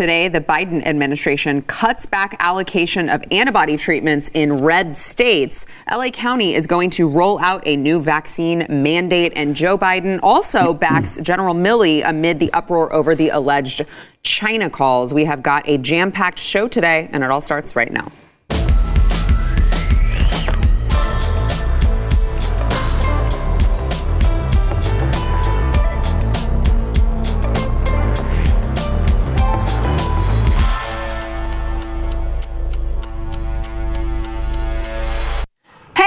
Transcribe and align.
Today, 0.00 0.28
the 0.28 0.40
Biden 0.40 0.82
administration 0.86 1.60
cuts 1.60 2.06
back 2.06 2.34
allocation 2.38 3.10
of 3.10 3.22
antibody 3.30 3.76
treatments 3.76 4.30
in 4.32 4.64
red 4.64 4.96
states. 4.96 5.66
LA 5.92 6.08
County 6.08 6.54
is 6.54 6.66
going 6.66 6.88
to 6.88 7.06
roll 7.06 7.38
out 7.40 7.62
a 7.66 7.76
new 7.76 8.00
vaccine 8.00 8.64
mandate, 8.70 9.34
and 9.36 9.54
Joe 9.54 9.76
Biden 9.76 10.18
also 10.22 10.72
backs 10.72 11.18
General 11.22 11.54
Milley 11.54 12.02
amid 12.02 12.38
the 12.38 12.50
uproar 12.54 12.90
over 12.94 13.14
the 13.14 13.28
alleged 13.28 13.84
China 14.22 14.70
calls. 14.70 15.12
We 15.12 15.26
have 15.26 15.42
got 15.42 15.68
a 15.68 15.76
jam 15.76 16.12
packed 16.12 16.38
show 16.38 16.66
today, 16.66 17.10
and 17.12 17.22
it 17.22 17.30
all 17.30 17.42
starts 17.42 17.76
right 17.76 17.92
now. 17.92 18.10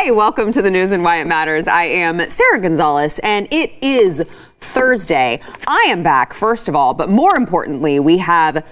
Hey, 0.04 0.12
welcome 0.12 0.52
to 0.52 0.62
the 0.62 0.70
news 0.70 0.92
and 0.92 1.02
why 1.02 1.22
it 1.22 1.28
matters. 1.28 1.66
I 1.66 1.86
am 1.86 2.20
Sara 2.30 2.60
Gonzales, 2.60 3.20
and 3.20 3.48
it 3.52 3.72
is 3.82 4.22
Thursday. 4.60 5.40
I 5.66 5.86
am 5.88 6.04
back, 6.04 6.34
first 6.34 6.68
of 6.68 6.76
all, 6.76 6.94
but 6.94 7.08
more 7.08 7.38
importantly, 7.38 8.02
we 8.02 8.18
have 8.18 8.66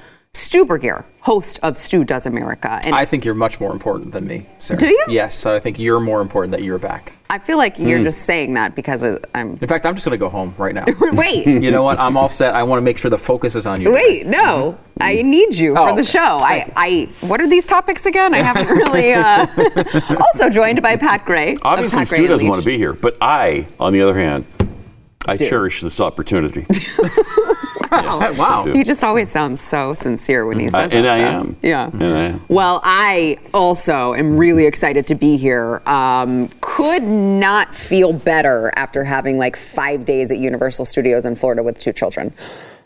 Stu 0.51 0.65
Burguiere, 0.65 1.05
host 1.21 1.59
of 1.63 1.77
Stu 1.77 2.03
Does 2.03 2.25
America. 2.25 2.81
And 2.83 2.93
I 2.93 3.05
think 3.05 3.23
you're 3.23 3.33
much 3.33 3.61
more 3.61 3.71
important 3.71 4.11
than 4.11 4.27
me, 4.27 4.45
Sara. 4.59 4.79
Do 4.79 4.87
you? 4.87 5.05
Yes, 5.07 5.45
I 5.45 5.59
think 5.59 5.79
you're 5.79 6.01
more 6.01 6.19
important 6.19 6.51
that 6.51 6.61
you're 6.61 6.77
back. 6.77 7.13
I 7.29 7.39
feel 7.39 7.57
like 7.57 7.79
you're 7.79 7.99
mm. 7.99 8.03
just 8.03 8.23
saying 8.23 8.55
that 8.55 8.75
because 8.75 9.01
I'm. 9.33 9.51
In 9.51 9.67
fact, 9.67 9.85
I'm 9.85 9.95
just 9.95 10.05
going 10.05 10.17
to 10.17 10.17
go 10.17 10.27
home 10.27 10.53
right 10.57 10.75
now. 10.75 10.83
Wait. 11.13 11.47
you 11.47 11.71
know 11.71 11.83
what? 11.83 11.99
I'm 11.99 12.17
all 12.17 12.27
set. 12.27 12.53
I 12.53 12.63
want 12.63 12.79
to 12.79 12.81
make 12.81 12.97
sure 12.97 13.09
the 13.09 13.17
focus 13.17 13.55
is 13.55 13.65
on 13.65 13.79
you. 13.79 13.93
Wait, 13.93 14.27
no. 14.27 14.77
Mm-hmm. 14.99 15.03
I 15.03 15.21
need 15.21 15.53
you 15.53 15.77
oh, 15.77 15.89
for 15.89 15.95
the 15.95 16.03
show. 16.03 16.19
I, 16.19 16.69
I, 16.75 17.09
what 17.21 17.39
are 17.39 17.47
these 17.47 17.65
topics 17.65 18.05
again? 18.05 18.33
I 18.33 18.39
haven't 18.39 18.67
really. 18.67 19.13
Uh... 19.13 19.47
also 20.33 20.49
joined 20.49 20.81
by 20.81 20.97
Pat 20.97 21.23
Gray. 21.23 21.57
Obviously, 21.61 21.99
Pat 21.99 22.07
Stu 22.09 22.27
doesn't 22.27 22.47
want 22.47 22.61
to 22.61 22.65
be 22.65 22.77
here, 22.77 22.91
but 22.91 23.15
I, 23.21 23.67
on 23.79 23.93
the 23.93 24.01
other 24.01 24.17
hand, 24.19 24.45
I 25.25 25.37
Do. 25.37 25.47
cherish 25.47 25.81
this 25.81 26.01
opportunity. 26.01 26.65
wow. 28.01 28.33
wow. 28.33 28.63
He 28.63 28.83
just 28.83 29.03
always 29.03 29.29
sounds 29.29 29.59
so 29.59 29.93
sincere 29.93 30.45
when 30.45 30.59
he 30.59 30.69
says 30.69 30.93
uh, 30.93 30.95
and 30.95 31.05
that 31.05 31.19
I 31.19 31.23
am. 31.23 31.57
Yeah. 31.61 31.89
And 31.91 32.03
I 32.03 32.23
am. 32.23 32.41
Well, 32.47 32.79
I 32.83 33.37
also 33.53 34.13
am 34.13 34.37
really 34.37 34.65
excited 34.65 35.07
to 35.07 35.15
be 35.15 35.35
here. 35.35 35.81
Um, 35.85 36.49
could 36.61 37.03
not 37.03 37.75
feel 37.75 38.13
better 38.13 38.71
after 38.77 39.03
having 39.03 39.37
like 39.37 39.57
five 39.57 40.05
days 40.05 40.31
at 40.31 40.37
Universal 40.37 40.85
Studios 40.85 41.25
in 41.25 41.35
Florida 41.35 41.63
with 41.63 41.79
two 41.79 41.91
children. 41.91 42.33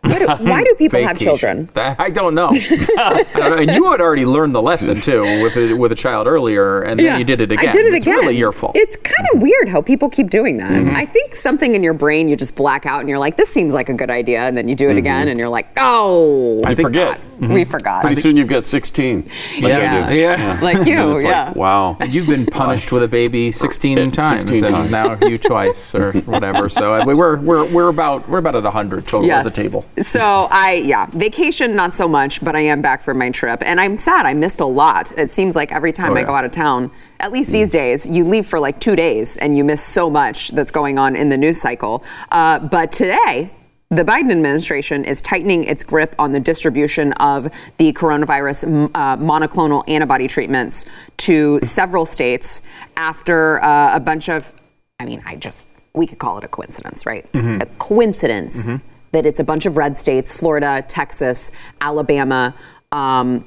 Why 0.05 0.19
do, 0.19 0.27
why 0.43 0.63
do 0.63 0.75
people 0.75 1.03
have 1.03 1.17
children? 1.17 1.69
I 1.75 2.09
don't 2.09 2.35
know. 2.35 2.49
I 2.51 3.25
don't 3.33 3.51
know. 3.51 3.57
And 3.57 3.71
you 3.71 3.91
had 3.91 4.01
already 4.01 4.25
learned 4.25 4.53
the 4.53 4.61
lesson 4.61 4.95
too 4.95 5.21
with 5.43 5.55
a, 5.57 5.73
with 5.73 5.91
a 5.91 5.95
child 5.95 6.27
earlier, 6.27 6.81
and 6.81 6.99
then 6.99 7.05
yeah, 7.05 7.17
you 7.17 7.23
did 7.23 7.41
it 7.41 7.51
again. 7.51 7.69
I 7.69 7.71
did 7.71 7.85
it 7.85 7.93
it's 7.93 8.05
again. 8.05 8.19
Really 8.19 8.37
your 8.37 8.51
fault. 8.51 8.75
It's 8.75 8.95
kind 8.95 9.27
of 9.33 9.41
weird 9.41 9.69
how 9.69 9.81
people 9.81 10.09
keep 10.09 10.29
doing 10.29 10.57
that. 10.57 10.71
Mm-hmm. 10.71 10.95
I 10.95 11.05
think 11.05 11.35
something 11.35 11.75
in 11.75 11.83
your 11.83 11.93
brain 11.93 12.27
you 12.27 12.35
just 12.35 12.55
black 12.55 12.85
out, 12.85 12.99
and 12.99 13.09
you're 13.09 13.19
like, 13.19 13.37
"This 13.37 13.49
seems 13.49 13.73
like 13.73 13.89
a 13.89 13.93
good 13.93 14.09
idea," 14.09 14.41
and 14.41 14.55
then 14.55 14.67
you 14.67 14.75
do 14.75 14.87
it 14.87 14.91
mm-hmm. 14.91 14.99
again, 14.99 15.27
and 15.27 15.39
you're 15.39 15.49
like, 15.49 15.67
"Oh, 15.77 16.61
I 16.65 16.75
forget. 16.75 17.19
Mm-hmm. 17.19 17.53
We 17.53 17.65
forgot." 17.65 18.01
Pretty 18.01 18.21
soon 18.21 18.37
you've 18.37 18.47
got 18.47 18.67
16. 18.67 19.17
Like 19.17 19.31
yeah. 19.61 20.09
yeah, 20.09 20.37
yeah, 20.37 20.59
like 20.61 20.87
you. 20.87 21.19
yeah. 21.19 21.47
Like, 21.47 21.55
wow. 21.55 21.97
And 21.99 22.13
you've 22.13 22.27
been 22.27 22.45
punished 22.45 22.91
with 22.91 23.03
a 23.03 23.07
baby 23.07 23.51
16 23.51 24.11
times, 24.11 24.43
16 24.43 24.71
times. 24.71 24.91
now 24.91 25.17
you 25.27 25.37
twice 25.37 25.95
or 25.95 26.13
whatever. 26.21 26.69
So 26.69 27.05
we're 27.05 27.37
we're 27.39 27.65
we're 27.65 27.89
about 27.89 28.27
we're 28.29 28.39
about 28.39 28.55
at 28.55 28.63
100 28.63 29.07
total 29.07 29.27
yes. 29.27 29.45
as 29.45 29.51
a 29.51 29.55
table. 29.55 29.85
So 30.03 30.47
I 30.51 30.83
yeah, 30.85 31.05
vacation 31.07 31.75
not 31.75 31.93
so 31.93 32.07
much, 32.07 32.43
but 32.43 32.55
I 32.55 32.61
am 32.61 32.81
back 32.81 33.01
from 33.01 33.17
my 33.17 33.29
trip, 33.29 33.61
and 33.63 33.79
I'm 33.79 33.97
sad. 33.97 34.25
I 34.25 34.33
missed 34.33 34.59
a 34.59 34.65
lot. 34.65 35.13
It 35.17 35.31
seems 35.31 35.55
like 35.55 35.71
every 35.71 35.93
time 35.93 36.13
oh, 36.13 36.15
I 36.15 36.23
go 36.23 36.33
out 36.33 36.43
of 36.43 36.51
town, 36.51 36.91
at 37.19 37.31
least 37.31 37.49
mm. 37.49 37.53
these 37.53 37.69
days, 37.69 38.05
you 38.05 38.25
leave 38.25 38.45
for 38.45 38.59
like 38.59 38.79
two 38.79 38.95
days 38.95 39.37
and 39.37 39.57
you 39.57 39.63
miss 39.63 39.81
so 39.81 40.09
much 40.09 40.49
that's 40.49 40.71
going 40.71 40.97
on 40.99 41.15
in 41.15 41.29
the 41.29 41.37
news 41.37 41.59
cycle. 41.59 42.03
Uh, 42.31 42.59
but 42.59 42.91
today. 42.91 43.51
The 43.91 44.03
Biden 44.03 44.31
administration 44.31 45.05
is 45.05 45.21
tightening 45.21 45.63
its 45.65 45.83
grip 45.83 46.15
on 46.17 46.31
the 46.31 46.39
distribution 46.39 47.13
of 47.13 47.43
the 47.77 47.93
coronavirus 47.93 48.89
uh, 48.95 49.15
monoclonal 49.17 49.87
antibody 49.87 50.27
treatments 50.27 50.87
to 51.17 51.59
several 51.61 52.07
states 52.07 52.63
after 52.97 53.63
uh, 53.63 53.95
a 53.95 53.99
bunch 53.99 54.27
of, 54.27 54.51
I 54.99 55.05
mean, 55.05 55.21
I 55.27 55.35
just, 55.35 55.69
we 55.93 56.07
could 56.07 56.17
call 56.17 56.39
it 56.39 56.43
a 56.43 56.47
coincidence, 56.47 57.05
right? 57.05 57.31
Mm-hmm. 57.31 57.61
A 57.61 57.65
coincidence. 57.77 58.71
Mm-hmm 58.71 58.94
that 59.11 59.25
it's 59.25 59.39
a 59.39 59.43
bunch 59.43 59.65
of 59.65 59.77
red 59.77 59.97
states 59.97 60.35
Florida, 60.35 60.83
Texas, 60.87 61.51
Alabama. 61.81 62.55
Um, 62.91 63.45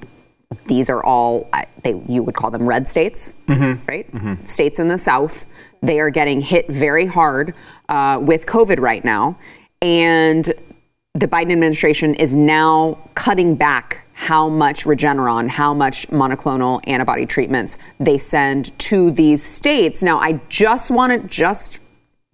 these 0.66 0.88
are 0.88 1.04
all, 1.04 1.48
they, 1.82 2.00
you 2.08 2.22
would 2.22 2.34
call 2.34 2.50
them 2.50 2.66
red 2.66 2.88
states, 2.88 3.34
mm-hmm. 3.46 3.84
right? 3.86 4.10
Mm-hmm. 4.12 4.46
States 4.46 4.78
in 4.78 4.88
the 4.88 4.98
South. 4.98 5.46
They 5.82 6.00
are 6.00 6.10
getting 6.10 6.40
hit 6.40 6.68
very 6.68 7.06
hard 7.06 7.54
uh, 7.88 8.18
with 8.22 8.46
COVID 8.46 8.80
right 8.80 9.04
now. 9.04 9.38
And 9.82 10.44
the 11.14 11.28
Biden 11.28 11.52
administration 11.52 12.14
is 12.14 12.34
now 12.34 12.98
cutting 13.14 13.56
back 13.56 14.06
how 14.12 14.48
much 14.48 14.84
Regeneron, 14.84 15.48
how 15.48 15.74
much 15.74 16.08
monoclonal 16.08 16.80
antibody 16.88 17.26
treatments 17.26 17.78
they 18.00 18.18
send 18.18 18.76
to 18.78 19.10
these 19.10 19.42
states. 19.42 20.02
Now, 20.02 20.18
I 20.18 20.40
just 20.48 20.90
want 20.90 21.22
to 21.22 21.28
just 21.28 21.78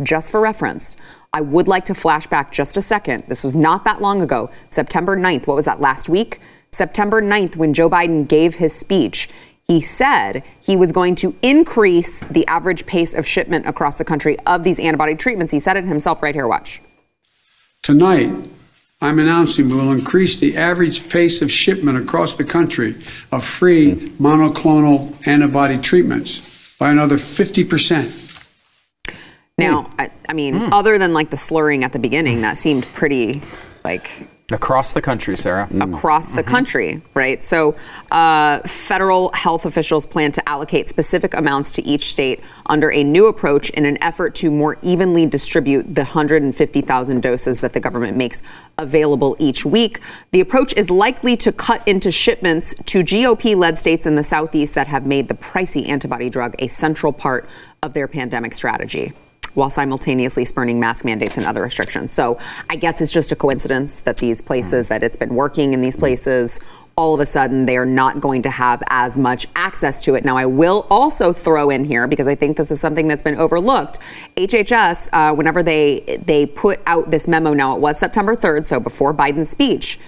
just 0.03 0.31
for 0.33 0.41
reference, 0.41 0.97
I 1.35 1.41
would 1.41 1.67
like 1.67 1.85
to 1.87 1.97
flash 1.97 2.29
back 2.29 2.53
just 2.53 2.77
a 2.77 2.81
second. 2.81 3.25
This 3.27 3.43
was 3.43 3.57
not 3.57 3.85
that 3.85 4.01
long 4.01 4.23
ago, 4.23 4.51
September 4.71 5.17
9th. 5.17 5.49
What 5.49 5.57
was 5.57 5.65
that, 5.65 5.81
last 5.81 6.09
week? 6.09 6.41
September 6.71 7.21
9th, 7.21 7.57
when 7.57 7.75
Joe 7.75 7.91
Biden 7.91 8.29
gave 8.29 8.55
his 8.55 8.73
speech, 8.73 9.29
he 9.67 9.81
said 9.81 10.45
he 10.61 10.77
was 10.77 10.93
going 10.93 11.17
to 11.17 11.35
increase 11.43 12.21
the 12.21 12.47
average 12.47 12.87
pace 12.87 13.15
of 13.15 13.27
shipment 13.27 13.67
across 13.67 13.99
the 13.99 14.05
country 14.05 14.39
of 14.47 14.63
these 14.63 14.79
antibody 14.79 15.17
treatments. 15.17 15.53
He 15.53 15.59
said 15.59 15.77
it 15.77 15.83
himself 15.85 16.23
right 16.23 16.37
here. 16.37 16.47
Watch. 16.47 16.81
Tonight, 17.83 18.33
I'm 19.01 19.19
announcing 19.19 19.69
we 19.69 19.75
will 19.75 19.91
increase 19.91 20.39
the 20.39 20.57
average 20.57 21.09
pace 21.09 21.43
of 21.43 21.51
shipment 21.51 21.99
across 21.99 22.37
the 22.37 22.45
country 22.45 22.95
of 23.33 23.45
free 23.45 23.97
monoclonal 24.21 25.27
antibody 25.27 25.79
treatments 25.79 26.77
by 26.79 26.93
another 26.93 27.19
50 27.19 27.65
percent. 27.65 28.24
Now, 29.57 29.89
I, 29.99 30.11
I, 30.29 30.33
mean, 30.33 30.55
mm. 30.55 30.69
other 30.73 30.99
than 30.99 31.13
like 31.13 31.31
the 31.31 31.37
slurring 31.37 31.85
at 31.85 31.93
the 31.93 32.01
beginning, 32.01 32.41
that 32.41 32.57
seemed 32.57 32.85
pretty 32.87 33.41
like 33.85 34.27
across 34.51 34.95
the 34.95 35.01
country, 35.01 35.37
Sara. 35.37 35.69
Mm. 35.69 35.95
Across 35.95 36.31
the 36.31 36.43
mm-hmm. 36.43 36.51
country, 36.51 37.03
right? 37.15 37.43
So, 37.45 37.77
uh, 38.11 38.59
federal 38.67 39.31
health 39.33 39.65
officials 39.65 40.07
plan 40.07 40.33
to 40.33 40.49
allocate 40.49 40.89
specific 40.89 41.35
amounts 41.35 41.73
to 41.75 41.83
each 41.85 42.11
state 42.11 42.41
under 42.67 42.91
a 42.91 43.05
new 43.05 43.27
approach 43.29 43.71
in 43.71 43.87
an 43.87 43.97
effort 44.03 44.35
to 44.37 44.51
more 44.51 44.77
evenly 44.83 45.25
distribute 45.25 45.95
the 45.95 46.03
150,000 46.03 47.23
doses 47.23 47.61
that 47.61 47.75
the 47.75 47.81
government 47.81 48.17
makes 48.17 48.43
available 48.77 49.37
each 49.39 49.65
week. 49.65 50.01
The 50.33 50.41
approach 50.41 50.75
is 50.75 50.91
likely 50.91 51.37
to 51.37 51.53
cut 51.53 51.87
into 51.87 52.11
shipments 52.11 52.75
to 52.87 53.05
GOP-led 53.05 53.79
states 53.79 54.05
in 54.05 54.17
the 54.17 54.25
southeast 54.25 54.75
that 54.75 54.89
have 54.89 55.07
made 55.07 55.29
the 55.29 55.35
pricey 55.35 55.89
antibody 55.89 56.29
drug 56.29 56.57
a 56.59 56.67
central 56.67 57.13
part 57.13 57.49
of 57.85 57.95
their 57.95 58.09
pandemic 58.09 58.53
strategy 58.53 59.13
while 59.55 59.71
simultaneously 59.71 60.45
spurning 60.45 60.79
mask 60.79 61.05
mandates 61.05 61.37
and 61.37 61.47
other 61.47 61.63
restrictions. 61.63 62.13
So 62.13 62.39
I 62.69 62.77
guess 62.77 63.01
it's 63.01 63.13
just 63.13 63.33
a 63.33 63.37
coincidence 63.37 64.01
that 64.01 64.19
these 64.19 64.41
places, 64.41 64.89
that 64.89 65.03
it's 65.03 65.17
been 65.17 65.35
working 65.35 65.73
in 65.73 65.81
these 65.81 65.97
places, 65.97 66.61
all 66.97 67.15
of 67.15 67.21
a 67.21 67.27
sudden 67.27 67.67
they 67.67 67.77
are 67.77 67.87
not 67.87 68.21
going 68.21 68.43
to 68.43 68.51
have 68.51 68.83
as 68.89 69.17
much 69.17 69.47
access 69.57 70.05
to 70.05 70.15
it. 70.15 70.25
Now, 70.25 70.37
I 70.37 70.47
will 70.47 70.87
also 70.91 71.33
throw 71.33 71.71
in 71.71 71.85
here 71.85 72.07
because 72.07 72.27
I 72.27 72.35
think 72.35 72.57
this 72.57 72.71
is 72.71 72.81
something 72.81 73.09
that's 73.09 73.23
been 73.23 73.37
overlooked. 73.37 73.99
HHS, 74.37 75.09
uh, 75.13 75.35
whenever 75.35 75.63
they 75.63 76.21
they 76.25 76.47
put 76.47 76.81
out 76.87 77.11
this 77.11 77.27
memo, 77.27 77.53
now 77.53 77.75
it 77.75 77.81
was 77.81 77.99
September 77.99 78.37
3rd, 78.37 78.67
so 78.67 78.81
before 78.81 79.13
Biden's 79.13 79.51
speech. 79.51 79.99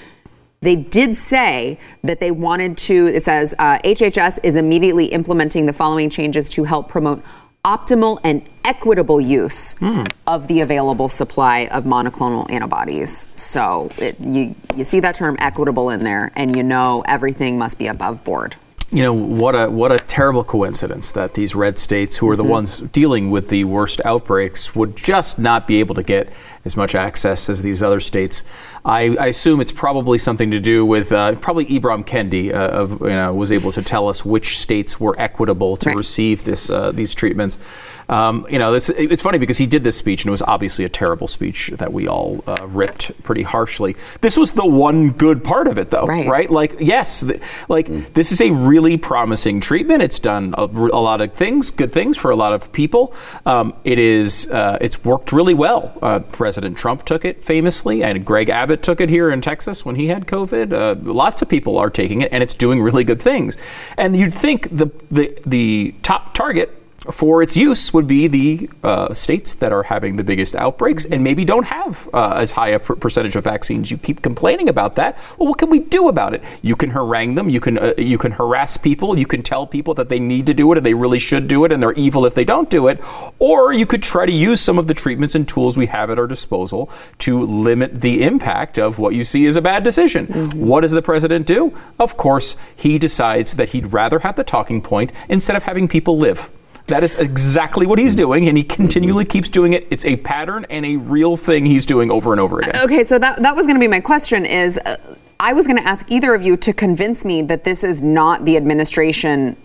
They 0.61 0.75
did 0.75 1.17
say 1.17 1.79
that 2.03 2.19
they 2.19 2.31
wanted 2.31 2.79
to, 2.79 3.07
it 3.09 3.23
says, 3.23 3.55
uh, 3.59 3.79
HHS 3.81 4.39
is 4.43 4.57
immediately 4.57 5.07
implementing 5.07 5.67
the 5.67 5.73
following 5.73 6.09
changes 6.09 6.49
to 6.51 6.65
help 6.65 6.89
promote 6.89 7.23
optimal 7.67 8.21
and 8.23 8.49
equitable 8.65 9.21
use 9.21 9.75
mm. 9.75 10.11
of 10.27 10.47
the 10.47 10.61
available 10.61 11.09
supply 11.09 11.67
of 11.73 11.85
monoclonal 11.85 12.49
antibodies. 12.51 13.27
So 13.35 13.91
it, 13.99 14.19
you 14.21 14.55
you 14.77 14.85
see 14.85 15.01
that 15.01 15.17
term 15.17 15.37
equitable 15.41 15.91
in 15.91 16.05
there, 16.05 16.33
and 16.37 16.57
you 16.57 16.63
know 16.63 17.03
everything 17.07 17.59
must 17.59 17.79
be 17.79 17.89
above 17.89 18.23
board. 18.23 18.57
You 18.93 19.03
know 19.03 19.13
what 19.13 19.57
a 19.57 19.69
what 19.69 19.91
a 19.91 19.99
terrible 19.99 20.45
coincidence 20.45 21.11
that 21.13 21.35
these 21.35 21.57
red 21.57 21.77
states, 21.77 22.19
who 22.19 22.31
are 22.31 22.37
the 22.37 22.45
mm-hmm. 22.45 22.53
ones 22.53 22.81
dealing 22.81 23.33
with 23.33 23.49
the 23.49 23.65
worst 23.65 24.01
outbreaks, 24.05 24.77
would 24.77 24.95
just 24.97 25.41
not 25.41 25.67
be 25.67 25.81
able 25.81 25.97
to 25.97 26.05
get 26.05 26.33
as 26.65 26.77
much 26.77 26.95
access 26.95 27.49
as 27.49 27.63
these 27.63 27.83
other 27.83 27.99
states. 27.99 28.45
I, 28.85 29.17
I 29.19 29.27
assume 29.27 29.61
it's 29.61 29.73
probably 29.73 30.19
something 30.19 30.53
to 30.53 30.61
do 30.61 30.87
with 30.87 31.11
uh, 31.11 31.35
probably 31.35 31.67
Ibram 31.67 32.07
Kendi 32.07 32.53
uh, 32.53 32.83
of, 32.83 33.01
you 33.01 33.09
know, 33.09 33.35
was 33.35 33.51
able 33.51 33.73
to 33.73 33.83
tell 33.83 34.09
us 34.09 34.25
which 34.25 34.59
states 34.59 35.01
were 35.01 35.17
equitable 35.19 35.77
to 35.79 35.89
Right. 35.89 35.97
receive 35.97 36.45
this 36.45 36.71
uh, 36.71 36.93
these 36.93 37.13
treatments. 37.15 37.59
Um, 38.09 38.47
you 38.49 38.59
know, 38.59 38.71
this, 38.73 38.89
it's 38.91 39.23
funny 39.23 39.39
because 39.39 39.59
he 39.59 39.67
did 39.67 39.83
this 39.83 39.97
speech 39.97 40.23
and 40.25 40.29
it 40.29 40.31
was 40.31 40.43
obviously 40.43 40.85
a 40.85 40.89
terrible 40.89 41.27
speech 41.27 41.69
that 41.75 41.93
we 41.93 42.07
all 42.07 42.45
uh, 42.47 42.67
ripped 42.69 43.21
pretty 43.25 43.43
harshly. 43.43 43.97
This 44.21 44.37
was 44.37 44.53
the 44.53 44.65
one 44.67 45.11
good 45.11 45.43
part 45.43 45.67
of 45.67 45.77
it, 45.77 45.91
though, 45.91 46.07
Right. 46.07 46.29
right? 46.29 46.51
Like, 46.51 46.77
yes, 46.79 47.23
th- 47.23 47.41
like 47.69 48.15
this 48.15 48.31
is 48.31 48.41
a 48.41 48.51
really 48.53 48.97
promising 48.97 49.61
treatment. 49.61 50.03
It's 50.03 50.19
done 50.21 50.55
a, 50.57 50.65
a 50.65 51.01
lot 51.03 51.21
of 51.21 51.33
things, 51.33 51.71
good 51.73 51.91
things 51.91 52.17
for 52.17 52.31
a 52.31 52.37
lot 52.37 52.53
of 52.53 52.71
people. 52.73 53.13
Um, 53.45 53.75
it 53.83 53.99
is, 53.99 54.49
uh, 54.51 54.79
it's 54.81 55.05
worked 55.05 55.33
really 55.33 55.55
well. 55.55 55.97
Uh, 56.01 56.21
President 56.21 56.77
Trump 56.79 57.05
took 57.05 57.25
it 57.25 57.43
famously, 57.43 58.05
and 58.05 58.25
Greg 58.25 58.49
Abbott 58.51 58.83
took 58.83 59.01
it 59.01 59.09
here 59.11 59.31
in 59.31 59.41
Texas 59.41 59.85
when 59.85 59.97
he 59.97 60.07
had 60.09 60.27
COVID. 60.27 60.73
Uh, 60.73 60.95
lots 61.13 61.43
of 61.43 61.49
people 61.49 61.77
are 61.79 61.91
taking 61.91 62.21
it, 62.23 62.33
and 62.33 62.43
it's 62.43 62.55
doing 62.55 62.81
really 62.81 63.03
good 63.05 63.21
things. 63.21 63.59
And 63.99 64.17
you'd 64.17 64.35
think 64.35 64.69
the 64.71 64.91
the, 65.11 65.37
the 65.45 65.95
top 66.03 66.33
target 66.35 66.76
for 67.13 67.43
its 67.43 67.57
use 67.57 67.93
would 67.93 68.07
be 68.07 68.29
the 68.29 68.71
uh, 68.83 69.15
states 69.15 69.55
that 69.57 69.73
are 69.73 69.83
having 69.83 70.17
the 70.17 70.25
biggest 70.25 70.55
outbreaks 70.55 71.05
and 71.05 71.23
maybe 71.23 71.45
don't 71.45 71.65
have 71.65 72.09
uh, 72.13 72.35
as 72.37 72.53
high 72.53 72.69
a 72.69 72.79
per- 72.79 72.97
percentage 72.97 73.37
of 73.37 73.45
vaccines. 73.45 73.91
You 73.91 73.99
keep 73.99 74.23
complaining 74.23 74.69
about 74.69 74.97
that. 74.97 75.19
Well, 75.39 75.49
what 75.49 75.59
can 75.59 75.71
we 75.71 75.81
do 75.81 76.09
about 76.09 76.35
it? 76.35 76.43
You 76.63 76.77
can 76.77 76.91
harangue 76.91 77.35
them. 77.35 77.49
You 77.49 77.61
can 77.61 77.79
uh, 77.79 77.95
you 77.99 78.19
can 78.19 78.33
harass 78.33 78.77
people. 78.77 79.19
You 79.19 79.27
can 79.27 79.43
tell 79.43 79.67
people 79.67 79.95
that 79.95 80.09
they 80.09 80.19
need 80.19 80.47
to 80.47 80.55
do 80.55 80.71
it 80.73 80.79
and 80.79 80.87
they 80.87 80.95
really 80.95 81.19
should 81.19 81.49
do 81.49 81.65
it 81.65 81.73
and 81.73 81.83
they're 81.83 81.93
evil 81.93 82.27
if 82.27 82.35
they 82.35 82.45
don't 82.45 82.71
do 82.71 82.89
it. 82.89 83.01
Or 83.39 83.73
you 83.73 83.87
could 83.87 84.03
try 84.03 84.27
to 84.27 84.33
use 84.33 84.61
some 84.61 84.79
of 84.79 84.87
the 84.87 84.95
treatments 84.95 85.35
and 85.35 85.49
tools 85.49 85.77
we 85.77 85.87
have 85.87 86.11
at 86.11 86.19
our 86.19 86.27
disposal 86.27 86.91
to 87.19 87.45
limit 87.47 88.01
the 88.01 88.23
impact 88.23 88.79
of 88.79 88.99
what 88.99 89.15
you 89.15 89.25
see 89.25 89.47
as 89.47 89.57
a 89.57 89.63
bad 89.63 89.85
decision. 89.85 90.27
What 90.59 90.81
does 90.81 90.93
the 90.93 91.03
president 91.03 91.47
do? 91.47 91.77
Of 91.99 92.17
course, 92.17 92.57
he 92.75 92.99
decides 92.99 93.55
that 93.55 93.71
he'd 93.71 93.93
rather 93.93 94.21
have 94.21 94.37
the 94.37 94.45
talking 94.45 94.83
point 94.83 95.13
instead 95.29 95.57
of 95.57 95.63
having 95.65 95.89
people 95.89 96.19
live. 96.19 96.51
That 96.87 97.03
is 97.03 97.17
exactly 97.17 97.85
what 97.87 97.99
he's 97.99 98.15
doing, 98.15 98.49
and 98.49 98.57
he 98.57 98.63
continually 98.63 99.25
keeps 99.25 99.49
doing 99.49 99.73
it. 99.73 99.89
It's 99.91 100.05
a 100.05 100.17
pattern 100.17 100.67
and 100.71 100.87
a 100.87 100.97
real 100.97 101.37
thing 101.37 101.67
he's 101.67 101.85
doing 101.85 102.13
over 102.13 102.33
and 102.33 102.41
over 102.41 102.61
again. 102.61 102.77
Okay, 102.85 103.03
so 103.03 103.19
that 103.19 103.43
that 103.43 103.57
was 103.57 103.67
going 103.67 103.75
to 103.75 103.81
be 103.81 103.89
my 103.89 104.01
question. 104.01 104.47
Is 104.47 104.79
uh, 104.79 104.97
I 105.41 105.53
was 105.53 105.67
going 105.67 105.79
to 105.79 105.89
ask 105.89 106.11
either 106.11 106.33
of 106.35 106.43
you 106.43 106.57
to 106.59 106.73
convince 106.73 107.25
me 107.25 107.43
that 107.43 107.65
this 107.65 107.83
is 107.83 108.03
not 108.03 108.45
the 108.45 108.57
administration, 108.57 109.57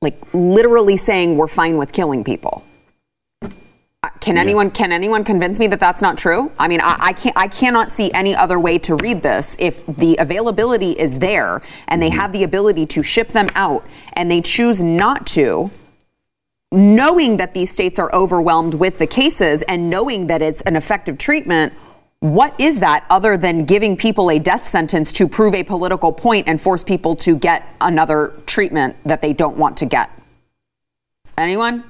like 0.00 0.16
literally 0.32 0.96
saying 0.96 1.36
we're 1.36 1.48
fine 1.48 1.76
with 1.76 1.92
killing 1.92 2.24
people. 2.24 2.64
Uh, 3.42 4.08
Can 4.20 4.38
anyone 4.38 4.70
can 4.70 4.90
anyone 4.90 5.22
convince 5.22 5.58
me 5.58 5.66
that 5.66 5.80
that's 5.80 6.00
not 6.00 6.16
true? 6.16 6.50
I 6.58 6.66
mean, 6.66 6.80
I, 6.82 6.96
I 6.98 7.12
can't 7.12 7.36
I 7.36 7.48
cannot 7.48 7.90
see 7.90 8.10
any 8.12 8.34
other 8.34 8.58
way 8.58 8.78
to 8.78 8.94
read 8.94 9.20
this. 9.20 9.54
If 9.60 9.84
the 9.84 10.16
availability 10.18 10.92
is 10.92 11.18
there 11.18 11.60
and 11.88 12.00
they 12.00 12.08
have 12.08 12.32
the 12.32 12.42
ability 12.42 12.86
to 12.86 13.02
ship 13.02 13.28
them 13.32 13.50
out, 13.54 13.86
and 14.14 14.30
they 14.30 14.40
choose 14.40 14.82
not 14.82 15.26
to, 15.28 15.70
knowing 16.72 17.36
that 17.38 17.52
these 17.52 17.70
states 17.70 17.98
are 17.98 18.12
overwhelmed 18.14 18.74
with 18.74 18.98
the 18.98 19.06
cases 19.06 19.62
and 19.62 19.90
knowing 19.90 20.28
that 20.28 20.40
it's 20.40 20.60
an 20.62 20.76
effective 20.76 21.18
treatment, 21.18 21.72
what 22.20 22.58
is 22.60 22.80
that 22.80 23.04
other 23.10 23.36
than 23.36 23.64
giving 23.64 23.96
people 23.96 24.30
a 24.30 24.38
death 24.38 24.68
sentence 24.68 25.12
to 25.14 25.26
prove 25.26 25.54
a 25.54 25.64
political 25.64 26.12
point 26.12 26.46
and 26.46 26.60
force 26.60 26.84
people 26.84 27.16
to 27.16 27.36
get 27.36 27.64
another 27.80 28.34
treatment 28.46 28.94
that 29.04 29.20
they 29.20 29.32
don't 29.32 29.56
want 29.56 29.78
to 29.78 29.86
get? 29.86 30.10
Anyone? 31.36 31.84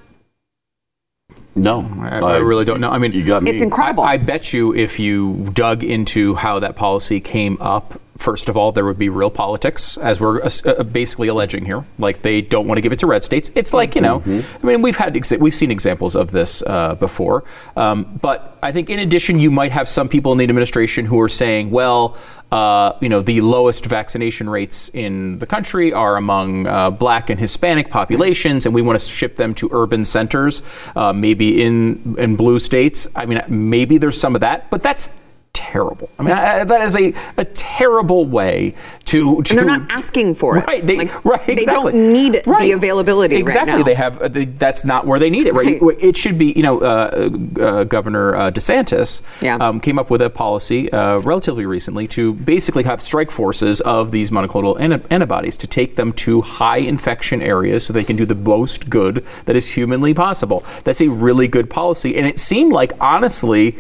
No, 1.55 1.81
I, 2.01 2.21
I 2.21 2.37
really 2.39 2.65
don't 2.65 2.81
know. 2.81 2.91
I 2.91 2.99
mean, 2.99 3.13
you 3.13 3.25
got 3.25 3.43
me. 3.43 3.51
It's 3.51 3.61
incredible. 3.61 4.05
I, 4.05 4.13
I 4.13 4.17
bet 4.19 4.53
you 4.53 4.73
if 4.75 5.01
you 5.01 5.51
dug 5.53 5.83
into 5.83 6.37
how 6.37 6.61
that 6.61 6.77
policy 6.77 7.21
came 7.21 7.59
up, 7.61 8.01
first 8.21 8.49
of 8.49 8.57
all, 8.57 8.71
there 8.71 8.85
would 8.85 8.99
be 8.99 9.09
real 9.09 9.31
politics, 9.31 9.97
as 9.97 10.21
we're 10.21 10.43
uh, 10.43 10.51
uh, 10.67 10.83
basically 10.85 11.29
alleging 11.29 11.65
here. 11.65 11.85
Like 11.99 12.23
they 12.23 12.43
don't 12.43 12.69
want 12.69 12.79
to 12.79 12.83
give 12.83 12.93
it 12.93 12.99
to 13.01 13.07
red 13.07 13.25
states. 13.25 13.51
It's 13.55 13.73
like 13.73 13.95
you 13.95 14.03
know, 14.03 14.23
I 14.63 14.67
mean, 14.67 14.83
we've 14.83 14.97
had 14.97 15.15
exa- 15.15 15.39
we've 15.39 15.55
seen 15.55 15.71
examples 15.71 16.15
of 16.15 16.31
this 16.31 16.63
uh, 16.63 16.95
before. 16.95 17.45
Um, 17.77 18.19
but 18.21 18.59
I 18.63 18.73
think 18.73 18.91
in 18.91 18.99
addition, 18.99 19.39
you 19.39 19.51
might 19.51 19.73
have 19.73 19.89
some 19.89 20.09
people 20.09 20.33
in 20.33 20.39
the 20.39 20.45
administration 20.45 21.07
who 21.07 21.21
are 21.21 21.29
saying, 21.29 21.71
well. 21.71 22.17
Uh, 22.53 22.99
you 23.01 23.09
know, 23.09 23.23
the 23.23 23.41
lowest 23.43 23.87
vaccination 23.87 24.51
rates 24.51 24.89
in 24.89 25.39
the 25.39 25.47
country 25.47 25.93
are 25.93 26.17
among 26.17 26.67
uh, 26.67 26.91
black 26.91 27.31
and 27.31 27.39
Hispanic 27.39 27.91
populations, 27.91 28.67
and 28.67 28.75
we 28.75 28.83
want 28.83 28.99
to 28.99 29.07
ship 29.09 29.37
them 29.37 29.55
to 29.55 29.69
urban 29.71 30.05
centers, 30.05 30.61
uh, 30.97 31.13
maybe 31.13 31.63
in 31.63 32.17
in 32.19 32.35
blue 32.35 32.59
states. 32.59 33.07
I 33.15 33.25
mean, 33.27 33.41
maybe 33.47 33.99
there's 33.99 34.19
some 34.19 34.35
of 34.35 34.41
that, 34.41 34.69
but 34.69 34.83
that's 34.83 35.11
terrible. 35.53 36.09
I 36.19 36.23
mean, 36.23 36.33
I- 36.33 36.65
that 36.65 36.81
is 36.83 36.97
a, 36.97 37.13
a 37.37 37.45
terrible 37.45 38.27
way 38.27 38.75
to, 39.07 39.43
to. 39.43 39.51
And 39.51 39.59
they're 39.59 39.79
not 39.79 39.91
asking 39.93 40.35
for 40.35 40.59
it. 40.59 40.67
Right, 40.67 40.87
they, 40.87 40.97
Like, 40.97 41.25
right, 41.25 41.47
They 41.47 41.65
don't 41.65 41.95
need 42.13 42.43
the 42.45 42.73
availability 42.73 43.37
Exactly, 43.37 43.73
right 43.73 43.79
now. 43.79 43.85
they 43.85 43.95
have. 43.95 44.21
Uh, 44.23 44.29
they, 44.29 44.45
that's 44.45 44.85
not 44.85 45.07
where 45.07 45.19
they 45.19 45.31
need 45.31 45.47
it. 45.47 45.55
Right, 45.55 45.81
Right. 45.81 45.97
it 46.01 46.17
should 46.17 46.39
be. 46.39 46.53
You 46.53 46.63
know, 46.63 46.81
uh, 46.81 47.31
uh, 47.61 47.85
Governor 47.85 48.35
uh, 48.37 48.51
DeSantis 48.51 49.23
Yeah. 49.43 49.57
um, 49.57 49.81
came 49.81 49.99
up 49.99 50.11
with 50.11 50.23
a 50.23 50.31
policy 50.31 50.91
uh, 50.93 51.19
relatively 51.21 51.67
recently 51.67 52.07
to 52.09 52.35
basically 52.35 52.85
have 52.85 53.03
strike 53.03 53.31
forces 53.31 53.81
of 53.83 54.11
these 54.13 54.31
monoclonal 54.31 54.79
anti- 54.81 55.05
antibodies 55.11 55.57
to 55.59 55.67
take 55.67 55.97
them 55.97 56.13
to 56.15 56.41
high 56.43 56.79
infection 56.79 57.43
areas 57.43 57.85
so 57.87 57.93
they 57.93 58.05
can 58.05 58.17
do 58.17 58.27
the 58.27 58.35
most 58.35 58.91
good 58.91 59.25
that 59.47 59.57
is 59.57 59.69
humanly 59.71 60.15
possible. 60.15 60.65
That's 60.85 61.01
a 61.01 61.09
really 61.09 61.49
good 61.49 61.69
policy, 61.71 62.17
and 62.17 62.27
it 62.27 62.39
seemed 62.39 62.73
like 62.73 62.93
honestly. 63.01 63.77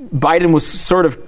Biden 0.00 0.52
was 0.52 0.66
sort 0.66 1.06
of, 1.06 1.18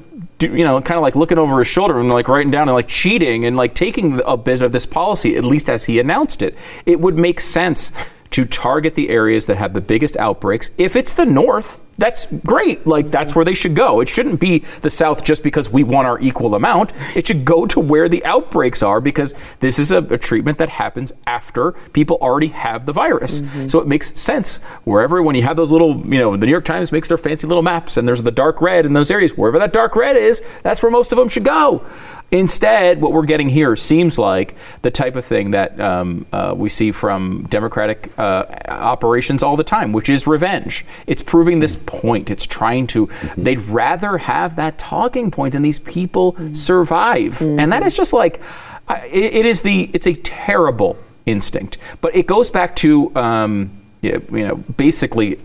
you 0.40 0.64
know, 0.64 0.80
kind 0.80 0.96
of 0.96 1.02
like 1.02 1.16
looking 1.16 1.38
over 1.38 1.58
his 1.58 1.68
shoulder 1.68 1.98
and 1.98 2.08
like 2.08 2.28
writing 2.28 2.50
down 2.50 2.68
and 2.68 2.74
like 2.74 2.88
cheating 2.88 3.44
and 3.44 3.56
like 3.56 3.74
taking 3.74 4.20
a 4.26 4.36
bit 4.36 4.62
of 4.62 4.72
this 4.72 4.86
policy, 4.86 5.36
at 5.36 5.44
least 5.44 5.70
as 5.70 5.84
he 5.84 6.00
announced 6.00 6.42
it. 6.42 6.56
It 6.84 7.00
would 7.00 7.16
make 7.16 7.40
sense 7.40 7.92
to 8.30 8.44
target 8.44 8.94
the 8.94 9.08
areas 9.08 9.46
that 9.46 9.56
have 9.56 9.72
the 9.72 9.80
biggest 9.80 10.16
outbreaks. 10.16 10.70
If 10.78 10.96
it's 10.96 11.14
the 11.14 11.26
North, 11.26 11.80
that's 11.98 12.26
great. 12.26 12.86
Like 12.86 13.06
that's 13.06 13.34
where 13.34 13.44
they 13.44 13.54
should 13.54 13.74
go. 13.74 14.00
It 14.00 14.08
shouldn't 14.08 14.40
be 14.40 14.60
the 14.82 14.90
South 14.90 15.24
just 15.24 15.42
because 15.42 15.70
we 15.70 15.82
want 15.82 16.06
our 16.06 16.18
equal 16.20 16.54
amount. 16.54 16.92
It 17.16 17.26
should 17.26 17.44
go 17.44 17.66
to 17.66 17.80
where 17.80 18.08
the 18.08 18.24
outbreaks 18.24 18.82
are 18.82 19.00
because 19.00 19.34
this 19.60 19.78
is 19.78 19.90
a, 19.90 19.98
a 19.98 20.18
treatment 20.18 20.58
that 20.58 20.68
happens 20.68 21.12
after 21.26 21.72
people 21.92 22.18
already 22.20 22.48
have 22.48 22.86
the 22.86 22.92
virus. 22.92 23.40
Mm-hmm. 23.40 23.68
So 23.68 23.80
it 23.80 23.86
makes 23.86 24.18
sense 24.20 24.58
wherever 24.84 25.22
when 25.22 25.34
you 25.34 25.42
have 25.42 25.56
those 25.56 25.72
little, 25.72 25.96
you 26.06 26.18
know, 26.18 26.36
the 26.36 26.46
New 26.46 26.52
York 26.52 26.64
Times 26.64 26.92
makes 26.92 27.08
their 27.08 27.18
fancy 27.18 27.46
little 27.46 27.62
maps 27.62 27.96
and 27.96 28.06
there's 28.06 28.22
the 28.22 28.30
dark 28.30 28.60
red 28.60 28.84
in 28.84 28.92
those 28.92 29.10
areas. 29.10 29.36
Wherever 29.36 29.58
that 29.58 29.72
dark 29.72 29.96
red 29.96 30.16
is, 30.16 30.42
that's 30.62 30.82
where 30.82 30.90
most 30.90 31.12
of 31.12 31.18
them 31.18 31.28
should 31.28 31.44
go. 31.44 31.84
Instead, 32.32 33.00
what 33.00 33.12
we're 33.12 33.24
getting 33.24 33.48
here 33.48 33.76
seems 33.76 34.18
like 34.18 34.56
the 34.82 34.90
type 34.90 35.14
of 35.14 35.24
thing 35.24 35.52
that 35.52 35.80
um, 35.80 36.26
uh, 36.32 36.52
we 36.56 36.68
see 36.68 36.90
from 36.90 37.46
Democratic 37.48 38.12
uh, 38.18 38.44
operations 38.66 39.44
all 39.44 39.56
the 39.56 39.62
time, 39.64 39.92
which 39.92 40.08
is 40.08 40.26
revenge. 40.26 40.84
It's 41.06 41.22
proving 41.22 41.60
this 41.60 41.76
point. 41.76 42.28
It's 42.28 42.44
trying 42.44 42.88
to, 42.88 43.08
they'd 43.36 43.60
rather 43.60 44.18
have 44.18 44.56
that 44.56 44.76
talking 44.76 45.30
point 45.30 45.52
than 45.52 45.62
these 45.62 45.78
people 45.78 46.36
survive. 46.52 47.40
And 47.40 47.72
that 47.72 47.84
is 47.84 47.94
just 47.94 48.12
like, 48.12 48.40
it, 48.88 49.34
it 49.34 49.46
is 49.46 49.62
the, 49.62 49.90
it's 49.94 50.06
a 50.08 50.14
terrible 50.14 50.98
instinct. 51.26 51.78
But 52.00 52.16
it 52.16 52.26
goes 52.26 52.50
back 52.50 52.74
to, 52.76 53.14
um, 53.14 53.70
you 54.06 54.46
know, 54.46 54.56
basically 54.56 55.38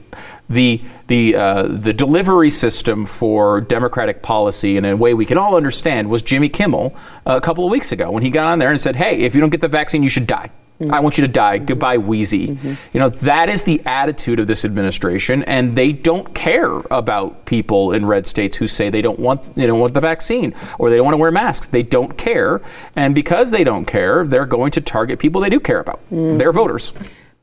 the 0.50 0.82
the 1.08 1.36
uh, 1.36 1.64
the 1.64 1.94
delivery 1.94 2.50
system 2.50 3.06
for 3.06 3.62
Democratic 3.62 4.22
policy 4.22 4.78
in 4.78 4.86
a 4.86 4.96
way 4.96 5.14
we 5.14 5.26
can 5.26 5.38
all 5.38 5.56
understand 5.56 6.10
was 6.10 6.22
Jimmy 6.22 6.50
Kimmel 6.50 6.96
uh, 7.26 7.38
a 7.38 7.42
couple 7.42 7.66
of 7.66 7.72
weeks 7.72 7.92
ago 7.92 8.12
when 8.12 8.24
he 8.24 8.30
got 8.30 8.48
on 8.48 8.60
there 8.60 8.72
and 8.72 8.82
said, 8.82 8.96
"Hey, 8.96 9.22
if 9.22 9.34
you 9.34 9.42
don't 9.42 9.50
get 9.50 9.62
the 9.62 9.68
vaccine, 9.68 10.04
you 10.04 10.10
should 10.10 10.28
die." 10.28 10.52
I 10.90 11.00
want 11.00 11.18
you 11.18 11.22
to 11.22 11.32
die. 11.32 11.60
Goodbye, 11.60 12.00
Wheezy. 12.00 12.58
You 12.92 13.00
know, 13.00 13.10
that 13.10 13.50
is 13.50 13.64
the 13.64 13.82
attitude 13.86 14.40
of 14.40 14.48
this 14.48 14.66
administration, 14.66 15.44
and 15.44 15.76
they 15.76 15.92
don't 15.92 16.34
care 16.34 16.80
about 16.90 17.46
people 17.46 17.92
in 17.92 18.06
red 18.06 18.26
states 18.26 18.58
who 18.58 18.66
say 18.66 18.90
they 18.90 19.04
don't 19.04 19.20
want 19.20 19.54
they 19.56 19.68
don't 19.68 19.80
want 19.80 19.94
the 19.94 20.00
vaccine 20.00 20.56
or 20.80 20.90
they 20.90 20.96
don't 20.96 21.06
want 21.06 21.14
to 21.14 21.20
wear 21.20 21.32
masks. 21.32 21.68
They 21.68 21.84
don't 21.84 22.18
care, 22.18 22.62
and 22.96 23.14
because 23.14 23.52
they 23.52 23.64
don't 23.64 23.86
care, 23.86 24.26
they're 24.26 24.48
going 24.48 24.72
to 24.72 24.82
target 24.82 25.20
people 25.20 25.40
they 25.42 25.50
do 25.50 25.60
care 25.60 25.80
about. 25.80 26.00
Their 26.40 26.52
voters. 26.52 26.94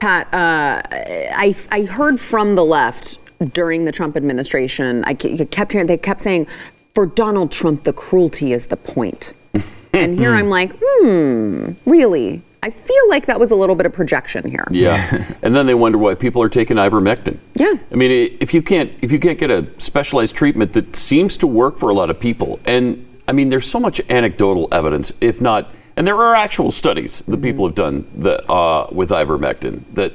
Pat, 0.00 0.26
uh, 0.33 0.83
I, 0.85 1.57
I 1.71 1.83
heard 1.83 2.21
from 2.21 2.55
the 2.55 2.64
left 2.64 3.19
during 3.52 3.85
the 3.85 3.93
Trump 3.93 4.17
administration, 4.17 5.05
I 5.05 5.14
kept 5.14 5.73
hearing, 5.73 5.87
they 5.87 5.97
kept 5.97 6.21
saying, 6.21 6.47
for 6.95 7.07
Donald 7.07 7.52
Trump, 7.52 7.85
the 7.85 7.93
cruelty 7.93 8.52
is 8.52 8.67
the 8.67 8.76
point. 8.76 9.35
and 9.93 10.19
here 10.19 10.33
I'm 10.33 10.49
like, 10.49 10.73
hmm, 10.81 11.73
really? 11.87 12.43
I 12.62 12.71
feel 12.71 13.09
like 13.09 13.26
that 13.26 13.38
was 13.38 13.52
a 13.52 13.57
little 13.57 13.76
bit 13.76 13.87
of 13.87 13.93
projection 13.93 14.50
here. 14.50 14.64
Yeah, 14.71 15.33
and 15.43 15.55
then 15.55 15.67
they 15.67 15.75
wonder 15.75 15.97
why 15.97 16.17
people 16.17 16.43
are 16.43 16.49
taking 16.49 16.76
ivermectin. 16.76 17.38
Yeah. 17.55 17.75
I 17.93 17.95
mean, 17.95 18.37
if 18.40 18.52
you 18.52 18.62
can't 18.62 18.93
if 19.00 19.12
you 19.12 19.21
can't 19.21 19.38
get 19.38 19.50
a 19.50 19.69
specialized 19.78 20.35
treatment 20.35 20.73
that 20.73 20.97
seems 20.97 21.37
to 21.37 21.47
work 21.47 21.78
for 21.78 21.88
a 21.88 21.95
lot 21.95 22.11
of 22.11 22.19
people, 22.19 22.59
and 22.64 23.07
I 23.28 23.33
mean, 23.33 23.50
there's 23.50 23.71
so 23.71 23.78
much 23.78 24.00
anecdotal 24.11 24.69
evidence, 24.73 25.12
if 25.21 25.40
not, 25.40 25.73
and 25.99 26.07
there 26.07 26.14
are 26.14 26.33
actual 26.37 26.71
studies 26.71 27.23
that 27.23 27.43
people 27.43 27.67
have 27.67 27.75
done 27.75 28.07
that 28.14 28.49
uh, 28.49 28.87
with 28.93 29.11
ivermectin 29.11 29.83
that 29.95 30.12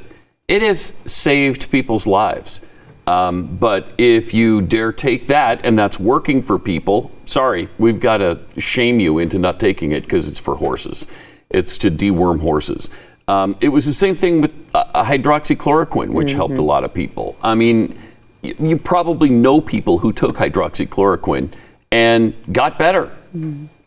it 0.48 0.62
has 0.62 0.96
saved 1.06 1.70
people's 1.70 2.08
lives. 2.08 2.62
Um, 3.06 3.58
but 3.58 3.90
if 3.98 4.34
you 4.34 4.62
dare 4.62 4.94
take 4.94 5.28
that 5.28 5.66
and 5.66 5.78
that's 5.78 6.00
working 6.00 6.42
for 6.42 6.58
people, 6.58 7.12
sorry, 7.26 7.68
we've 7.78 8.00
got 8.00 8.20
to 8.20 8.40
shame 8.58 9.02
you 9.02 9.20
into 9.20 9.38
not 9.38 9.60
taking 9.60 9.92
it 9.92 10.04
because 10.04 10.30
it's 10.30 10.40
for 10.40 10.56
horses. 10.56 11.06
It's 11.50 11.78
to 11.80 11.92
deworm 11.92 12.40
horses. 12.40 12.90
Um, 13.28 13.58
it 13.60 13.68
was 13.68 13.86
the 13.86 13.92
same 13.92 14.16
thing 14.16 14.40
with 14.40 14.56
uh, 14.74 15.04
hydroxychloroquine, 15.04 16.14
which 16.14 16.32
helped 16.32 16.56
a 16.56 16.62
lot 16.62 16.86
of 16.86 16.94
people. 16.94 17.36
I 17.44 17.56
mean, 17.56 17.98
y- 18.42 18.54
you 18.58 18.78
probably 18.78 19.30
know 19.30 19.60
people 19.60 19.98
who 19.98 20.14
took 20.14 20.38
hydroxychloroquine 20.38 21.52
and 21.92 22.34
got 22.54 22.80
better. 22.80 23.12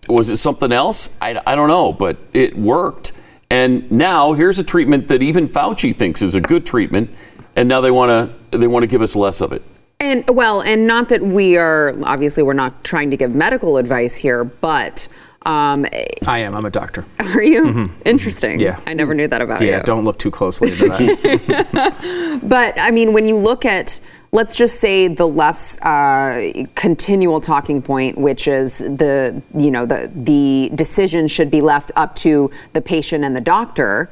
Was 0.09 0.31
it 0.31 0.37
something 0.37 0.73
else? 0.73 1.11
I, 1.21 1.41
I 1.47 1.57
don't 1.57 1.69
know, 1.69 1.93
but 1.93 2.17
it 2.33 2.57
worked. 2.57 3.13
And 3.51 3.91
now 3.91 4.33
here's 4.33 4.59
a 4.59 4.65
treatment 4.65 5.09
that 5.09 5.23
even 5.23 5.49
Fauci 5.49 5.95
thinks 5.95 6.23
is 6.23 6.35
a 6.35 6.41
good 6.41 6.67
treatment, 6.67 7.11
and 7.55 7.69
now 7.69 7.81
they 7.81 7.91
want 7.91 8.33
to 8.51 8.59
they 8.59 8.67
want 8.67 8.83
to 8.83 8.89
give 8.89 9.03
us 9.03 9.15
less 9.15 9.41
of 9.41 9.53
it. 9.53 9.63
And 10.01 10.29
well, 10.29 10.61
and 10.61 10.87
not 10.87 11.09
that 11.09 11.23
we 11.23 11.57
are 11.57 11.95
obviously 12.03 12.43
we're 12.43 12.53
not 12.53 12.85
trying 12.85 13.11
to 13.11 13.17
give 13.17 13.35
medical 13.35 13.77
advice 13.77 14.17
here, 14.17 14.45
but 14.45 15.09
um, 15.47 15.87
I 16.27 16.39
am. 16.41 16.57
I'm 16.57 16.65
a 16.65 16.71
doctor. 16.71 17.05
are 17.21 17.43
you 17.43 17.91
interesting? 18.05 18.59
Mm-hmm. 18.59 18.61
Yeah. 18.61 18.81
I 18.87 18.95
never 18.95 19.15
knew 19.15 19.29
that 19.29 19.41
about 19.41 19.61
Yeah, 19.61 19.67
you. 19.67 19.73
Yeah. 19.75 19.83
Don't 19.83 20.05
look 20.05 20.19
too 20.19 20.31
closely 20.31 20.73
into 20.73 20.89
that. 20.89 22.41
But 22.43 22.75
I 22.79 22.91
mean, 22.91 23.13
when 23.13 23.27
you 23.27 23.37
look 23.37 23.65
at, 23.65 24.01
let's 24.33 24.57
just 24.57 24.81
say 24.81 25.09
the 25.09 25.27
left's 25.27 25.79
uh, 25.79 26.53
continual 26.75 27.41
talking 27.41 27.81
point, 27.81 28.19
which 28.19 28.49
is 28.49 28.79
the 28.79 29.41
you 29.55 29.71
know 29.71 29.87
the 29.87 30.11
the 30.15 30.71
decision 30.75 31.29
should 31.29 31.51
be 31.51 31.61
left 31.61 31.93
up 31.97 32.17
to 32.17 32.51
the 32.73 32.83
patient 32.83 33.25
and 33.25 33.35
the 33.37 33.41
doctor. 33.41 34.11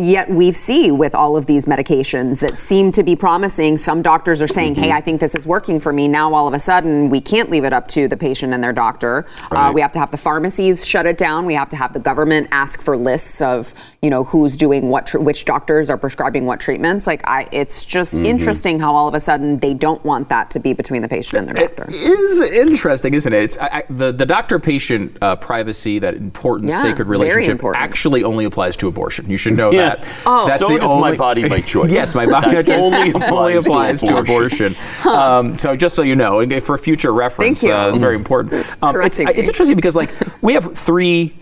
Yet 0.00 0.30
we 0.30 0.52
see 0.52 0.92
with 0.92 1.12
all 1.12 1.36
of 1.36 1.46
these 1.46 1.66
medications 1.66 2.38
that 2.38 2.56
seem 2.56 2.92
to 2.92 3.02
be 3.02 3.16
promising, 3.16 3.76
some 3.78 4.00
doctors 4.00 4.40
are 4.40 4.46
saying, 4.46 4.74
Mm-hmm. 4.74 4.82
"Hey, 4.84 4.92
I 4.92 5.00
think 5.00 5.20
this 5.20 5.34
is 5.34 5.44
working 5.44 5.80
for 5.80 5.92
me." 5.92 6.06
Now, 6.06 6.32
all 6.32 6.46
of 6.46 6.54
a 6.54 6.60
sudden, 6.60 7.10
we 7.10 7.20
can't 7.20 7.50
leave 7.50 7.64
it 7.64 7.72
up 7.72 7.88
to 7.88 8.06
the 8.06 8.16
patient 8.16 8.52
and 8.52 8.62
their 8.62 8.72
doctor. 8.72 9.26
Uh, 9.50 9.72
we 9.74 9.80
have 9.80 9.90
to 9.92 9.98
have 9.98 10.12
the 10.12 10.16
pharmacies 10.16 10.86
shut 10.86 11.04
it 11.04 11.18
down. 11.18 11.46
We 11.46 11.54
have 11.54 11.68
to 11.70 11.76
have 11.76 11.94
the 11.94 11.98
government 12.00 12.46
ask 12.52 12.80
for 12.80 12.96
lists 12.96 13.42
of, 13.42 13.74
you 14.00 14.10
know, 14.10 14.22
who's 14.22 14.54
doing 14.54 14.90
what, 14.90 15.08
tr- 15.08 15.18
which 15.18 15.44
doctors 15.44 15.90
are 15.90 15.98
prescribing 15.98 16.46
what 16.46 16.60
treatments. 16.60 17.04
Like, 17.04 17.28
I, 17.28 17.48
it's 17.50 17.84
just 17.84 18.14
Mm-hmm. 18.14 18.26
interesting 18.26 18.78
how 18.78 18.94
all 18.94 19.08
of 19.08 19.14
a 19.14 19.20
sudden 19.20 19.58
they 19.58 19.74
don't 19.74 20.02
want 20.04 20.28
that 20.28 20.50
to 20.52 20.60
be 20.60 20.72
between 20.72 21.02
the 21.02 21.08
patient 21.08 21.48
and 21.48 21.56
their 21.58 21.66
doctor. 21.68 21.86
is 21.92 22.40
interesting, 22.52 23.14
isn't 23.14 23.32
it? 23.32 23.42
It's 23.42 23.58
I, 23.58 23.66
I, 23.66 23.82
the 23.90 24.12
the 24.12 24.24
doctor-patient 24.24 25.18
uh, 25.20 25.34
privacy, 25.36 25.98
that 25.98 26.14
important 26.14 26.70
Yeah, 26.70 26.80
sacred 26.80 27.08
relationship, 27.08 27.50
important. 27.50 27.82
actually 27.82 28.22
only 28.22 28.44
applies 28.44 28.76
to 28.78 28.86
abortion. 28.88 29.28
You 29.28 29.36
should 29.36 29.54
know 29.56 29.72
Yeah. 29.72 29.96
that. 29.96 30.08
Oh. 30.24 30.56
So 30.56 30.78
does 30.78 30.94
my 30.94 31.16
body 31.16 31.48
by 31.48 31.60
choice. 31.74 31.90
yes, 31.90 32.14
my 32.14 32.24
body 32.26 32.50
That 32.62 32.66
by 32.66 32.74
only 32.76 32.98
only 32.98 33.10
applies 33.10 33.64
to 33.64 33.70
applies 33.70 34.00
to 34.02 34.16
abortion. 34.16 34.76
abortion. 35.02 35.10
Um, 35.12 35.58
so 35.58 35.74
just 35.76 35.96
so 35.96 36.02
you 36.02 36.14
know, 36.16 36.60
for 36.60 36.78
future 36.78 37.12
reference, 37.12 37.60
Thank 37.60 37.70
you. 37.70 37.76
Uh, 37.76 37.88
it's 37.88 37.98
very 37.98 38.14
important. 38.16 38.64
Um, 38.82 39.00
it's, 39.02 39.18
it's 39.18 39.48
interesting 39.48 39.76
because 39.76 39.96
like 39.96 40.10
we 40.40 40.54
have 40.54 40.76
three 40.78 41.34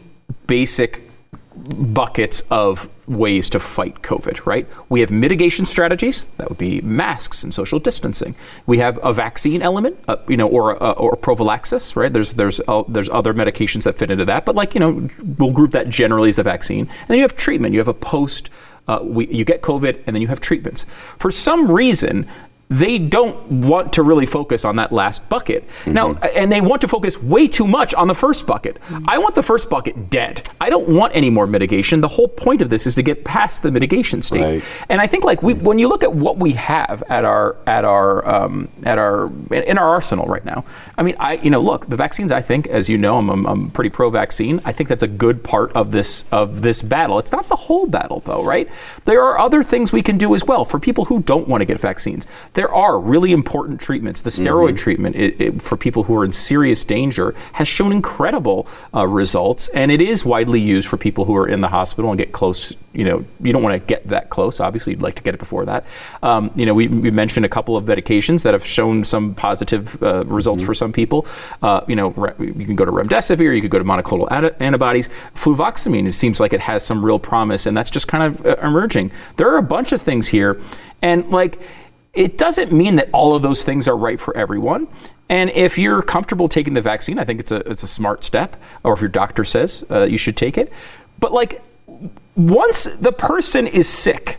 basic 0.46 1.02
buckets 1.56 2.42
of 2.50 2.88
ways 3.06 3.48
to 3.50 3.60
fight 3.60 4.02
COVID, 4.02 4.44
right? 4.46 4.68
We 4.88 5.00
have 5.00 5.10
mitigation 5.10 5.66
strategies. 5.66 6.25
That 6.36 6.48
would 6.48 6.58
be 6.58 6.80
masks 6.80 7.42
and 7.44 7.54
social 7.54 7.78
distancing. 7.78 8.34
We 8.66 8.78
have 8.78 8.98
a 9.02 9.12
vaccine 9.12 9.62
element, 9.62 9.98
uh, 10.08 10.16
you 10.28 10.36
know, 10.36 10.48
or 10.48 10.82
uh, 10.82 10.92
or 10.92 11.16
prophylaxis, 11.16 11.96
right? 11.96 12.12
There's 12.12 12.34
there's 12.34 12.60
uh, 12.68 12.84
there's 12.88 13.08
other 13.10 13.32
medications 13.32 13.84
that 13.84 13.96
fit 13.96 14.10
into 14.10 14.25
that, 14.26 14.44
but 14.44 14.54
like 14.54 14.75
you 14.75 14.80
know, 14.80 15.08
we'll 15.38 15.52
group 15.52 15.72
that 15.72 15.88
generally 15.88 16.28
as 16.28 16.36
the 16.36 16.42
vaccine. 16.42 16.80
And 16.80 17.08
then 17.08 17.16
you 17.16 17.22
have 17.22 17.36
treatment. 17.36 17.72
You 17.72 17.80
have 17.80 17.88
a 17.88 17.94
post. 17.94 18.50
Uh, 18.88 19.00
we, 19.02 19.26
you 19.26 19.44
get 19.44 19.62
COVID, 19.62 20.02
and 20.06 20.14
then 20.14 20.22
you 20.22 20.28
have 20.28 20.40
treatments. 20.40 20.86
For 21.18 21.32
some 21.32 21.68
reason, 21.70 22.28
they 22.68 22.99
don't 22.99 23.50
want 23.50 23.92
to 23.92 24.02
really 24.02 24.26
focus 24.26 24.64
on 24.64 24.76
that 24.76 24.92
last 24.92 25.28
bucket. 25.28 25.64
Now, 25.87 26.14
and 26.14 26.50
they 26.50 26.61
want 26.61 26.80
to 26.80 26.88
focus 26.88 27.23
way 27.23 27.46
too 27.46 27.66
much 27.66 27.94
on 27.94 28.08
the 28.08 28.14
first 28.14 28.46
bucket. 28.46 28.78
I 29.06 29.18
want 29.18 29.35
the 29.37 29.42
first 29.42 29.70
bucket 29.70 30.11
dead. 30.11 30.49
I 30.61 30.68
don't 30.68 30.88
want 30.88 31.14
any 31.14 31.30
more 31.30 31.46
mitigation. 31.46 32.00
The 32.00 32.08
whole 32.08 32.26
point 32.28 32.62
of 32.62 32.70
this 32.70 32.87
is 32.87 32.96
to 32.96 33.02
get 33.02 33.25
past 33.25 33.62
the 33.62 33.70
mitigation 33.70 34.20
state. 34.20 34.40
Right. 34.40 34.64
And 34.88 35.00
I 35.00 35.06
think 35.06 35.23
like 35.23 35.42
we, 35.42 35.54
when 35.54 35.78
you 35.78 35.88
look 35.88 36.02
at 36.02 36.12
what 36.12 36.38
we 36.38 36.52
have 36.52 37.04
at 37.08 37.25
our 37.25 37.56
at 37.66 37.85
our 37.85 38.28
um, 38.28 38.68
at 38.85 38.99
our 38.99 39.30
in 39.52 39.78
our 39.78 39.88
arsenal 39.88 40.26
right 40.26 40.44
now, 40.44 40.64
I 40.99 41.02
mean, 41.02 41.14
I 41.20 41.35
you 41.35 41.50
know 41.50 41.61
look 41.61 41.87
the 41.87 41.96
vaccines. 41.96 42.32
I 42.32 42.42
think, 42.42 42.66
as 42.66 42.90
you 42.90 42.99
know, 42.99 43.18
I'm, 43.18 43.30
I'm, 43.30 43.46
I'm 43.46 43.70
pretty 43.70 43.90
pro-vaccine. 43.90 44.61
I 44.64 44.73
think 44.73 44.88
that's 44.88 45.04
a 45.04 45.08
good 45.08 45.44
part 45.44 45.73
of 45.73 45.92
this 45.92 46.25
of 46.32 46.62
this 46.62 46.82
battle. 46.82 47.18
It's 47.20 47.32
not 47.32 47.49
the 47.49 47.56
whole 47.56 47.87
battle 47.87 48.20
though, 48.20 48.42
right? 48.44 48.68
There 49.04 49.23
are 49.23 49.38
other 49.38 49.62
things 49.62 49.92
we 49.92 50.02
can 50.02 50.18
do 50.18 50.35
as 50.35 50.44
well 50.44 50.64
for 50.64 50.80
people 50.80 51.04
who 51.04 51.23
don't 51.23 51.46
want 51.46 51.61
to 51.61 51.64
get 51.64 51.78
vaccines. 51.78 52.26
There 52.56 52.72
are 52.72 52.98
really 52.98 53.32
important 53.32 53.82
treatments. 53.82 54.22
The 54.22 54.30
steroid 54.30 54.78
treatment 54.78 55.14
i 55.14 55.34
i 55.44 55.50
for 55.58 55.76
people 55.76 56.04
who 56.04 56.16
are 56.16 56.25
in 56.25 56.32
serious 56.32 56.84
danger 56.84 57.34
has 57.52 57.68
shown 57.68 57.92
incredible 57.92 58.66
uh, 58.94 59.06
results, 59.06 59.68
and 59.68 59.92
it 59.92 60.00
is 60.00 60.25
widely 60.25 60.60
used 60.60 60.88
for 60.88 60.96
people 60.96 61.26
who 61.26 61.36
are 61.36 61.46
in 61.46 61.60
the 61.60 61.68
hospital 61.68 62.10
and 62.10 62.18
get 62.18 62.32
close. 62.32 62.75
You 62.94 63.04
know, 63.04 63.25
you 63.42 63.52
don't 63.52 63.62
want 63.62 63.75
to 63.78 63.86
get 63.86 64.08
that 64.08 64.30
close. 64.30 64.58
Obviously, 64.58 64.94
you'd 64.94 65.02
like 65.02 65.16
to 65.16 65.22
get 65.22 65.34
it 65.34 65.38
before 65.38 65.66
that. 65.66 65.84
Um, 66.22 66.50
you 66.56 66.64
know, 66.64 66.72
we, 66.72 66.88
we 66.88 67.10
mentioned 67.10 67.44
a 67.44 67.48
couple 67.50 67.76
of 67.76 67.84
medications 67.84 68.42
that 68.44 68.54
have 68.54 68.64
shown 68.64 69.04
some 69.04 69.34
positive 69.34 70.02
uh, 70.02 70.25
results 70.25 70.62
for 70.62 70.72
some 70.72 70.94
people. 70.94 71.26
Uh, 71.60 71.82
you 71.86 71.94
know, 71.94 72.08
re- 72.12 72.32
you 72.38 72.64
can 72.64 72.75
go 72.75 72.86
to 72.86 72.92
remdesivir, 72.92 73.54
you 73.54 73.60
could 73.60 73.70
go 73.70 73.78
to 73.78 73.84
monoclonal 73.84 74.26
anta- 74.30 74.56
antibodies. 74.60 75.10
Fluvoxamine, 75.34 76.06
it 76.06 76.12
seems 76.12 76.40
like 76.40 76.54
it 76.54 76.60
has 76.60 76.86
some 76.86 77.04
real 77.04 77.18
promise, 77.18 77.66
and 77.66 77.76
that's 77.76 77.90
just 77.90 78.08
kind 78.08 78.25
of 78.25 78.46
uh, 78.46 78.56
emerging. 78.62 79.10
There 79.36 79.50
are 79.52 79.58
a 79.58 79.68
bunch 79.76 79.92
of 79.92 80.00
things 80.00 80.28
here, 80.28 80.58
and 81.02 81.28
like 81.28 81.60
it 82.16 82.37
doesn't 82.38 82.73
mean 82.73 82.96
that 82.96 83.08
all 83.12 83.37
of 83.37 83.42
those 83.42 83.62
things 83.62 83.87
are 83.87 83.96
right 83.96 84.18
for 84.18 84.37
everyone. 84.37 84.88
And 85.28 85.50
if 85.50 85.76
you're 85.78 86.02
comfortable 86.02 86.49
taking 86.49 86.75
the 86.75 86.80
vaccine, 86.80 87.18
I 87.18 87.25
think 87.25 87.40
it's 87.40 87.52
a 87.52 87.56
it's 87.70 87.82
a 87.82 87.87
smart 87.88 88.25
step. 88.25 88.56
Or 88.85 88.92
if 88.94 89.00
your 89.00 89.08
doctor 89.11 89.44
says 89.44 89.85
uh, 89.90 90.02
you 90.04 90.18
should 90.18 90.37
take 90.37 90.56
it, 90.58 90.73
but 91.20 91.32
like 91.32 91.62
once 92.37 92.85
the 92.85 93.12
person 93.12 93.66
is 93.66 93.88
sick, 93.88 94.38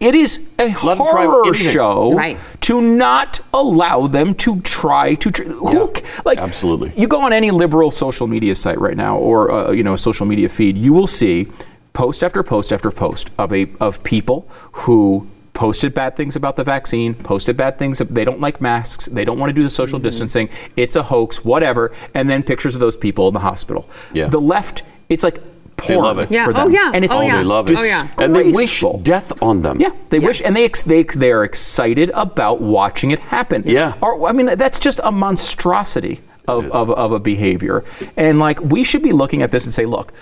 it 0.00 0.14
is 0.14 0.48
a 0.58 0.66
Let 0.84 0.84
them 0.84 0.98
horror 0.98 1.54
show 1.54 2.12
Right. 2.14 2.36
to 2.62 2.80
not 2.80 3.40
allow 3.52 4.06
them 4.06 4.34
to 4.36 4.60
try 4.60 5.14
to 5.16 5.30
tr- 5.30 5.42
who, 5.44 5.92
c- 5.96 6.02
like 6.24 6.38
absolutely. 6.38 6.92
you 6.96 7.08
go 7.08 7.20
on 7.22 7.32
any 7.32 7.50
liberal 7.50 7.90
social 7.90 8.26
media 8.26 8.54
site 8.54 8.78
right 8.80 8.96
now 8.96 9.16
or 9.18 9.50
uh, 9.50 9.70
you 9.72 9.82
know 9.82 9.94
a 9.94 9.98
social 9.98 10.24
media 10.26 10.48
feed 10.48 10.76
you 10.76 10.92
will 10.92 11.06
see 11.08 11.48
post 11.94 12.22
after 12.22 12.42
post 12.44 12.72
after 12.72 12.90
post 12.92 13.30
of 13.38 13.52
a 13.52 13.66
of 13.80 14.02
people 14.04 14.48
who 14.72 15.26
posted 15.58 15.92
bad 15.92 16.14
things 16.14 16.36
about 16.36 16.54
the 16.54 16.62
vaccine 16.62 17.12
posted 17.14 17.56
bad 17.56 17.76
things 17.80 17.98
they 17.98 18.24
don't 18.24 18.40
like 18.40 18.60
masks 18.60 19.06
they 19.06 19.24
don't 19.24 19.40
want 19.40 19.50
to 19.50 19.52
do 19.52 19.64
the 19.64 19.68
social 19.68 19.98
mm-hmm. 19.98 20.04
distancing 20.04 20.48
it's 20.76 20.94
a 20.94 21.02
hoax 21.02 21.44
whatever 21.44 21.90
and 22.14 22.30
then 22.30 22.44
pictures 22.44 22.76
of 22.76 22.80
those 22.80 22.94
people 22.94 23.26
in 23.26 23.34
the 23.34 23.40
hospital 23.40 23.88
Yeah. 24.12 24.28
the 24.28 24.40
left 24.40 24.84
it's 25.08 25.24
like 25.24 25.40
porn 25.76 25.98
love 25.98 26.18
it. 26.20 26.30
Yeah. 26.30 26.44
for 26.44 26.52
Oh, 26.54 26.68
yeah. 26.68 26.92
and 26.94 27.04
it's 27.04 27.12
Oh, 27.14 27.18
Oh, 27.18 27.22
yeah. 27.22 27.38
they 27.38 27.44
love 27.44 27.68
it. 27.70 27.78
Oh, 27.78 27.82
yeah. 27.82 28.08
And 28.18 28.36
they 28.36 28.52
wish 28.52 28.84
death 29.02 29.32
on 29.42 29.62
them. 29.62 29.80
yeah, 29.80 29.90
they 30.10 30.18
wish, 30.18 30.40
and 30.44 30.54
they 30.54 30.64
ex- 30.64 30.82
they 30.82 31.00
ex- 31.00 31.16
they're 31.16 31.44
excited 31.44 32.10
about 32.14 32.60
watching 32.60 33.10
it 33.10 33.18
happen. 33.18 33.62
Yeah. 33.66 33.94
or 34.00 34.28
I 34.28 34.32
mean 34.32 34.46
that's 34.46 34.78
just 34.78 35.00
a 35.02 35.10
monstrosity 35.10 36.20
of, 36.46 36.66
of, 36.70 36.90
of 36.90 37.12
a 37.12 37.18
behavior, 37.18 37.84
and 38.16 38.38
like 38.38 38.60
we 38.60 38.84
should 38.84 39.02
be 39.02 39.12
looking 39.12 39.42
at 39.42 39.50
this 39.50 39.64
and 39.66 39.74
say, 39.74 39.86
look, 39.86 40.12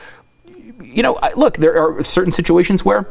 you 0.83 1.03
know, 1.03 1.19
look, 1.37 1.59
there 1.59 1.77
are 1.83 2.03
certain 2.03 2.33
situations 2.33 2.85
where. 2.85 3.03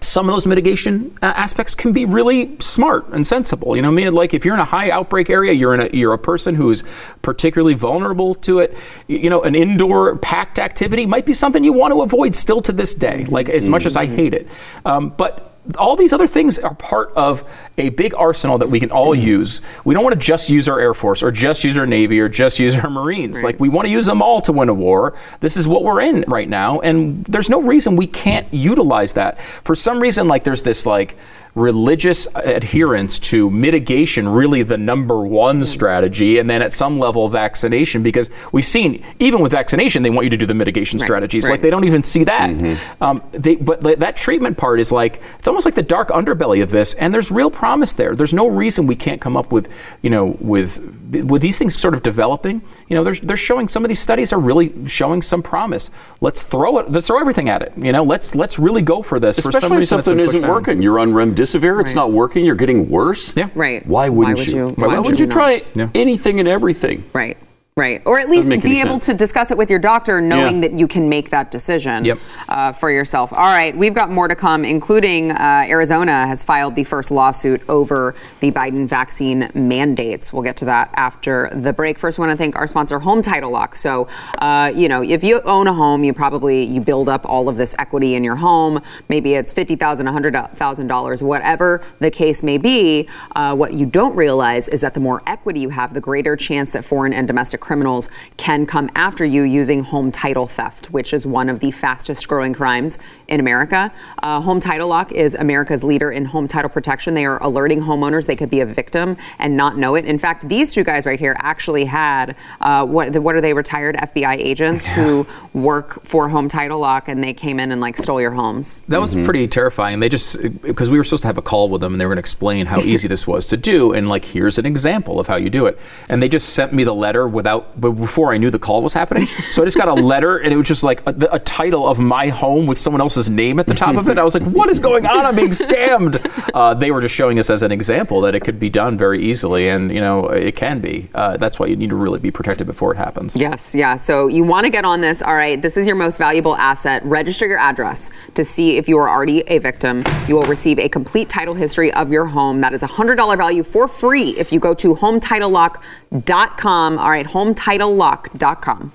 Some 0.00 0.28
of 0.28 0.34
those 0.34 0.46
mitigation 0.46 1.16
uh, 1.22 1.26
aspects 1.26 1.74
can 1.74 1.92
be 1.92 2.04
really 2.04 2.56
smart 2.60 3.08
and 3.08 3.26
sensible. 3.26 3.76
You 3.76 3.82
know, 3.82 3.88
I 3.88 3.92
mean, 3.92 4.14
like 4.14 4.34
if 4.34 4.44
you're 4.44 4.54
in 4.54 4.60
a 4.60 4.64
high 4.64 4.90
outbreak 4.90 5.30
area, 5.30 5.52
you're 5.52 5.74
in 5.74 5.80
a 5.80 5.96
you're 5.96 6.12
a 6.12 6.18
person 6.18 6.54
who's 6.54 6.84
particularly 7.22 7.74
vulnerable 7.74 8.34
to 8.36 8.60
it. 8.60 8.76
You 9.06 9.30
know, 9.30 9.42
an 9.42 9.54
indoor 9.54 10.16
packed 10.16 10.58
activity 10.58 11.06
might 11.06 11.26
be 11.26 11.34
something 11.34 11.64
you 11.64 11.72
want 11.72 11.92
to 11.92 12.02
avoid 12.02 12.34
still 12.34 12.62
to 12.62 12.72
this 12.72 12.94
day. 12.94 13.24
Like 13.24 13.48
as 13.48 13.68
much 13.68 13.86
as 13.86 13.96
I 13.96 14.06
hate 14.06 14.34
it, 14.34 14.48
um, 14.84 15.10
but 15.10 15.47
all 15.76 15.96
these 15.96 16.12
other 16.12 16.26
things 16.26 16.58
are 16.58 16.74
part 16.74 17.12
of 17.14 17.48
a 17.76 17.90
big 17.90 18.14
arsenal 18.14 18.58
that 18.58 18.68
we 18.68 18.80
can 18.80 18.90
all 18.90 19.14
mm. 19.14 19.22
use. 19.22 19.60
We 19.84 19.94
don't 19.94 20.02
want 20.02 20.14
to 20.14 20.26
just 20.26 20.48
use 20.48 20.68
our 20.68 20.80
Air 20.80 20.94
Force 20.94 21.22
or 21.22 21.30
just 21.30 21.64
use 21.64 21.76
our 21.76 21.86
Navy 21.86 22.20
or 22.20 22.28
just 22.28 22.58
use 22.58 22.74
our 22.74 22.90
Marines. 22.90 23.42
Like 23.42 23.60
we 23.60 23.68
want 23.68 23.86
to 23.86 23.92
use 23.92 24.06
them 24.06 24.22
all 24.22 24.40
to 24.42 24.52
win 24.52 24.68
a 24.68 24.74
war. 24.74 25.16
This 25.40 25.56
is 25.56 25.68
what 25.68 25.84
we're 25.84 26.00
in 26.00 26.24
right 26.26 26.48
now, 26.48 26.80
and 26.80 27.24
there's 27.26 27.50
no 27.50 27.60
reason 27.60 27.96
we 27.96 28.06
can't 28.06 28.52
utilize 28.52 29.12
that. 29.14 29.40
For 29.40 29.74
some 29.74 30.00
reason, 30.00 30.28
like 30.28 30.44
there's 30.44 30.62
this 30.62 30.86
like 30.86 31.16
religious 31.58 32.28
adherence 32.36 33.18
to 33.18 33.50
mitigation 33.50 34.28
really 34.28 34.62
the 34.62 34.78
number 34.78 35.20
one 35.26 35.66
strategy 35.66 36.38
and 36.38 36.48
then 36.48 36.62
at 36.62 36.72
some 36.72 36.98
level 36.98 37.28
vaccination 37.28 38.02
because 38.02 38.30
we've 38.52 38.66
seen 38.66 39.04
even 39.18 39.40
with 39.40 39.52
vaccination 39.52 40.02
they 40.02 40.10
want 40.10 40.24
you 40.24 40.30
to 40.30 40.36
do 40.36 40.46
the 40.46 40.54
mitigation 40.54 40.98
strategies. 40.98 41.48
Like 41.48 41.60
they 41.60 41.70
don't 41.70 41.84
even 41.84 42.02
see 42.02 42.24
that. 42.24 42.78
Um, 43.00 43.22
they, 43.32 43.56
but 43.56 43.80
that 43.98 44.16
treatment 44.16 44.56
part 44.56 44.78
is 44.80 44.92
like 44.92 45.20
it's 45.38 45.48
almost 45.48 45.64
like 45.64 45.74
the 45.74 45.82
dark 45.82 46.08
underbelly 46.08 46.62
of 46.62 46.70
this 46.70 46.94
and 46.94 47.12
there's 47.12 47.30
real 47.30 47.50
promise 47.50 47.92
there. 47.92 48.14
There's 48.14 48.34
no 48.34 48.46
reason 48.46 48.86
we 48.86 48.96
can't 48.96 49.20
come 49.20 49.36
up 49.36 49.50
with 49.50 49.68
you 50.02 50.10
know 50.10 50.36
with 50.40 50.78
with 51.12 51.42
these 51.42 51.58
things 51.58 51.78
sort 51.78 51.94
of 51.94 52.02
developing. 52.02 52.62
You 52.88 52.96
know 52.96 53.04
they're, 53.04 53.14
they're 53.14 53.36
showing 53.36 53.68
some 53.68 53.84
of 53.84 53.88
these 53.88 54.00
studies 54.00 54.32
are 54.32 54.38
really 54.40 54.86
showing 54.86 55.22
some 55.22 55.42
promise. 55.42 55.90
Let's 56.20 56.44
throw 56.44 56.78
it 56.78 56.90
let's 56.90 57.08
throw 57.08 57.20
everything 57.20 57.48
at 57.48 57.62
it. 57.62 57.72
You 57.76 57.92
know 57.92 58.04
let's 58.04 58.34
let's 58.36 58.58
really 58.58 58.82
go 58.82 59.02
for 59.02 59.18
this. 59.18 59.36
For 59.36 59.42
some 59.42 59.54
Especially 59.54 59.76
if 59.76 59.80
reason 59.80 60.02
something 60.02 60.20
isn't 60.20 60.42
down. 60.42 60.50
working. 60.50 60.82
You're 60.82 61.00
on 61.00 61.12
remdesivir 61.12 61.47
remdesivir. 61.54 61.80
It's 61.80 61.94
not 61.94 62.12
working. 62.12 62.44
You're 62.44 62.54
getting 62.54 62.88
worse. 62.88 63.36
Yeah. 63.36 63.48
Right. 63.54 63.86
Why 63.86 64.08
Why 64.08 64.16
wouldn't 64.30 64.38
would 64.38 64.46
you? 64.46 64.54
you- 64.54 64.68
Why, 64.68 64.86
why 64.86 64.86
wouldn't 64.98 65.06
would 65.06 65.20
you 65.20 65.26
you 65.26 65.32
try 65.32 65.62
Yeah. 65.74 65.88
anything 65.94 66.40
and 66.40 66.48
everything? 66.48 67.04
Right. 67.12 67.36
Right. 67.78 68.02
Or 68.04 68.18
at 68.18 68.28
least 68.28 68.48
be 68.48 68.80
able 68.80 68.94
sense. 68.94 69.06
to 69.06 69.14
discuss 69.14 69.50
it 69.52 69.56
with 69.56 69.70
your 69.70 69.78
doctor, 69.78 70.20
knowing 70.20 70.56
Yeah. 70.56 70.68
that 70.68 70.78
you 70.78 70.88
can 70.88 71.08
make 71.08 71.30
that 71.30 71.50
decision 71.52 72.04
Yep. 72.04 72.18
uh, 72.48 72.72
for 72.72 72.90
yourself. 72.90 73.32
All 73.32 73.38
right. 73.38 73.76
We've 73.76 73.94
got 73.94 74.10
more 74.10 74.26
to 74.26 74.34
come, 74.34 74.64
including 74.64 75.30
uh, 75.30 75.64
Arizona 75.68 76.26
has 76.26 76.42
filed 76.42 76.74
the 76.74 76.82
first 76.84 77.10
lawsuit 77.12 77.62
over 77.68 78.14
the 78.40 78.50
Biden 78.50 78.86
vaccine 78.88 79.48
mandates. 79.54 80.32
We'll 80.32 80.42
get 80.42 80.56
to 80.56 80.64
that 80.64 80.90
after 80.94 81.50
the 81.54 81.72
break. 81.72 81.98
First, 82.00 82.18
I 82.18 82.22
want 82.22 82.32
to 82.32 82.36
thank 82.36 82.56
our 82.56 82.66
sponsor, 82.66 82.98
Home 82.98 83.22
Title 83.22 83.50
Lock. 83.52 83.76
So, 83.76 84.08
uh, 84.38 84.72
you 84.74 84.88
know, 84.88 85.02
if 85.02 85.22
you 85.22 85.40
own 85.42 85.68
a 85.68 85.72
home, 85.72 86.02
you 86.02 86.12
probably 86.12 86.64
you 86.64 86.80
build 86.80 87.08
up 87.08 87.22
all 87.24 87.48
of 87.48 87.56
this 87.56 87.76
equity 87.78 88.16
in 88.16 88.24
your 88.24 88.36
home. 88.36 88.80
Maybe 89.08 89.34
it's 89.34 89.52
fifty 89.52 89.76
thousand, 89.76 90.06
one 90.06 90.12
hundred 90.14 90.34
thousand 90.56 90.88
dollars, 90.88 91.22
whatever 91.22 91.80
the 92.00 92.10
case 92.10 92.42
may 92.42 92.58
be. 92.58 93.08
Uh, 93.36 93.54
what 93.54 93.72
you 93.74 93.86
don't 93.86 94.16
realize 94.16 94.68
is 94.68 94.80
that 94.80 94.94
the 94.94 95.00
more 95.00 95.22
equity 95.28 95.60
you 95.60 95.68
have, 95.68 95.94
the 95.94 96.00
greater 96.00 96.34
chance 96.34 96.72
that 96.72 96.84
foreign 96.84 97.12
and 97.12 97.28
domestic 97.28 97.60
criminals 97.68 98.08
can 98.38 98.64
come 98.64 98.88
after 98.94 99.26
you 99.26 99.42
using 99.42 99.84
home 99.84 100.10
title 100.10 100.46
theft, 100.46 100.90
which 100.90 101.12
is 101.12 101.26
one 101.26 101.50
of 101.50 101.60
the 101.60 101.70
fastest 101.70 102.26
growing 102.26 102.54
crimes 102.54 102.98
in 103.28 103.40
America. 103.40 103.92
Uh, 104.22 104.40
home 104.40 104.58
Title 104.58 104.88
Lock 104.88 105.12
is 105.12 105.34
America's 105.34 105.84
leader 105.84 106.10
in 106.10 106.24
home 106.24 106.48
title 106.48 106.70
protection. 106.70 107.12
They 107.12 107.26
are 107.26 107.40
alerting 107.42 107.82
homeowners 107.82 108.26
they 108.26 108.36
could 108.36 108.48
be 108.48 108.60
a 108.60 108.66
victim 108.66 109.18
and 109.38 109.54
not 109.54 109.76
know 109.76 109.96
it. 109.96 110.06
In 110.06 110.18
fact, 110.18 110.48
these 110.48 110.72
two 110.72 110.82
guys 110.82 111.04
right 111.04 111.20
here 111.20 111.36
actually 111.40 111.84
had 111.84 112.36
uh, 112.62 112.86
what, 112.86 113.14
what 113.18 113.34
are 113.34 113.42
they 113.42 113.52
retired 113.52 113.96
FBI 113.96 114.38
agents 114.38 114.88
who 114.88 115.26
work 115.52 116.02
for 116.04 116.30
Home 116.30 116.48
Title 116.48 116.78
Lock, 116.78 117.06
and 117.08 117.22
they 117.22 117.34
came 117.34 117.60
in 117.60 117.70
and 117.70 117.82
like 117.82 117.98
stole 117.98 118.20
your 118.20 118.30
homes. 118.30 118.80
That 118.88 119.00
was 119.00 119.14
pretty 119.14 119.46
terrifying. 119.46 120.00
They 120.00 120.08
just 120.08 120.40
because 120.62 120.90
we 120.90 120.96
were 120.96 121.04
supposed 121.04 121.24
to 121.24 121.28
have 121.28 121.36
a 121.36 121.42
call 121.42 121.68
with 121.68 121.82
them 121.82 121.92
and 121.92 122.00
they 122.00 122.06
were 122.06 122.14
going 122.14 122.16
to 122.16 122.20
explain 122.20 122.64
how 122.64 122.80
easy 122.80 123.08
this 123.14 123.26
was 123.26 123.46
to 123.48 123.58
do 123.58 123.92
and 123.92 124.08
like 124.08 124.24
here's 124.24 124.58
an 124.58 124.64
example 124.64 125.20
of 125.20 125.26
how 125.26 125.36
you 125.36 125.50
do 125.50 125.66
it. 125.66 125.78
And 126.08 126.22
they 126.22 126.30
just 126.30 126.54
sent 126.54 126.72
me 126.72 126.84
the 126.84 126.94
letter 126.94 127.28
without 127.28 127.47
but 127.56 127.92
before 127.92 128.32
I 128.32 128.38
knew 128.38 128.50
the 128.50 128.58
call 128.58 128.82
was 128.82 128.94
happening. 128.94 129.26
So 129.52 129.62
I 129.62 129.64
just 129.64 129.78
got 129.78 129.88
a 129.88 129.94
letter 129.94 130.38
and 130.38 130.52
it 130.52 130.56
was 130.56 130.68
just 130.68 130.84
like 130.84 131.04
a, 131.06 131.28
a 131.32 131.38
title 131.38 131.88
of 131.88 131.98
my 131.98 132.28
home 132.28 132.66
with 132.66 132.78
someone 132.78 133.00
else's 133.00 133.28
name 133.28 133.58
at 133.58 133.66
the 133.66 133.74
top 133.74 133.96
of 133.96 134.08
it. 134.08 134.18
I 134.18 134.22
was 134.22 134.34
like, 134.34 134.44
what 134.44 134.70
is 134.70 134.78
going 134.78 135.06
on? 135.06 135.24
I'm 135.24 135.34
being 135.34 135.50
scammed. 135.50 136.20
Uh, 136.54 136.74
they 136.74 136.90
were 136.90 137.00
just 137.00 137.14
showing 137.14 137.38
us 137.38 137.50
as 137.50 137.62
an 137.62 137.72
example 137.72 138.20
that 138.22 138.34
it 138.34 138.40
could 138.40 138.60
be 138.60 138.68
done 138.68 138.98
very 138.98 139.22
easily 139.22 139.68
and 139.68 139.92
you 139.92 140.00
know 140.00 140.26
it 140.26 140.54
can 140.54 140.80
be. 140.80 141.08
Uh, 141.14 141.36
that's 141.36 141.58
why 141.58 141.66
you 141.66 141.76
need 141.76 141.90
to 141.90 141.96
really 141.96 142.18
be 142.18 142.30
protected 142.30 142.66
before 142.66 142.92
it 142.92 142.96
happens. 142.96 143.36
Yes, 143.36 143.74
yeah. 143.74 143.96
So 143.96 144.28
you 144.28 144.44
want 144.44 144.64
to 144.64 144.70
get 144.70 144.84
on 144.84 145.00
this. 145.00 145.22
All 145.22 145.34
right, 145.34 145.60
this 145.60 145.76
is 145.76 145.86
your 145.86 145.96
most 145.96 146.18
valuable 146.18 146.56
asset. 146.56 147.04
Register 147.04 147.46
your 147.46 147.58
address 147.58 148.10
to 148.34 148.44
see 148.44 148.76
if 148.76 148.88
you 148.88 148.98
are 148.98 149.08
already 149.08 149.40
a 149.48 149.58
victim. 149.58 150.02
You 150.26 150.36
will 150.36 150.46
receive 150.46 150.78
a 150.78 150.88
complete 150.88 151.28
title 151.28 151.54
history 151.54 151.92
of 151.94 152.12
your 152.12 152.26
home. 152.26 152.60
That 152.60 152.74
is 152.74 152.82
a 152.82 152.88
$100 152.88 153.36
value 153.36 153.62
for 153.62 153.88
free 153.88 154.30
if 154.38 154.52
you 154.52 154.60
go 154.60 154.74
to 154.74 154.94
hometitlelock.com. 154.94 156.98
All 156.98 157.10
right, 157.10 157.26
hometitlelock.com. 157.38 158.92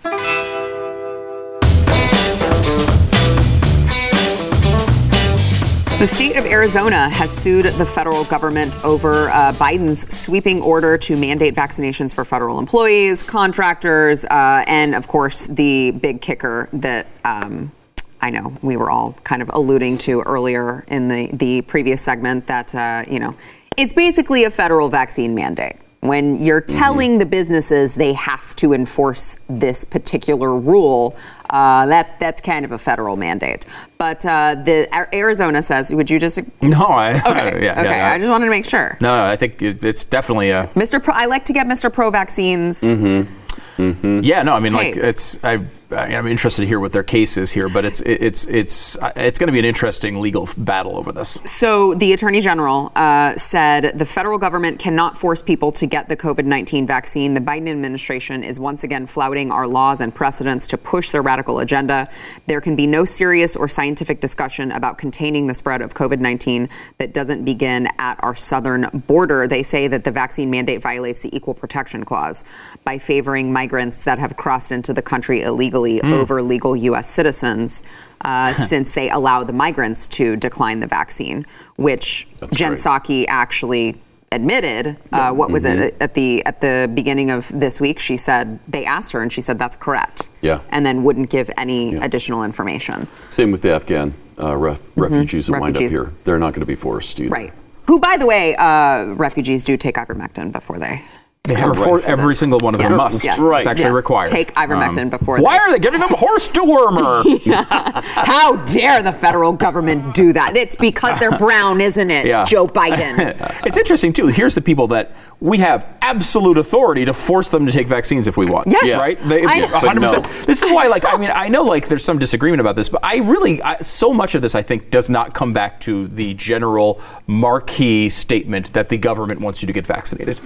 The 5.99 6.07
state 6.07 6.35
of 6.35 6.45
Arizona 6.45 7.09
has 7.09 7.31
sued 7.31 7.63
the 7.63 7.85
federal 7.85 8.25
government 8.25 8.83
over 8.83 9.29
uh, 9.29 9.53
Biden's 9.53 10.13
sweeping 10.13 10.61
order 10.61 10.97
to 10.97 11.15
mandate 11.15 11.55
vaccinations 11.55 12.13
for 12.13 12.25
federal 12.25 12.59
employees, 12.59 13.23
contractors, 13.23 14.25
uh, 14.25 14.65
and 14.67 14.95
of 14.95 15.07
course, 15.07 15.47
the 15.47 15.91
big 15.91 16.19
kicker 16.19 16.67
that 16.73 17.07
um, 17.23 17.71
I 18.19 18.31
know 18.31 18.53
we 18.61 18.75
were 18.75 18.91
all 18.91 19.13
kind 19.23 19.41
of 19.41 19.49
alluding 19.53 19.97
to 19.99 20.19
earlier 20.23 20.83
in 20.89 21.07
the, 21.07 21.29
the 21.31 21.61
previous 21.61 22.01
segment 22.01 22.47
that, 22.47 22.75
uh, 22.75 23.05
you 23.07 23.21
know, 23.21 23.33
it's 23.77 23.93
basically 23.93 24.43
a 24.43 24.51
federal 24.51 24.89
vaccine 24.89 25.33
mandate. 25.33 25.77
When 26.03 26.37
you're 26.37 26.61
telling 26.61 27.17
the 27.17 27.25
businesses 27.25 27.95
they 27.95 28.11
have 28.13 28.55
to 28.57 28.73
enforce 28.73 29.39
this 29.47 29.85
particular 29.85 30.57
rule, 30.57 31.15
uh, 31.49 31.85
that 31.85 32.19
that's 32.19 32.41
kind 32.41 32.65
of 32.65 32.73
a 32.73 32.77
federal 32.77 33.15
mandate. 33.15 33.65
But 33.97 34.25
uh, 34.25 34.55
the 34.55 34.89
Arizona 35.15 35.61
says, 35.61 35.93
would 35.93 36.09
you 36.09 36.19
just? 36.19 36.39
No, 36.61 36.85
I 36.85 37.21
okay. 37.21 37.63
yeah, 37.63 37.81
yeah, 37.83 38.11
I 38.11 38.17
just 38.17 38.29
wanted 38.29 38.45
to 38.45 38.51
make 38.51 38.65
sure. 38.65 38.97
no, 38.99 39.23
I 39.25 39.37
think 39.37 39.61
it, 39.61 39.85
it's 39.85 40.03
definitely 40.03 40.49
a 40.49 40.67
Mr. 40.75 41.01
Pro, 41.01 41.13
I 41.15 41.25
like 41.25 41.45
to 41.45 41.53
get 41.53 41.67
Mr. 41.67 41.91
Pro 41.91 42.11
vaccines. 42.11 42.81
Mm-hmm. 42.81 44.21
Yeah, 44.23 44.43
no, 44.43 44.53
I 44.53 44.59
mean, 44.59 44.73
like 44.73 44.97
it's 44.97 45.43
I, 45.43 45.65
I'm 45.93 46.27
interested 46.27 46.63
to 46.63 46.67
hear 46.67 46.79
what 46.79 46.91
their 46.91 47.03
case 47.03 47.37
is 47.37 47.51
here, 47.51 47.69
but 47.69 47.85
it's 47.85 48.01
it's 48.01 48.45
it's 48.47 48.97
it's 49.15 49.39
going 49.39 49.47
to 49.47 49.51
be 49.51 49.59
an 49.59 49.65
interesting 49.65 50.19
legal 50.19 50.49
battle 50.57 50.97
over 50.97 51.11
this. 51.11 51.41
So 51.45 51.93
the 51.93 52.13
attorney 52.13 52.41
general 52.41 52.91
uh, 52.95 53.35
said 53.35 53.97
the 53.97 54.05
federal 54.05 54.37
government 54.37 54.79
cannot 54.79 55.17
force 55.17 55.41
people 55.41 55.71
to 55.73 55.85
get 55.85 56.09
the 56.09 56.17
COVID 56.17 56.45
19 56.45 56.87
vaccine. 56.87 57.33
The 57.33 57.41
Biden 57.41 57.69
administration 57.69 58.43
is 58.43 58.59
once 58.59 58.83
again 58.83 59.05
flouting 59.05 59.51
our 59.51 59.67
laws 59.67 60.01
and 60.01 60.13
precedents 60.13 60.67
to 60.67 60.77
push 60.77 61.09
their 61.09 61.21
radical 61.21 61.59
agenda. 61.59 62.09
There 62.47 62.61
can 62.61 62.75
be 62.75 62.87
no 62.87 63.05
serious 63.05 63.55
or 63.55 63.67
scientific 63.67 64.19
discussion 64.19 64.71
about 64.71 64.97
containing 64.97 65.47
the 65.47 65.53
spread 65.53 65.81
of 65.81 65.93
COVID 65.93 66.19
19 66.19 66.69
that 66.97 67.13
doesn't 67.13 67.43
begin 67.43 67.87
at 67.99 68.21
our 68.23 68.35
southern 68.35 69.03
border. 69.07 69.47
They 69.47 69.63
say 69.63 69.87
that 69.87 70.03
the 70.03 70.11
vaccine 70.11 70.49
mandate 70.49 70.81
violates 70.81 71.21
the 71.21 71.35
Equal 71.35 71.53
Protection 71.53 72.03
Clause 72.03 72.43
by 72.83 72.97
favoring 72.97 73.51
migrants 73.51 74.03
that 74.03 74.19
have 74.19 74.37
crossed 74.37 74.71
into 74.71 74.93
the 74.93 75.01
country 75.01 75.41
illegally 75.41 75.82
over 76.01 76.41
legal 76.41 76.75
U.S. 76.75 77.09
citizens. 77.09 77.83
Uh, 78.21 78.53
since 78.53 78.93
they 78.93 79.09
allow 79.09 79.43
the 79.43 79.51
migrants 79.51 80.07
to 80.07 80.37
decline 80.37 80.79
the 80.79 80.87
vaccine, 80.87 81.45
which 81.75 82.25
That's 82.39 82.55
Jen. 82.55 82.73
Psaki 82.75 83.25
actually 83.27 83.97
admitted. 84.31 84.95
Uh, 85.11 85.33
what 85.33 85.51
was 85.51 85.65
Mm-hmm. 85.65 85.81
it 85.81 85.97
at 85.99 86.13
the 86.13 86.43
at 86.45 86.61
the 86.61 86.89
beginning 86.93 87.29
of 87.31 87.49
this 87.53 87.81
week? 87.81 87.99
She 87.99 88.15
said 88.15 88.59
they 88.65 88.85
asked 88.85 89.11
her, 89.11 89.21
and 89.21 89.29
she 89.31 89.41
said 89.41 89.59
that's 89.59 89.75
correct. 89.75 90.29
Yeah. 90.41 90.59
and 90.69 90.85
then 90.85 91.03
wouldn't 91.03 91.29
give 91.31 91.49
any 91.57 91.93
Yeah. 91.93 92.05
additional 92.05 92.45
information. 92.45 93.07
Same 93.27 93.51
with 93.51 93.61
the 93.61 93.73
Afghan 93.73 94.13
uh, 94.41 94.55
ref- 94.55 94.89
refugees 94.95 95.47
that 95.47 95.59
wind 95.59 95.75
up 95.75 95.83
Mm-hmm. 95.83 95.91
Here. 95.91 96.13
They're 96.23 96.39
not 96.39 96.51
going 96.53 96.61
to 96.61 96.65
be 96.65 96.75
forced 96.75 97.19
either. 97.19 97.29
Right. 97.29 97.53
Who, 97.87 97.99
by 97.99 98.15
the 98.15 98.25
way, 98.25 98.55
uh, 98.55 99.07
refugees 99.15 99.63
do 99.63 99.75
take 99.75 99.95
ivermectin 99.95 100.53
before 100.53 100.79
they. 100.79 101.01
They 101.45 101.55
have 101.55 101.75
right. 101.75 102.01
for 102.01 102.09
every 102.09 102.37
single 102.37 102.57
one 102.59 102.73
of 102.73 102.79
them 102.79 102.91
Yes, 102.91 102.97
must. 102.97 103.23
yes, 103.25 103.37
It's 103.37 103.67
actually 103.67 103.83
yes. 103.83 103.93
required. 103.93 104.27
Take 104.29 104.53
ivermectin 104.55 104.97
um, 105.01 105.09
before 105.09 105.39
Why 105.41 105.55
they- 105.57 105.59
are 105.59 105.71
they 105.73 105.79
giving 105.79 105.99
them 105.99 106.11
horse 106.11 106.47
dewormer? 106.47 107.21
How 108.01 108.55
dare 108.63 109.03
the 109.03 109.11
federal 109.11 109.51
government 109.51 110.15
do 110.15 110.31
that? 110.31 110.55
It's 110.55 110.77
because 110.77 111.19
they're 111.19 111.37
brown, 111.37 111.81
isn't 111.81 112.09
it, 112.09 112.27
Yeah. 112.27 112.45
Joe 112.45 112.65
Biden? 112.65 113.35
it's 113.65 113.75
interesting 113.75 114.13
too. 114.13 114.27
Here's 114.27 114.55
the 114.55 114.61
people 114.61 114.87
that 114.87 115.11
we 115.41 115.57
have 115.57 115.85
absolute 116.01 116.57
authority 116.57 117.03
to 117.03 117.13
force 117.13 117.49
them 117.49 117.65
to 117.65 117.73
take 117.73 117.87
vaccines 117.87 118.25
if 118.29 118.37
we 118.37 118.45
want. 118.45 118.67
Yes. 118.67 118.85
Yeah. 118.85 118.99
Right? 118.99 119.19
They, 119.19 119.43
I 119.43 119.63
100%. 119.63 119.99
no. 119.99 120.21
This 120.45 120.63
is 120.63 120.71
why, 120.71 120.87
like, 120.87 121.03
I 121.03 121.17
mean, 121.17 121.29
I 121.29 121.49
know, 121.49 121.63
like, 121.63 121.89
there's 121.89 122.05
some 122.05 122.19
disagreement 122.19 122.61
about 122.61 122.77
this, 122.77 122.87
but 122.87 123.03
I 123.03 123.17
really, 123.17 123.61
I, 123.61 123.79
so 123.79 124.13
much 124.13 124.33
of 124.35 124.41
this, 124.41 124.55
I 124.55 124.61
think, 124.61 124.91
does 124.91 125.09
not 125.09 125.33
come 125.33 125.51
back 125.51 125.81
to 125.81 126.07
the 126.07 126.35
general 126.35 127.01
marquee 127.27 128.09
statement 128.09 128.71
that 128.71 128.87
the 128.87 128.97
government 128.97 129.41
wants 129.41 129.61
you 129.61 129.67
to 129.67 129.73
get 129.73 129.85
vaccinated. 129.85 130.39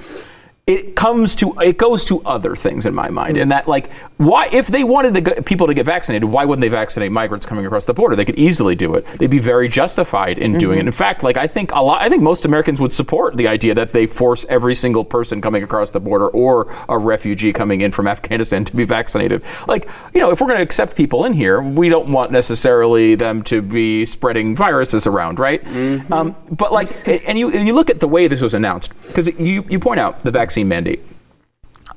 It 0.67 0.97
comes 0.97 1.33
to, 1.37 1.53
it 1.61 1.77
goes 1.77 2.03
to 2.05 2.21
other 2.25 2.53
things 2.53 2.85
in 2.85 2.93
my 2.93 3.09
mind, 3.09 3.37
and 3.37 3.49
that, 3.53 3.69
like, 3.69 3.89
why, 4.17 4.49
if 4.51 4.67
they 4.67 4.83
wanted 4.83 5.13
the 5.13 5.21
g- 5.21 5.41
people 5.43 5.65
to 5.67 5.73
get 5.73 5.85
vaccinated, 5.85 6.25
why 6.29 6.43
wouldn't 6.43 6.59
they 6.61 6.67
vaccinate 6.67 7.09
migrants 7.09 7.45
coming 7.45 7.65
across 7.65 7.85
the 7.85 7.93
border? 7.93 8.17
They 8.17 8.25
could 8.25 8.37
easily 8.37 8.75
do 8.75 8.93
it. 8.95 9.05
They'd 9.17 9.29
be 9.29 9.39
very 9.39 9.69
justified 9.69 10.37
in 10.37 10.57
doing 10.57 10.79
it. 10.79 10.85
In 10.85 10.91
fact, 10.91 11.23
like, 11.23 11.37
I 11.37 11.47
think 11.47 11.71
a 11.71 11.81
lot, 11.81 12.01
I 12.01 12.09
think 12.09 12.21
most 12.21 12.43
Americans 12.43 12.81
would 12.81 12.91
support 12.91 13.37
the 13.37 13.47
idea 13.47 13.75
that 13.75 13.93
they 13.93 14.07
force 14.07 14.45
every 14.49 14.75
single 14.75 15.05
person 15.05 15.39
coming 15.41 15.63
across 15.63 15.91
the 15.91 16.01
border 16.01 16.27
or 16.27 16.67
a 16.89 16.97
refugee 16.97 17.53
coming 17.53 17.79
in 17.79 17.93
from 17.93 18.05
Afghanistan 18.05 18.65
to 18.65 18.75
be 18.75 18.83
vaccinated. 18.83 19.43
Like, 19.69 19.87
you 20.13 20.19
know, 20.19 20.31
if 20.31 20.41
we're 20.41 20.47
going 20.47 20.57
to 20.57 20.63
accept 20.63 20.97
people 20.97 21.23
in 21.23 21.31
here, 21.31 21.61
we 21.61 21.87
don't 21.87 22.11
want 22.11 22.31
necessarily 22.31 23.15
them 23.15 23.41
to 23.43 23.61
be 23.61 24.05
spreading 24.05 24.53
viruses 24.53 25.07
around, 25.07 25.39
right? 25.39 25.65
Um, 26.11 26.35
but 26.51 26.73
like, 26.73 27.07
and 27.07 27.39
you 27.39 27.51
and 27.51 27.65
you 27.67 27.73
look 27.73 27.89
at 27.89 28.01
the 28.01 28.07
way 28.07 28.27
this 28.27 28.41
was 28.41 28.53
announced 28.53 28.91
because 29.07 29.27
you 29.39 29.63
you 29.69 29.79
point 29.79 29.99
out 30.01 30.23
the 30.23 30.31
vaccine 30.31 30.56
mandate. 30.63 31.01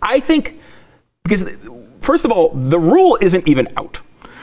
I 0.02 0.20
think 0.20 0.58
because 1.22 1.44
first 2.00 2.24
of 2.24 2.32
all, 2.32 2.50
the 2.50 2.78
rule 2.78 3.18
isn't 3.20 3.46
even 3.46 3.68
out. 3.76 4.00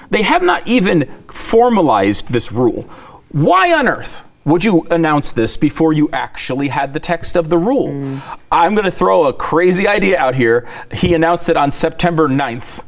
They 0.10 0.22
have 0.22 0.42
not 0.42 0.66
even 0.68 1.06
formalized 1.28 2.30
this 2.30 2.52
rule. 2.52 2.84
Why 3.32 3.74
on 3.74 3.88
earth 3.88 4.22
would 4.46 4.64
you 4.64 4.88
announce 4.90 5.34
this 5.34 5.58
before 5.58 5.92
you 5.92 6.10
actually 6.14 6.70
had 6.70 6.94
the 6.94 7.00
text 7.00 7.36
of 7.36 7.50
the 7.50 7.58
rule? 7.58 7.90
Mm. 7.90 8.22
I'm 8.50 8.74
going 8.74 8.86
to 8.86 8.92
throw 8.92 9.26
a 9.26 9.34
crazy 9.34 9.88
idea 9.88 10.18
out 10.18 10.36
here. 10.36 10.66
He 10.94 11.14
announced 11.14 11.50
it 11.50 11.58
on 11.58 11.72
September 11.72 12.30
9th. 12.30 12.84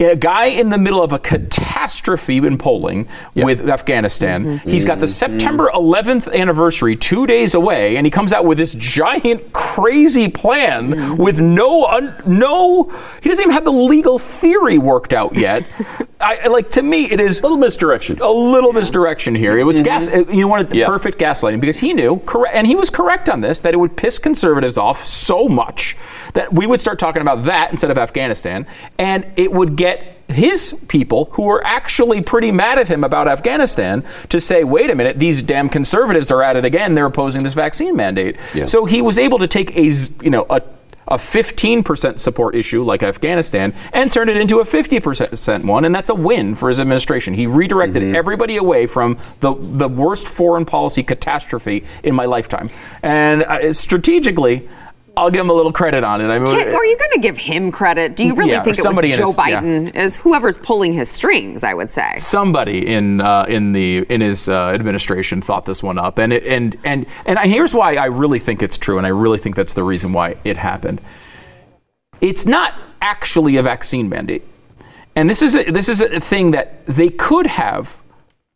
A 0.00 0.14
guy 0.14 0.46
in 0.46 0.70
the 0.70 0.78
middle 0.78 1.02
of 1.02 1.12
a 1.12 1.18
catastrophe 1.18 2.38
in 2.38 2.56
polling 2.56 3.08
with 3.34 3.68
Afghanistan. 3.68 4.44
Mm-hmm. 4.44 4.70
He's 4.70 4.84
got 4.84 5.00
the 5.00 5.06
mm-hmm. 5.06 5.32
September 5.32 5.70
11th 5.74 6.32
anniversary 6.32 6.94
two 6.94 7.26
days 7.26 7.54
away, 7.54 7.96
and 7.96 8.06
he 8.06 8.10
comes 8.10 8.32
out 8.32 8.44
with 8.44 8.58
this 8.58 8.74
giant, 8.74 9.52
crazy 9.52 10.28
plan 10.28 10.90
mm-hmm. 10.90 11.22
with 11.22 11.40
no, 11.40 11.86
un, 11.86 12.14
no. 12.26 12.84
He 13.22 13.28
doesn't 13.28 13.42
even 13.42 13.52
have 13.52 13.64
the 13.64 13.72
legal 13.72 14.18
theory 14.18 14.78
worked 14.78 15.12
out 15.12 15.34
yet. 15.34 15.64
I, 16.20 16.48
like 16.48 16.70
to 16.72 16.82
me, 16.82 17.04
it 17.04 17.20
is 17.20 17.38
A 17.40 17.42
little 17.42 17.56
misdirection. 17.58 18.18
a 18.20 18.28
little 18.30 18.72
misdirection 18.72 19.34
here. 19.36 19.56
It 19.56 19.64
was 19.64 19.80
gas. 19.80 20.08
Mm-hmm. 20.08 20.32
You 20.32 20.48
wanted 20.48 20.74
Yeah. 20.74 20.86
perfect 20.86 21.18
gaslighting 21.18 21.60
because 21.60 21.78
he 21.78 21.94
knew 21.94 22.18
correct, 22.26 22.54
and 22.56 22.66
he 22.66 22.74
was 22.74 22.90
correct 22.90 23.28
on 23.28 23.40
this 23.40 23.60
that 23.60 23.72
it 23.72 23.76
would 23.76 23.96
piss 23.96 24.18
conservatives 24.18 24.76
off 24.76 25.06
so 25.06 25.48
much 25.48 25.96
that 26.34 26.52
we 26.52 26.66
would 26.66 26.80
start 26.80 26.98
talking 26.98 27.22
about 27.22 27.44
that 27.44 27.70
instead 27.70 27.90
of 27.92 27.98
Afghanistan, 27.98 28.66
and 28.98 29.26
it 29.36 29.52
would 29.52 29.76
get 29.76 30.16
his 30.28 30.74
people 30.88 31.30
who 31.32 31.42
were 31.44 31.64
actually 31.64 32.20
pretty 32.20 32.50
mad 32.52 32.78
at 32.78 32.88
him 32.88 33.02
about 33.04 33.28
Afghanistan 33.28 34.04
to 34.28 34.40
say, 34.40 34.62
"Wait 34.64 34.90
a 34.90 34.94
minute, 34.94 35.18
these 35.18 35.40
damn 35.42 35.68
conservatives 35.68 36.30
are 36.30 36.42
at 36.42 36.56
it 36.56 36.64
again. 36.64 36.94
They're 36.94 37.06
opposing 37.06 37.44
this 37.44 37.54
vaccine 37.54 37.96
mandate." 37.96 38.36
Yeah. 38.54 38.66
So 38.66 38.84
he 38.84 39.00
was 39.00 39.18
able 39.18 39.38
to 39.38 39.46
take 39.46 39.74
a, 39.76 39.84
you 40.22 40.30
know 40.30 40.46
a 40.50 40.60
a 41.08 41.16
15% 41.16 42.18
support 42.18 42.54
issue 42.54 42.82
like 42.84 43.02
Afghanistan 43.02 43.74
and 43.92 44.10
turned 44.10 44.30
it 44.30 44.36
into 44.36 44.60
a 44.60 44.64
50% 44.64 45.64
one, 45.64 45.84
and 45.84 45.94
that's 45.94 46.08
a 46.10 46.14
win 46.14 46.54
for 46.54 46.68
his 46.68 46.80
administration. 46.80 47.34
He 47.34 47.46
redirected 47.46 47.88
Mm-hmm. 47.98 48.16
everybody 48.16 48.56
away 48.56 48.86
from 48.86 49.18
the, 49.40 49.54
the 49.54 49.88
worst 49.88 50.28
foreign 50.28 50.64
policy 50.64 51.02
catastrophe 51.02 51.84
in 52.02 52.14
my 52.14 52.26
lifetime. 52.26 52.68
And 53.02 53.42
uh, 53.42 53.72
strategically, 53.72 54.68
I'll 55.18 55.30
give 55.30 55.40
him 55.40 55.50
a 55.50 55.54
little 55.54 55.72
credit 55.72 56.04
on 56.04 56.20
it. 56.20 56.28
I 56.28 56.38
mean, 56.38 56.56
Can't- 56.56 56.68
are 56.74 56.84
you 56.86 56.96
going 56.96 57.10
to 57.14 57.20
give 57.20 57.36
him 57.36 57.70
credit? 57.72 58.14
Do 58.16 58.24
you 58.24 58.34
really 58.34 58.50
Yeah, 58.52 58.62
think 58.62 58.78
it 58.78 58.82
somebody 58.82 59.08
was 59.08 59.18
Joe 59.18 59.26
his- 59.26 59.36
yeah. 59.36 59.60
Biden? 59.60 59.96
Is 59.96 60.16
whoever's 60.16 60.56
pulling 60.58 60.92
his 60.92 61.08
strings? 61.10 61.64
I 61.64 61.74
would 61.74 61.90
say. 61.90 62.14
somebody 62.18 62.86
in 62.86 63.20
uh, 63.20 63.44
in 63.48 63.72
the 63.72 64.06
in 64.08 64.20
his 64.20 64.48
uh, 64.48 64.68
administration 64.68 65.42
thought 65.42 65.64
this 65.64 65.82
one 65.82 65.98
up, 65.98 66.18
and 66.18 66.32
it, 66.32 66.44
and 66.46 66.76
and 66.84 67.06
and 67.26 67.38
here's 67.40 67.74
why 67.74 67.94
I 67.96 68.06
really 68.06 68.38
think 68.38 68.62
it's 68.62 68.78
true, 68.78 68.98
and 68.98 69.06
I 69.06 69.10
really 69.10 69.38
think 69.38 69.56
that's 69.56 69.74
the 69.74 69.82
reason 69.82 70.12
why 70.12 70.36
it 70.44 70.56
happened. 70.56 71.00
It's 72.20 72.46
not 72.46 72.74
actually 73.00 73.56
a 73.56 73.62
vaccine 73.62 74.08
mandate, 74.08 74.42
and 75.14 75.28
this 75.30 75.42
is 75.42 75.54
a, 75.56 75.64
this 75.64 75.88
is 75.88 76.00
a 76.00 76.20
thing 76.20 76.52
that 76.52 76.84
they 76.84 77.08
could 77.08 77.46
have 77.46 77.96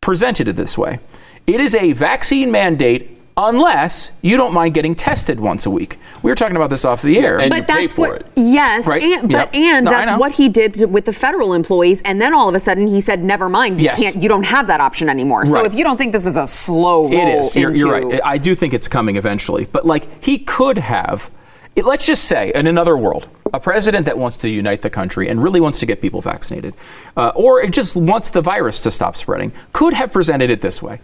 presented 0.01 0.47
it 0.47 0.55
this 0.55 0.77
way. 0.77 0.99
It 1.47 1.59
is 1.59 1.75
a 1.75 1.91
vaccine 1.93 2.51
mandate. 2.51 3.09
Unless 3.35 4.11
you 4.21 4.37
don't 4.37 4.53
mind 4.53 4.75
getting 4.75 4.93
tested 4.93 5.39
once 5.39 5.65
a 5.65 5.69
week, 5.71 5.97
we 6.21 6.29
were 6.29 6.35
talking 6.35 6.55
about 6.55 6.69
this 6.69 6.85
off 6.85 7.01
the 7.01 7.17
air. 7.17 7.39
and 7.39 7.49
but 7.49 7.55
you 7.57 7.63
pay 7.63 7.81
that's 7.81 7.93
for 7.93 8.09
what, 8.09 8.21
it. 8.21 8.27
Yes, 8.35 8.85
Right. 8.85 9.01
and, 9.01 9.31
Yep. 9.31 9.51
but 9.51 9.55
and 9.59 9.85
No, 9.85 9.91
that's 9.91 10.11
know. 10.11 10.17
what 10.19 10.33
he 10.33 10.49
did 10.49 10.91
with 10.91 11.05
the 11.05 11.13
federal 11.13 11.53
employees, 11.53 12.01
and 12.05 12.21
then 12.21 12.33
all 12.33 12.47
of 12.47 12.53
a 12.53 12.59
sudden 12.59 12.87
he 12.87 13.01
said, 13.01 13.23
"Never 13.23 13.49
mind, 13.49 13.79
you 13.79 13.85
Yes. 13.85 13.99
can't, 13.99 14.15
you 14.21 14.29
don't 14.29 14.45
have 14.45 14.67
that 14.67 14.81
option 14.81 15.09
anymore." 15.09 15.47
So 15.47 15.65
if 15.65 15.73
you 15.73 15.83
don't 15.83 15.97
think 15.97 16.11
this 16.13 16.27
is 16.27 16.35
a 16.35 16.45
slow 16.45 17.03
roll 17.09 17.13
It 17.13 17.27
is. 17.39 17.55
You're, 17.55 17.71
you're 17.73 17.91
right. 17.91 18.21
I 18.23 18.37
do 18.37 18.53
think 18.53 18.73
it's 18.73 18.87
coming 18.87 19.15
eventually. 19.15 19.65
But 19.71 19.85
like 19.85 20.07
he 20.23 20.37
could 20.37 20.77
have. 20.77 21.31
It, 21.75 21.85
let's 21.85 22.05
just 22.05 22.25
say, 22.25 22.51
in 22.53 22.67
another 22.67 22.95
world, 22.95 23.27
a 23.51 23.59
president 23.59 24.05
that 24.05 24.15
wants 24.15 24.37
to 24.39 24.47
unite 24.47 24.83
the 24.83 24.91
country 24.91 25.27
and 25.27 25.41
really 25.41 25.59
wants 25.59 25.79
to 25.79 25.87
get 25.87 26.01
people 26.01 26.21
vaccinated, 26.21 26.75
uh, 27.17 27.29
or 27.29 27.61
it 27.61 27.71
just 27.73 27.95
wants 27.95 28.29
the 28.29 28.41
virus 28.41 28.79
to 28.81 28.91
stop 28.91 29.17
spreading, 29.17 29.51
could 29.71 29.93
have 29.95 30.13
presented 30.13 30.51
it 30.51 30.61
this 30.61 30.83
way. 30.83 30.99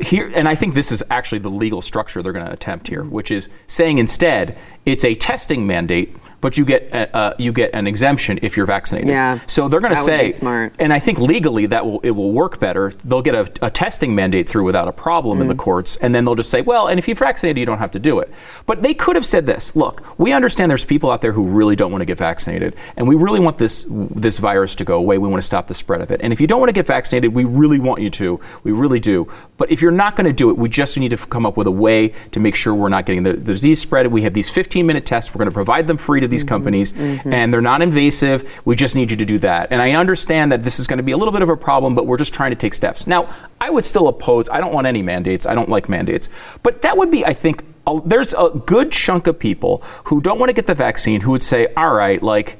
Here, 0.00 0.30
and 0.34 0.48
I 0.48 0.54
think 0.56 0.74
this 0.74 0.90
is 0.90 1.02
actually 1.08 1.38
the 1.38 1.50
legal 1.50 1.80
structure 1.80 2.22
they're 2.22 2.32
going 2.32 2.46
to 2.46 2.52
attempt 2.52 2.88
here, 2.88 3.04
which 3.04 3.30
is 3.30 3.48
saying 3.66 3.98
instead 3.98 4.58
it's 4.84 5.04
a 5.04 5.14
testing 5.14 5.66
mandate, 5.66 6.16
but 6.44 6.58
you 6.58 6.64
get 6.66 6.82
a, 6.92 7.16
uh, 7.16 7.34
you 7.38 7.54
get 7.54 7.70
an 7.72 7.86
exemption 7.86 8.38
if 8.42 8.54
you're 8.54 8.66
vaccinated. 8.66 9.08
Yeah. 9.08 9.38
So 9.46 9.66
they're 9.66 9.80
going 9.80 9.94
to 9.94 10.00
say, 10.00 10.30
smart. 10.30 10.74
and 10.78 10.92
I 10.92 10.98
think 10.98 11.18
legally 11.18 11.64
that 11.66 11.86
will 11.86 12.00
it 12.00 12.10
will 12.10 12.32
work 12.32 12.60
better. 12.60 12.92
They'll 13.02 13.22
get 13.22 13.34
a, 13.34 13.50
a 13.62 13.70
testing 13.70 14.14
mandate 14.14 14.46
through 14.46 14.64
without 14.64 14.86
a 14.86 14.92
problem 14.92 15.38
Mm. 15.38 15.42
in 15.42 15.48
the 15.48 15.54
courts, 15.54 15.96
and 15.96 16.14
then 16.14 16.26
they'll 16.26 16.34
just 16.34 16.50
say, 16.50 16.60
well, 16.60 16.88
and 16.88 16.98
if 16.98 17.08
you're 17.08 17.16
vaccinated, 17.16 17.58
you 17.58 17.64
don't 17.64 17.78
have 17.78 17.92
to 17.92 17.98
do 17.98 18.18
it. 18.18 18.30
But 18.66 18.82
they 18.82 18.92
could 18.92 19.16
have 19.16 19.24
said 19.24 19.46
this: 19.46 19.74
Look, 19.74 20.02
we 20.18 20.32
understand 20.34 20.70
there's 20.70 20.84
people 20.84 21.10
out 21.10 21.22
there 21.22 21.32
who 21.32 21.44
really 21.44 21.76
don't 21.76 21.90
want 21.90 22.02
to 22.02 22.06
get 22.12 22.18
vaccinated, 22.18 22.76
and 22.98 23.08
we 23.08 23.14
really 23.14 23.40
want 23.40 23.56
this 23.56 23.86
this 23.88 24.36
virus 24.36 24.74
to 24.76 24.84
go 24.84 24.96
away. 24.98 25.16
We 25.16 25.28
want 25.28 25.42
to 25.42 25.46
stop 25.46 25.66
the 25.66 25.74
spread 25.74 26.02
of 26.02 26.10
it. 26.10 26.20
And 26.22 26.30
if 26.30 26.40
you 26.42 26.46
don't 26.46 26.60
want 26.60 26.68
to 26.68 26.74
get 26.74 26.86
vaccinated, 26.86 27.32
we 27.32 27.44
really 27.44 27.78
want 27.78 28.02
you 28.02 28.10
to. 28.10 28.38
We 28.64 28.72
really 28.72 29.00
do. 29.00 29.32
But 29.56 29.70
if 29.70 29.80
you're 29.80 29.98
not 30.04 30.14
going 30.14 30.26
to 30.26 30.32
do 30.32 30.50
it, 30.50 30.58
we 30.58 30.68
just 30.68 30.98
need 30.98 31.08
to 31.16 31.16
come 31.16 31.46
up 31.46 31.56
with 31.56 31.66
a 31.66 31.76
way 31.86 32.12
to 32.32 32.38
make 32.38 32.54
sure 32.54 32.74
we're 32.74 32.90
not 32.90 33.06
getting 33.06 33.22
the, 33.22 33.32
the 33.32 33.52
disease 33.54 33.80
spread. 33.80 34.06
We 34.08 34.22
have 34.22 34.34
these 34.34 34.50
15 34.50 34.84
minute 34.86 35.06
tests. 35.06 35.32
We're 35.34 35.38
going 35.38 35.48
to 35.50 35.54
provide 35.54 35.86
them 35.86 35.96
free 35.96 36.20
to 36.20 36.28
these 36.34 36.44
mm-hmm. 36.44 36.54
companies, 36.54 36.92
mm-hmm. 36.92 37.32
and 37.32 37.52
they're 37.52 37.68
not 37.72 37.80
invasive. 37.82 38.38
We 38.64 38.74
just 38.76 38.94
need 38.94 39.10
you 39.10 39.16
to 39.16 39.24
do 39.24 39.38
that. 39.38 39.72
And 39.72 39.80
I 39.80 39.92
understand 39.92 40.52
that 40.52 40.64
this 40.64 40.78
is 40.80 40.86
going 40.86 40.98
to 40.98 41.02
be 41.10 41.12
a 41.12 41.16
little 41.16 41.32
bit 41.32 41.42
of 41.42 41.48
a 41.48 41.56
problem, 41.56 41.94
but 41.94 42.06
we're 42.06 42.22
just 42.24 42.34
trying 42.34 42.50
to 42.50 42.56
take 42.56 42.74
steps. 42.74 43.06
Now, 43.06 43.22
I 43.60 43.70
would 43.70 43.86
still 43.86 44.08
oppose, 44.08 44.50
I 44.50 44.60
don't 44.60 44.72
want 44.72 44.86
any 44.86 45.02
mandates. 45.02 45.46
I 45.46 45.54
don't 45.54 45.68
like 45.68 45.88
mandates. 45.88 46.28
But 46.62 46.82
that 46.82 46.96
would 46.98 47.10
be, 47.10 47.24
I 47.24 47.32
think, 47.32 47.64
a, 47.86 48.00
there's 48.04 48.34
a 48.34 48.50
good 48.66 48.92
chunk 48.92 49.26
of 49.26 49.38
people 49.38 49.82
who 50.04 50.20
don't 50.20 50.38
want 50.38 50.50
to 50.50 50.54
get 50.54 50.66
the 50.66 50.74
vaccine 50.74 51.20
who 51.20 51.30
would 51.30 51.42
say, 51.42 51.68
all 51.76 51.94
right, 51.94 52.22
like, 52.22 52.58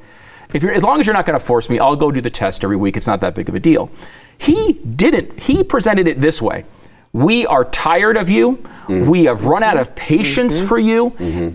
if 0.53 0.63
you're, 0.63 0.73
as 0.73 0.83
long 0.83 1.01
as 1.01 1.07
you're 1.07 1.15
not 1.15 1.27
going 1.27 1.39
to 1.39 1.45
force 1.45 1.69
me, 1.69 1.79
I'll 1.79 1.97
go 1.97 2.13
do 2.13 2.21
the 2.21 2.31
test 2.31 2.63
every 2.63 2.77
week. 2.77 2.97
It's 2.97 3.07
not 3.07 3.21
that 3.21 3.35
big 3.35 3.49
of 3.49 3.55
a 3.55 3.61
deal. 3.61 3.91
He 4.39 4.75
didn't. 4.75 5.39
He 5.39 5.65
presented 5.65 6.07
it 6.07 6.21
this 6.21 6.41
way. 6.41 6.65
We 7.14 7.46
are 7.46 7.64
tired 7.64 8.16
of 8.18 8.29
you. 8.29 8.59
We 8.88 9.24
have 9.24 9.44
run 9.44 9.62
out 9.62 9.79
of 9.79 9.94
patience 9.94 10.61
for 10.61 10.79
you. 10.79 11.11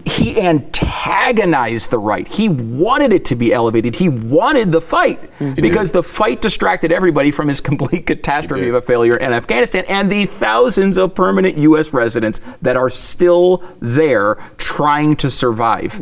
He 0.06 0.40
antagonized 0.42 1.92
the 1.92 2.00
right. 2.00 2.28
He 2.28 2.50
wanted 2.50 3.14
it 3.14 3.26
to 3.26 3.36
be 3.36 3.54
elevated. 3.54 3.96
He 3.96 4.10
wanted 4.10 4.72
the 4.72 4.82
fight 4.82 5.20
because 5.56 5.92
the 5.92 6.02
fight 6.02 6.42
distracted 6.42 6.92
everybody 6.92 7.30
from 7.32 7.48
his 7.48 7.62
complete 7.70 8.06
catastrophe 8.08 8.70
of 8.70 8.76
a 8.76 8.82
failure 8.82 9.18
in 9.18 9.32
Afghanistan 9.34 9.84
and 9.88 10.10
the 10.10 10.26
thousands 10.26 10.98
of 10.98 11.14
permanent 11.14 11.58
U.S. 11.58 11.94
residents 11.94 12.40
that 12.62 12.76
are 12.76 12.90
still 12.90 13.64
there 13.80 14.36
trying 14.58 15.16
to 15.18 15.30
survive. 15.30 16.00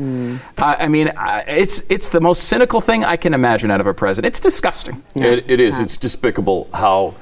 I 0.57 0.75
I 0.85 0.87
mean, 0.87 1.09
I- 1.17 1.43
it's 1.47 1.81
it's 1.89 2.09
the 2.09 2.21
most 2.21 2.43
cynical 2.43 2.79
thing 2.79 3.03
I 3.03 3.17
can 3.17 3.33
imagine 3.33 3.71
out 3.71 3.81
of 3.81 3.87
a 3.87 3.93
president. 3.93 4.31
It's 4.33 4.39
disgusting. 4.39 5.03
It, 5.15 5.49
it 5.49 5.59
is. 5.59 5.79
It's 5.79 5.97
despicable 5.97 6.69
how 6.73 7.15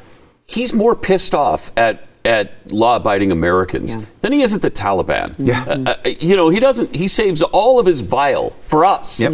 he's 0.46 0.74
more 0.74 0.96
pissed 0.96 1.34
off 1.34 1.72
at 1.78 2.06
at 2.26 2.52
law-abiding 2.72 3.32
Americans 3.32 4.06
than 4.22 4.34
he 4.34 4.42
is 4.42 4.54
at 4.54 4.62
the 4.62 4.72
Taliban. 4.72 5.36
Yeah. 5.38 5.64
Uh, 5.68 5.96
uh, 6.06 6.10
you 6.20 6.36
know, 6.36 6.50
he 6.50 6.60
doesn't. 6.60 6.96
He 6.96 7.08
saves 7.08 7.42
all 7.42 7.80
of 7.80 7.86
his 7.86 8.02
vile 8.02 8.50
for 8.60 8.84
us. 8.84 9.20
Yep. 9.20 9.32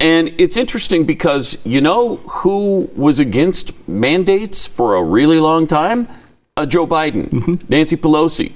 And 0.00 0.34
it's 0.38 0.56
interesting 0.56 1.04
because 1.04 1.56
you 1.64 1.80
know 1.80 2.16
who 2.16 2.90
was 2.96 3.20
against 3.20 3.88
mandates 3.88 4.66
for 4.66 4.96
a 4.96 5.02
really 5.02 5.38
long 5.40 5.66
time? 5.66 6.08
Uh, 6.56 6.66
Joe 6.66 6.86
Biden, 6.86 7.68
Nancy 7.68 7.96
Pelosi, 7.96 8.52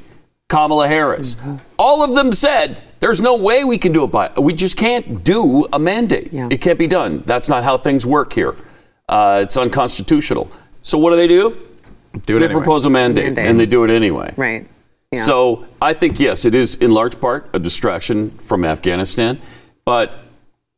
Kamala 0.49 0.89
Harris. 0.89 1.37
All 1.79 2.03
of 2.03 2.15
them 2.15 2.33
said. 2.33 2.83
There's 3.01 3.21
no 3.21 3.37
way 3.37 3.63
we 3.63 3.79
can 3.79 3.93
do 3.93 4.03
a 4.03 4.09
bi- 4.09 4.33
we 4.37 4.53
just 4.53 4.77
can't 4.77 5.23
do 5.23 5.67
a 5.73 5.79
mandate. 5.79 6.33
Yeah. 6.33 6.49
It 6.51 6.61
can't 6.61 6.81
be 6.81 6.89
done. 6.89 7.23
That's 7.27 7.49
not 7.49 7.63
how 7.63 7.79
things 7.79 8.05
work 8.05 8.33
here. 8.33 8.57
Uh, 9.09 9.43
it's 9.45 9.57
unconstitutional. 9.57 10.51
So 10.83 10.99
what 10.99 11.11
do 11.11 11.17
they 11.17 11.29
do? 11.29 11.57
Do 12.27 12.37
it 12.37 12.41
they 12.41 12.47
anyway. 12.47 12.61
propose 12.63 12.85
a 12.85 12.91
mandate, 12.91 13.25
Mandate. 13.27 13.47
and 13.47 13.59
they 13.61 13.67
do 13.67 13.85
it 13.85 13.91
anyway. 13.91 14.33
right. 14.37 14.67
Yeah. 15.13 15.23
So 15.23 15.65
I 15.81 15.95
think 15.95 16.21
yes, 16.21 16.45
it 16.45 16.55
is 16.55 16.75
in 16.77 16.91
large 16.91 17.19
part 17.21 17.49
a 17.55 17.59
distraction 17.59 18.29
from 18.31 18.65
Afghanistan, 18.65 19.39
but 19.87 20.23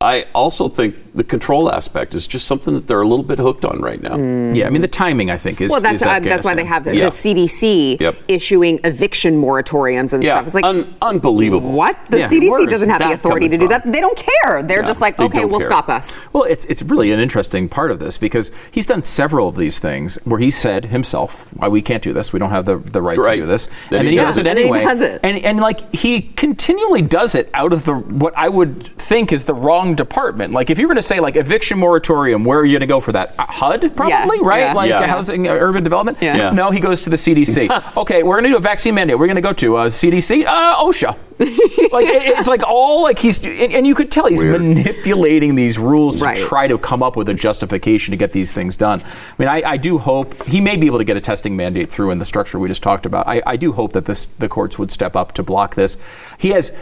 I 0.02 0.24
also 0.34 0.66
think 0.68 0.94
the 1.14 1.22
control 1.24 1.70
aspect 1.70 2.14
is 2.14 2.26
just 2.26 2.46
something 2.46 2.72
that 2.72 2.86
they're 2.86 3.02
a 3.02 3.06
little 3.06 3.22
bit 3.24 3.38
hooked 3.38 3.66
on 3.66 3.80
right 3.82 4.00
now. 4.00 4.16
Yeah, 4.54 4.66
I 4.66 4.70
mean 4.70 4.80
the 4.80 4.88
timing 4.88 5.30
I 5.30 5.36
think 5.36 5.60
is 5.60 5.70
Well, 5.70 5.82
that's 5.82 5.96
is 6.00 6.06
uh, 6.06 6.20
that's 6.20 6.46
why 6.46 6.54
they 6.54 6.64
have 6.64 6.84
the, 6.84 6.96
Yeah. 6.96 7.10
the 7.10 7.16
CDC 7.16 7.98
Yep. 8.00 8.16
issuing 8.28 8.80
eviction 8.84 9.38
moratoriums 9.38 10.14
and 10.14 10.22
Yeah, 10.22 10.36
stuff. 10.36 10.46
It's 10.46 10.54
like 10.54 10.64
un- 10.64 10.94
unbelievable. 11.02 11.72
what? 11.72 11.98
The 12.08 12.20
Yeah. 12.20 12.28
CDC 12.30 12.62
is 12.62 12.66
doesn't 12.68 12.88
have 12.88 13.00
the 13.00 13.12
authority 13.12 13.50
to 13.50 13.58
do 13.58 13.64
from? 13.64 13.72
that. 13.72 13.92
They 13.92 14.00
don't 14.00 14.16
care. 14.16 14.62
They're 14.62 14.80
Yeah, 14.80 14.86
just 14.86 15.02
like, 15.02 15.18
they 15.18 15.24
okay, 15.24 15.44
we'll 15.44 15.58
care. 15.58 15.68
stop 15.68 15.90
us. 15.90 16.18
Well, 16.32 16.44
it's 16.44 16.64
it's 16.64 16.80
really 16.82 17.12
an 17.12 17.20
interesting 17.20 17.68
part 17.68 17.90
of 17.90 17.98
this 17.98 18.16
because 18.16 18.52
he's 18.70 18.86
done 18.86 19.02
several 19.02 19.48
of 19.48 19.56
these 19.56 19.80
things 19.80 20.18
where 20.24 20.40
he 20.40 20.50
said 20.50 20.86
himself, 20.86 21.46
"Why 21.54 21.68
we 21.68 21.82
can't 21.82 22.02
do 22.02 22.14
this? 22.14 22.32
We 22.32 22.38
don't 22.38 22.50
have 22.52 22.64
the, 22.64 22.76
the 22.78 23.02
right, 23.02 23.18
Right. 23.18 23.34
to 23.34 23.42
do 23.42 23.46
this," 23.46 23.68
Then 23.90 23.98
and 24.00 24.08
he 24.08 24.14
then 24.16 24.24
he 24.24 24.26
does 24.26 24.36
does 24.36 24.38
it. 24.38 24.46
it 24.46 24.50
And 24.50 24.58
he 24.60 24.64
anyway. 24.64 24.82
does 24.82 25.00
it. 25.02 25.20
And 25.22 25.36
and 25.44 25.60
like 25.60 25.94
he 25.94 26.22
continually 26.22 27.02
does 27.02 27.34
it 27.34 27.50
out 27.52 27.74
of 27.74 27.84
the 27.84 27.92
what 27.96 28.32
I 28.34 28.48
would 28.48 28.86
think 28.96 29.30
is 29.30 29.44
the 29.44 29.52
wrong 29.54 29.89
department. 29.94 30.52
Like 30.52 30.70
if 30.70 30.78
you're 30.78 30.88
going 30.88 30.96
to 30.96 31.02
say 31.02 31.20
like 31.20 31.36
eviction 31.36 31.78
moratorium, 31.78 32.44
where 32.44 32.58
are 32.60 32.64
you 32.64 32.72
going 32.74 32.80
to 32.80 32.86
go 32.86 33.00
for 33.00 33.12
that? 33.12 33.34
Uh, 33.38 33.46
HUD, 33.46 33.94
probably, 33.96 34.10
Yeah, 34.38 34.42
right? 34.46 34.58
yeah. 34.60 34.72
Like 34.74 34.90
Yeah. 34.90 35.06
housing, 35.06 35.48
uh, 35.48 35.52
urban 35.52 35.84
development. 35.84 36.18
Yeah. 36.20 36.36
Yeah. 36.36 36.50
No, 36.50 36.70
he 36.70 36.80
goes 36.80 37.02
to 37.04 37.10
the 37.10 37.16
CDC. 37.16 37.96
okay, 37.96 38.22
we're 38.22 38.34
going 38.34 38.44
to 38.44 38.50
do 38.50 38.56
a 38.56 38.60
vaccine 38.60 38.94
mandate. 38.94 39.18
We're 39.18 39.26
going 39.26 39.36
to 39.36 39.42
go 39.42 39.52
to 39.54 39.76
uh, 39.76 39.88
CDC, 39.88 40.44
uh, 40.46 40.76
OSHA. 40.84 41.16
like 41.92 42.06
it- 42.06 42.38
it's 42.38 42.48
like 42.48 42.62
all 42.66 43.02
like 43.02 43.18
he's 43.18 43.42
and, 43.44 43.72
and 43.72 43.86
you 43.86 43.94
could 43.94 44.12
tell 44.12 44.26
he's 44.26 44.42
Weird. 44.42 44.60
manipulating 44.62 45.54
these 45.54 45.78
rules 45.78 46.20
Right. 46.20 46.36
to 46.36 46.42
try 46.42 46.68
to 46.68 46.76
come 46.76 47.02
up 47.02 47.16
with 47.16 47.28
a 47.30 47.34
justification 47.34 48.12
to 48.12 48.18
get 48.18 48.32
these 48.32 48.52
things 48.52 48.76
done. 48.76 49.00
I 49.00 49.06
mean, 49.38 49.48
I, 49.48 49.62
I 49.64 49.76
do 49.78 49.96
hope 49.98 50.42
he 50.46 50.60
may 50.60 50.76
be 50.76 50.86
able 50.86 50.98
to 50.98 51.04
get 51.04 51.16
a 51.16 51.20
testing 51.20 51.56
mandate 51.56 51.88
through 51.88 52.10
in 52.10 52.18
the 52.18 52.24
structure 52.26 52.58
we 52.58 52.68
just 52.68 52.82
talked 52.82 53.06
about. 53.06 53.26
I, 53.26 53.40
I 53.46 53.56
do 53.56 53.72
hope 53.72 53.92
that 53.94 54.04
this 54.04 54.26
the 54.26 54.48
courts 54.50 54.78
would 54.78 54.90
step 54.92 55.16
up 55.16 55.32
to 55.32 55.42
block 55.42 55.74
this. 55.76 55.96
He 56.36 56.50
has. 56.50 56.72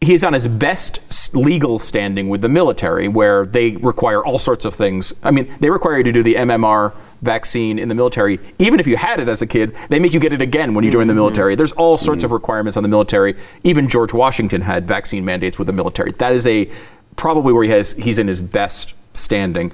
He's 0.00 0.22
on 0.22 0.34
his 0.34 0.46
best 0.46 1.34
legal 1.34 1.78
standing 1.78 2.28
with 2.28 2.42
the 2.42 2.48
military, 2.48 3.08
where 3.08 3.46
they 3.46 3.72
require 3.76 4.24
all 4.24 4.38
sorts 4.38 4.64
of 4.64 4.74
things. 4.74 5.12
I 5.22 5.30
mean, 5.30 5.52
they 5.60 5.70
require 5.70 5.98
you 5.98 6.04
to 6.04 6.12
do 6.12 6.22
the 6.22 6.34
MMR 6.34 6.92
vaccine 7.22 7.78
in 7.78 7.88
the 7.88 7.94
military. 7.94 8.38
Even 8.58 8.78
if 8.78 8.86
you 8.86 8.96
had 8.96 9.20
it 9.20 9.28
as 9.28 9.42
a 9.42 9.46
kid, 9.46 9.74
they 9.88 9.98
make 9.98 10.12
you 10.12 10.20
get 10.20 10.32
it 10.32 10.42
again 10.42 10.74
when 10.74 10.84
you 10.84 10.90
join 10.90 11.06
the 11.06 11.12
mm-hmm. 11.12 11.18
military. 11.18 11.54
There's 11.54 11.72
all 11.72 11.96
mm-hmm. 11.96 12.04
sorts 12.04 12.24
of 12.24 12.30
requirements 12.30 12.76
on 12.76 12.82
the 12.82 12.88
military. 12.88 13.36
Even 13.64 13.88
George 13.88 14.12
Washington 14.12 14.60
had 14.60 14.86
vaccine 14.86 15.24
mandates 15.24 15.58
with 15.58 15.66
the 15.66 15.72
military. 15.72 16.12
That 16.12 16.32
is 16.32 16.46
a 16.46 16.70
probably 17.16 17.52
where 17.52 17.64
he 17.64 17.70
has 17.70 17.92
he's 17.92 18.18
in 18.18 18.28
his 18.28 18.40
best 18.40 18.94
standing. 19.14 19.72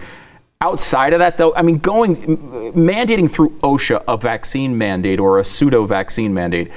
Outside 0.61 1.13
of 1.13 1.19
that, 1.19 1.39
though, 1.39 1.53
I 1.57 1.63
mean, 1.63 1.79
going 1.79 2.73
mandating 2.73 3.29
through 3.29 3.51
OSHA 3.65 4.05
a 4.07 4.17
vaccine 4.17 4.79
mandate 4.79 5.19
or 5.19 5.41
a 5.41 5.45
pseudo 5.45 5.85
vaccine 5.87 6.33
mandate, 6.33 6.71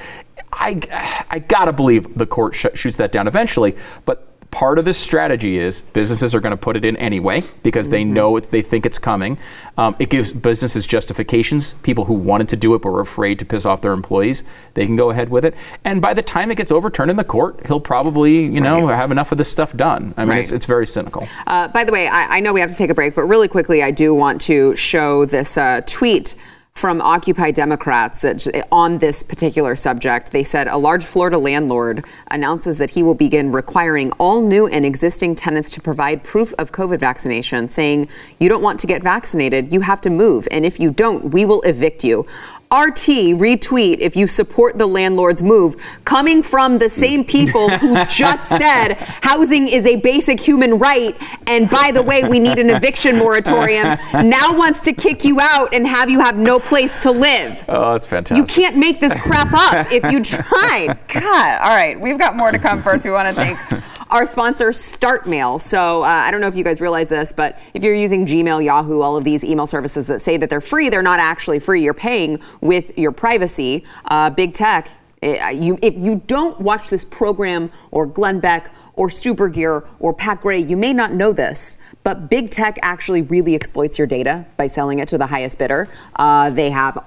I, 0.58 1.24
I 1.30 1.38
gotta 1.40 1.72
believe 1.72 2.14
the 2.14 2.26
court 2.26 2.54
sh- 2.54 2.66
shoots 2.74 2.96
that 2.96 3.12
down 3.12 3.28
eventually. 3.28 3.76
But 4.04 4.22
part 4.50 4.78
of 4.78 4.86
this 4.86 4.96
strategy 4.96 5.58
is 5.58 5.82
businesses 5.82 6.34
are 6.34 6.40
going 6.40 6.52
to 6.52 6.56
put 6.56 6.76
it 6.78 6.84
in 6.84 6.96
anyway 6.96 7.42
because 7.62 7.90
they 7.90 8.04
know 8.04 8.36
it, 8.36 8.44
they 8.44 8.62
think 8.62 8.86
it's 8.86 8.98
coming. 8.98 9.36
Um, 9.76 9.94
it 9.98 10.08
gives 10.08 10.32
businesses 10.32 10.86
justifications. 10.86 11.74
People 11.82 12.06
who 12.06 12.14
wanted 12.14 12.48
to 12.50 12.56
do 12.56 12.74
it 12.74 12.80
but 12.80 12.90
were 12.90 13.00
afraid 13.02 13.38
to 13.40 13.44
piss 13.44 13.66
off 13.66 13.82
their 13.82 13.92
employees, 13.92 14.44
they 14.72 14.86
can 14.86 14.96
go 14.96 15.10
ahead 15.10 15.28
with 15.28 15.44
it. 15.44 15.54
And 15.84 16.00
by 16.00 16.14
the 16.14 16.22
time 16.22 16.50
it 16.50 16.54
gets 16.54 16.72
overturned 16.72 17.10
in 17.10 17.18
the 17.18 17.24
court, 17.24 17.66
he'll 17.66 17.80
probably, 17.80 18.46
you 18.46 18.60
know, 18.62 18.86
have 18.86 19.10
enough 19.10 19.30
of 19.30 19.36
this 19.36 19.50
stuff 19.50 19.76
done. 19.76 20.14
I 20.16 20.22
mean, 20.22 20.30
Right. 20.30 20.38
it's, 20.38 20.52
it's 20.52 20.66
very 20.66 20.86
cynical. 20.86 21.28
Uh, 21.46 21.68
by 21.68 21.84
the 21.84 21.92
way, 21.92 22.08
I, 22.08 22.36
I 22.36 22.40
know 22.40 22.54
we 22.54 22.60
have 22.60 22.70
to 22.70 22.76
take 22.76 22.88
a 22.88 22.94
break, 22.94 23.14
but 23.14 23.24
really 23.24 23.48
quickly, 23.48 23.82
I 23.82 23.90
do 23.90 24.14
want 24.14 24.40
to 24.42 24.74
show 24.74 25.26
this 25.26 25.58
uh, 25.58 25.82
tweet 25.86 26.34
from 26.76 27.00
Occupy 27.00 27.52
Democrats 27.52 28.24
on 28.70 28.98
this 28.98 29.22
particular 29.22 29.74
subject. 29.74 30.30
They 30.30 30.44
said 30.44 30.68
a 30.68 30.76
large 30.76 31.04
Florida 31.04 31.38
landlord 31.38 32.04
announces 32.30 32.76
that 32.76 32.90
he 32.90 33.02
will 33.02 33.14
begin 33.14 33.50
requiring 33.50 34.12
all 34.12 34.42
new 34.42 34.66
and 34.66 34.84
existing 34.84 35.36
tenants 35.36 35.70
to 35.72 35.80
provide 35.80 36.22
proof 36.22 36.52
of 36.58 36.72
COVID 36.72 36.98
vaccination, 36.98 37.68
saying, 37.68 38.08
You 38.38 38.50
don't 38.50 38.62
want 38.62 38.78
to 38.80 38.86
get 38.86 39.02
vaccinated, 39.02 39.72
you 39.72 39.80
have 39.80 40.02
to 40.02 40.10
move. 40.10 40.46
And 40.50 40.66
if 40.66 40.78
you 40.78 40.90
don't, 40.90 41.30
we 41.32 41.46
will 41.46 41.62
evict 41.62 42.04
you. 42.04 42.26
RT 42.72 43.36
retweet 43.38 43.98
if 44.00 44.16
you 44.16 44.26
support 44.26 44.76
the 44.76 44.86
landlord's 44.86 45.42
move, 45.42 45.76
coming 46.04 46.42
from 46.42 46.78
the 46.78 46.88
same 46.88 47.24
people 47.24 47.68
who 47.68 47.94
just 48.08 48.48
said 48.48 48.94
housing 49.22 49.68
is 49.68 49.86
a 49.86 49.96
basic 49.96 50.40
human 50.40 50.78
right. 50.78 51.16
And 51.46 51.70
by 51.70 51.92
the 51.92 52.02
way, 52.02 52.24
we 52.24 52.40
need 52.40 52.58
an 52.58 52.70
eviction 52.70 53.18
moratorium. 53.18 53.98
Now 54.12 54.56
wants 54.56 54.80
to 54.80 54.92
kick 54.92 55.24
you 55.24 55.38
out 55.40 55.74
and 55.74 55.86
have 55.86 56.10
you 56.10 56.18
have 56.20 56.36
no 56.36 56.58
place 56.58 56.98
to 56.98 57.12
live. 57.12 57.62
Oh, 57.68 57.92
that's 57.92 58.06
fantastic. 58.06 58.36
You 58.36 58.44
can't 58.44 58.76
make 58.76 58.98
this 58.98 59.12
crap 59.20 59.52
up 59.52 59.92
if 59.92 60.02
you 60.10 60.22
tried. 60.22 60.98
God. 61.08 61.60
All 61.62 61.74
right. 61.74 61.98
We've 62.00 62.18
got 62.18 62.36
more 62.36 62.50
to 62.50 62.58
come 62.58 62.82
first. 62.82 63.04
We 63.04 63.12
want 63.12 63.28
to 63.28 63.34
thank 63.34 63.95
our 64.10 64.26
sponsor, 64.26 64.70
StartMail. 64.70 65.60
So 65.60 66.02
uh, 66.02 66.06
I 66.06 66.30
don't 66.30 66.40
know 66.40 66.46
if 66.48 66.54
you 66.56 66.64
guys 66.64 66.80
realize 66.80 67.08
this, 67.08 67.32
but 67.32 67.58
if 67.74 67.82
you're 67.82 67.94
using 67.94 68.26
Gmail, 68.26 68.64
Yahoo, 68.64 69.00
all 69.00 69.16
of 69.16 69.24
these 69.24 69.42
email 69.44 69.66
services 69.66 70.06
that 70.06 70.22
say 70.22 70.36
that 70.36 70.48
they're 70.50 70.60
free, 70.60 70.88
they're 70.88 71.02
not 71.02 71.18
actually 71.20 71.58
free. 71.58 71.82
You're 71.82 71.94
paying 71.94 72.40
with 72.60 72.96
your 72.98 73.12
privacy. 73.12 73.84
Uh, 74.04 74.30
big 74.30 74.54
tech. 74.54 74.88
eh, 75.22 75.50
you, 75.50 75.78
if 75.82 75.96
you 75.96 76.22
don't 76.26 76.60
watch 76.60 76.88
this 76.88 77.04
program 77.04 77.70
or 77.90 78.06
Glenn 78.06 78.38
Beck 78.38 78.70
or 78.94 79.10
Stu 79.10 79.34
Burguiere 79.34 79.88
or 79.98 80.14
Pat 80.14 80.40
Gray, 80.40 80.58
you 80.60 80.76
may 80.76 80.92
not 80.92 81.12
know 81.12 81.32
this, 81.32 81.78
but 82.04 82.30
big 82.30 82.50
tech 82.50 82.78
actually 82.82 83.22
really 83.22 83.54
exploits 83.54 83.98
your 83.98 84.06
data 84.06 84.46
by 84.56 84.66
selling 84.66 84.98
it 85.00 85.08
to 85.08 85.18
the 85.18 85.26
highest 85.26 85.58
bidder. 85.58 85.88
Uh, 86.14 86.50
they 86.50 86.70
have 86.70 87.04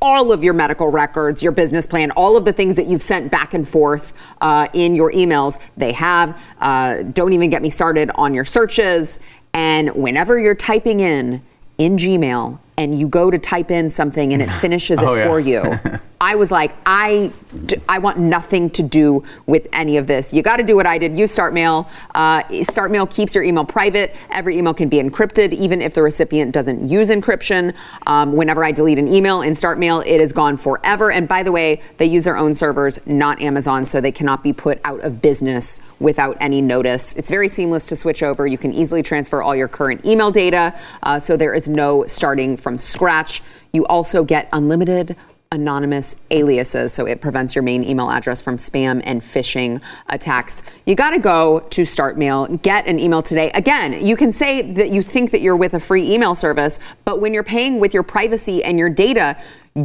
all 0.00 0.32
of 0.32 0.44
your 0.44 0.54
medical 0.54 0.88
records, 0.88 1.42
your 1.42 1.52
business 1.52 1.86
plan, 1.86 2.10
all 2.12 2.36
of 2.36 2.44
the 2.44 2.52
things 2.52 2.76
that 2.76 2.86
you've 2.86 3.02
sent 3.02 3.30
back 3.30 3.54
and 3.54 3.68
forth 3.68 4.14
uh, 4.40 4.68
in 4.72 4.94
your 4.94 5.12
emails, 5.12 5.58
they 5.76 5.92
have. 5.92 6.40
Uh, 6.60 7.02
don't 7.02 7.32
even 7.32 7.50
get 7.50 7.62
me 7.62 7.70
started 7.70 8.10
on 8.14 8.34
your 8.34 8.44
searches. 8.44 9.18
And 9.52 9.90
whenever 9.94 10.38
you're 10.38 10.54
typing 10.54 11.00
in 11.00 11.42
in 11.78 11.96
Gmail 11.96 12.58
and 12.78 12.98
you 12.98 13.06
go 13.08 13.30
to 13.30 13.36
type 13.38 13.70
in 13.70 13.90
something 13.90 14.32
and 14.32 14.40
it 14.40 14.48
finishes 14.64 15.02
it 15.02 15.04
Oh, 15.06 15.14
yeah. 15.14 15.24
for 15.24 15.38
you, 15.40 15.78
I 16.20 16.34
was 16.34 16.50
like, 16.50 16.74
I, 16.84 17.30
d- 17.66 17.76
I 17.88 17.98
want 17.98 18.18
nothing 18.18 18.70
to 18.70 18.82
do 18.82 19.22
with 19.46 19.68
any 19.72 19.98
of 19.98 20.08
this. 20.08 20.32
You 20.34 20.42
got 20.42 20.56
to 20.56 20.64
do 20.64 20.74
what 20.74 20.84
I 20.84 20.98
did. 20.98 21.16
Use 21.16 21.32
StartMail. 21.36 21.86
Uh, 22.12 22.42
StartMail 22.42 23.08
keeps 23.08 23.36
your 23.36 23.44
email 23.44 23.64
private. 23.64 24.16
Every 24.30 24.58
email 24.58 24.74
can 24.74 24.88
be 24.88 24.96
encrypted, 24.96 25.52
even 25.52 25.80
if 25.80 25.94
the 25.94 26.02
recipient 26.02 26.50
doesn't 26.52 26.88
use 26.88 27.10
encryption. 27.10 27.72
Um, 28.08 28.32
whenever 28.32 28.64
I 28.64 28.72
delete 28.72 28.98
an 28.98 29.06
email 29.06 29.42
in 29.42 29.54
StartMail, 29.54 30.04
it 30.06 30.20
is 30.20 30.32
gone 30.32 30.56
forever. 30.56 31.12
And 31.12 31.28
by 31.28 31.44
the 31.44 31.52
way, 31.52 31.82
they 31.98 32.06
use 32.06 32.24
their 32.24 32.36
own 32.36 32.52
servers, 32.56 32.98
not 33.06 33.40
Amazon, 33.40 33.86
so 33.86 34.00
they 34.00 34.10
cannot 34.12 34.42
be 34.42 34.52
put 34.52 34.80
out 34.84 34.98
of 35.02 35.22
business 35.22 35.80
without 36.00 36.36
any 36.40 36.60
notice. 36.60 37.14
It's 37.14 37.30
very 37.30 37.46
seamless 37.48 37.86
to 37.90 37.96
switch 37.96 38.24
over. 38.24 38.44
You 38.44 38.58
can 38.58 38.72
easily 38.74 39.04
transfer 39.04 39.40
all 39.40 39.54
your 39.54 39.68
current 39.68 40.04
email 40.04 40.32
data, 40.32 40.74
uh, 41.04 41.20
so 41.20 41.36
there 41.36 41.54
is 41.54 41.68
no 41.68 42.04
starting 42.08 42.56
from 42.56 42.67
scratch. 42.76 43.42
You 43.72 43.86
also 43.86 44.24
get 44.24 44.48
unlimited 44.52 45.16
anonymous 45.50 46.14
aliases, 46.30 46.92
so 46.92 47.06
it 47.06 47.20
prevents 47.20 47.54
your 47.54 47.62
main 47.62 47.82
email 47.82 48.10
address 48.10 48.40
from 48.40 48.58
spam 48.58 49.00
and 49.04 49.22
phishing 49.22 49.80
attacks. 50.08 50.62
You 50.84 50.94
got 50.94 51.10
to 51.10 51.18
go 51.18 51.60
to 51.70 51.82
StartMail, 51.82 52.60
get 52.62 52.86
an 52.86 52.98
email 52.98 53.22
today. 53.22 53.50
Again, 53.54 54.04
you 54.04 54.14
can 54.16 54.30
say 54.30 54.60
that 54.72 54.90
you 54.90 55.00
think 55.00 55.30
that 55.30 55.40
you're 55.40 55.56
with 55.56 55.72
a 55.74 55.80
free 55.80 56.12
email 56.12 56.34
service, 56.34 56.78
but 57.04 57.20
when 57.20 57.32
you're 57.32 57.44
paying 57.44 57.80
with 57.80 57.94
your 57.94 58.02
privacy 58.02 58.62
and 58.62 58.78
your 58.78 58.90
data, 58.90 59.36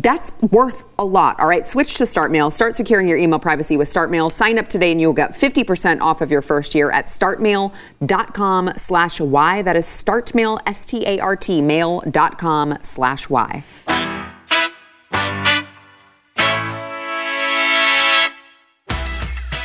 that's 0.02 0.34
worth 0.52 0.86
a 0.98 1.06
lot. 1.06 1.40
All 1.40 1.48
right, 1.48 1.66
switch 1.66 1.98
to 1.98 2.04
StartMail. 2.04 2.52
Start 2.52 2.76
securing 2.76 3.08
your 3.08 3.18
email 3.18 3.40
privacy 3.40 3.78
with 3.78 3.88
StartMail. 3.88 4.32
Sign 4.32 4.58
up 4.58 4.68
today 4.68 4.92
and 4.92 5.00
you'll 5.00 5.14
get 5.14 5.32
50% 5.32 6.02
off 6.02 6.22
of 6.22 6.32
your 6.32 6.42
first 6.42 6.74
year 6.74 6.92
at 6.92 7.08
startmail.com 7.08 8.72
slash 8.76 9.20
Y. 9.20 9.62
That 9.62 9.76
is 9.76 9.86
startmail, 9.86 10.60
S-T-A-R-T, 10.66 11.62
mail.com 11.62 12.78
slash 12.82 13.30
Y. 13.30 13.64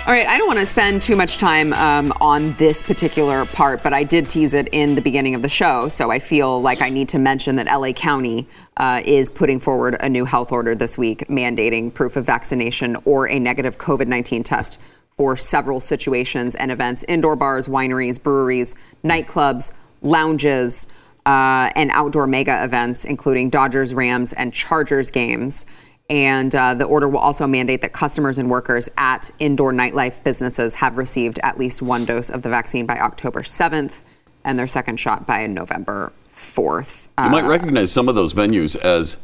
All 0.09 0.14
right, 0.14 0.27
I 0.27 0.38
don't 0.38 0.47
want 0.47 0.59
to 0.59 0.64
spend 0.64 1.03
too 1.03 1.17
much 1.17 1.37
time 1.37 1.75
um, 1.75 2.14
on 2.19 2.55
this 2.55 2.83
particular 2.83 3.45
part, 3.45 3.83
but 3.83 3.93
I 3.93 4.05
did 4.05 4.27
tease 4.27 4.55
it 4.55 4.67
in 4.73 4.95
the 4.95 5.03
beginning 5.03 5.35
of 5.35 5.43
the 5.43 5.51
show, 5.51 5.91
so 5.91 6.11
I 6.11 6.19
feel 6.19 6.62
like 6.62 6.81
I 6.81 6.88
need 6.88 7.11
to 7.11 7.19
mention 7.19 7.57
that 7.57 7.67
LA 7.67 7.93
County 7.93 8.49
uh, 8.79 9.03
is 9.05 9.29
putting 9.29 9.61
forward 9.61 9.97
a 10.01 10.09
new 10.09 10.25
health 10.25 10.53
order 10.53 10.75
this 10.75 10.97
week 10.97 11.27
mandating 11.29 11.93
proof 11.93 12.17
of 12.17 12.25
vaccination 12.25 12.97
or 13.05 13.29
a 13.29 13.38
negative 13.38 13.77
COVID 13.77 14.07
19 14.07 14.43
test 14.45 14.79
for 15.11 15.37
several 15.37 15.81
situations 15.81 16.55
and 16.55 16.71
events 16.71 17.05
indoor 17.09 17.35
bars, 17.37 17.67
wineries, 17.67 18.23
breweries, 18.23 18.77
nightclubs, 19.05 19.73
lounges, 20.01 20.87
uh, 21.27 21.71
and 21.75 21.91
outdoor 21.91 22.27
mega 22.27 22.64
events, 22.64 23.05
including 23.05 23.51
Dodgers, 23.51 23.93
Rams, 23.93 24.33
and 24.33 24.55
Chargers 24.55 25.11
games. 25.11 25.67
And 26.09 26.55
uh, 26.55 26.73
the 26.73 26.85
order 26.85 27.09
will 27.09 27.19
also 27.19 27.47
mandate 27.47 27.83
that 27.83 27.93
customers 27.93 28.38
and 28.38 28.49
workers 28.49 28.88
at 28.97 29.31
indoor 29.38 29.73
nightlife 29.73 30.23
businesses 30.25 30.77
have 30.77 30.97
received 30.97 31.38
at 31.43 31.59
least 31.59 31.83
one 31.83 32.07
dose 32.07 32.31
of 32.31 32.43
the 32.43 32.49
vaccine 32.49 32.87
by 32.87 32.99
October 32.99 33.43
7th 33.43 34.01
and 34.45 34.59
their 34.59 34.69
second 34.69 34.99
shot 34.99 35.27
by 35.27 35.47
November 35.47 36.12
4th. 36.38 37.09
You 37.22 37.31
might 37.31 37.44
recognize 37.46 37.90
some 37.92 38.09
of 38.09 38.14
those 38.14 38.33
venues 38.35 38.77
as 38.79 39.18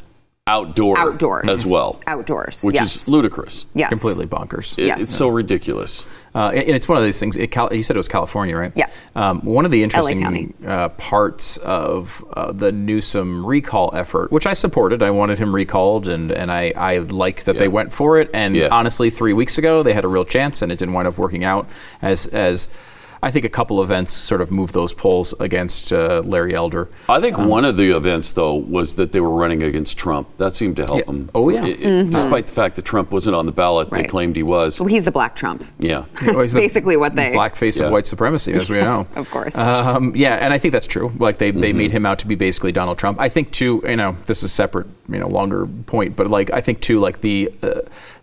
outdoor 0.47 0.99
Outdoors. 0.99 1.49
as 1.49 1.65
well. 1.65 2.01
Outdoors, 2.07 2.61
Which 2.63 2.75
yes. 2.75 2.97
is 2.97 3.09
ludicrous. 3.09 3.65
Yes. 3.75 3.89
Completely 3.89 4.27
bonkers. 4.27 4.77
It- 4.79 4.87
Yes. 4.87 5.03
It's 5.05 5.15
so 5.15 5.29
ridiculous. 5.29 6.07
Uh, 6.35 6.49
and 6.51 6.69
it's 6.77 6.87
one 6.87 6.99
of 6.99 7.05
these 7.05 7.19
things. 7.19 7.35
It, 7.37 7.47
Cal- 7.51 7.73
you 7.73 7.83
said 7.83 7.97
it 7.97 7.99
was 7.99 8.09
California, 8.09 8.55
right? 8.55 8.73
Yeah. 8.75 8.89
Um, 9.17 9.41
one 9.43 9.65
of 9.65 9.71
the 9.71 9.83
interesting 9.83 10.53
uh, 10.67 10.91
parts 10.91 11.57
of 11.59 12.23
uh, 12.35 12.53
the 12.53 12.73
Newsom 12.73 13.47
recall 13.47 13.91
effort, 13.95 14.31
which 14.33 14.47
I 14.47 14.53
supported, 14.53 15.03
I 15.03 15.13
wanted 15.13 15.39
him 15.39 15.55
recalled, 15.55 16.09
and 16.09 16.31
and 16.33 16.51
I 16.53 16.73
I 16.77 16.99
like 16.99 17.45
that 17.45 17.57
they 17.57 17.69
went 17.69 17.93
for 17.93 18.19
it. 18.19 18.29
And 18.35 18.55
Yeah. 18.55 18.69
honestly, 18.71 19.09
three 19.11 19.33
weeks 19.33 19.57
ago 19.57 19.83
they 19.83 19.95
had 19.95 20.05
a 20.05 20.09
real 20.09 20.25
chance, 20.27 20.61
and 20.61 20.71
it 20.73 20.79
didn't 20.81 20.93
wind 20.93 21.09
up 21.09 21.17
working 21.17 21.45
out 21.45 21.69
as 22.03 22.27
as. 22.27 22.69
I 23.25 23.31
think 23.31 23.45
a 23.45 23.49
couple 23.49 23.83
events 23.83 24.13
sort 24.13 24.41
of 24.43 24.51
moved 24.51 24.75
those 24.75 24.93
polls 24.93 25.33
against 25.41 25.93
uh, 25.93 26.21
Larry 26.25 26.55
Elder. 26.55 26.89
I 27.09 27.21
think 27.21 27.39
one 27.39 27.65
of 27.65 27.77
the 27.79 27.97
events, 27.97 28.33
though, 28.35 28.55
was 28.55 28.97
that 28.97 29.13
they 29.13 29.21
were 29.21 29.31
running 29.35 29.63
against 29.63 29.97
Trump. 29.99 30.29
That 30.37 30.55
seemed 30.55 30.77
to 30.77 30.83
help 30.85 30.99
Yeah. 30.99 31.05
them. 31.07 31.31
Oh, 31.35 31.49
yeah. 31.49 31.65
It- 31.65 31.81
it- 31.81 32.11
Despite 32.11 32.47
the 32.49 32.53
fact 32.53 32.77
that 32.77 32.85
Trump 32.85 33.11
wasn't 33.13 33.35
on 33.37 33.47
the 33.47 33.53
ballot, 33.53 33.89
Right. 33.91 34.03
they 34.03 34.09
claimed 34.09 34.37
he 34.37 34.43
was. 34.43 34.79
Well, 34.79 34.89
he's 34.89 35.05
the 35.07 35.11
black 35.11 35.35
Trump. 35.37 35.65
Yeah. 35.79 36.05
Always 36.29 36.53
the 36.53 36.61
basically 36.61 36.97
what 36.99 37.17
they- 37.17 37.33
blackface 37.33 37.79
Yeah. 37.81 37.87
of 37.87 37.93
white 37.93 38.07
supremacy, 38.07 38.53
as 38.53 38.69
we 38.69 38.77
know. 38.91 39.07
of 39.17 39.31
course. 39.31 39.57
Um, 39.57 40.13
yeah, 40.15 40.35
and 40.35 40.53
I 40.53 40.59
think 40.59 40.73
that's 40.73 40.87
true. 40.87 41.11
Like 41.19 41.39
they, 41.39 41.51
they 41.51 41.73
made 41.73 41.93
him 41.93 42.05
out 42.05 42.19
to 42.19 42.27
be 42.27 42.35
basically 42.35 42.73
Donald 42.73 42.99
Trump. 42.99 43.19
I 43.21 43.31
think 43.31 43.51
too. 43.53 43.83
You 43.89 43.97
know, 43.97 44.17
this 44.27 44.39
is 44.39 44.45
a 44.45 44.49
separate, 44.49 44.87
you 45.09 45.19
know, 45.19 45.29
longer 45.29 45.67
point, 45.87 46.15
but 46.15 46.29
like 46.29 46.51
I 46.53 46.61
think 46.61 46.81
too, 46.81 47.01
like 47.01 47.23
the 47.23 47.51
uh, 47.63 47.81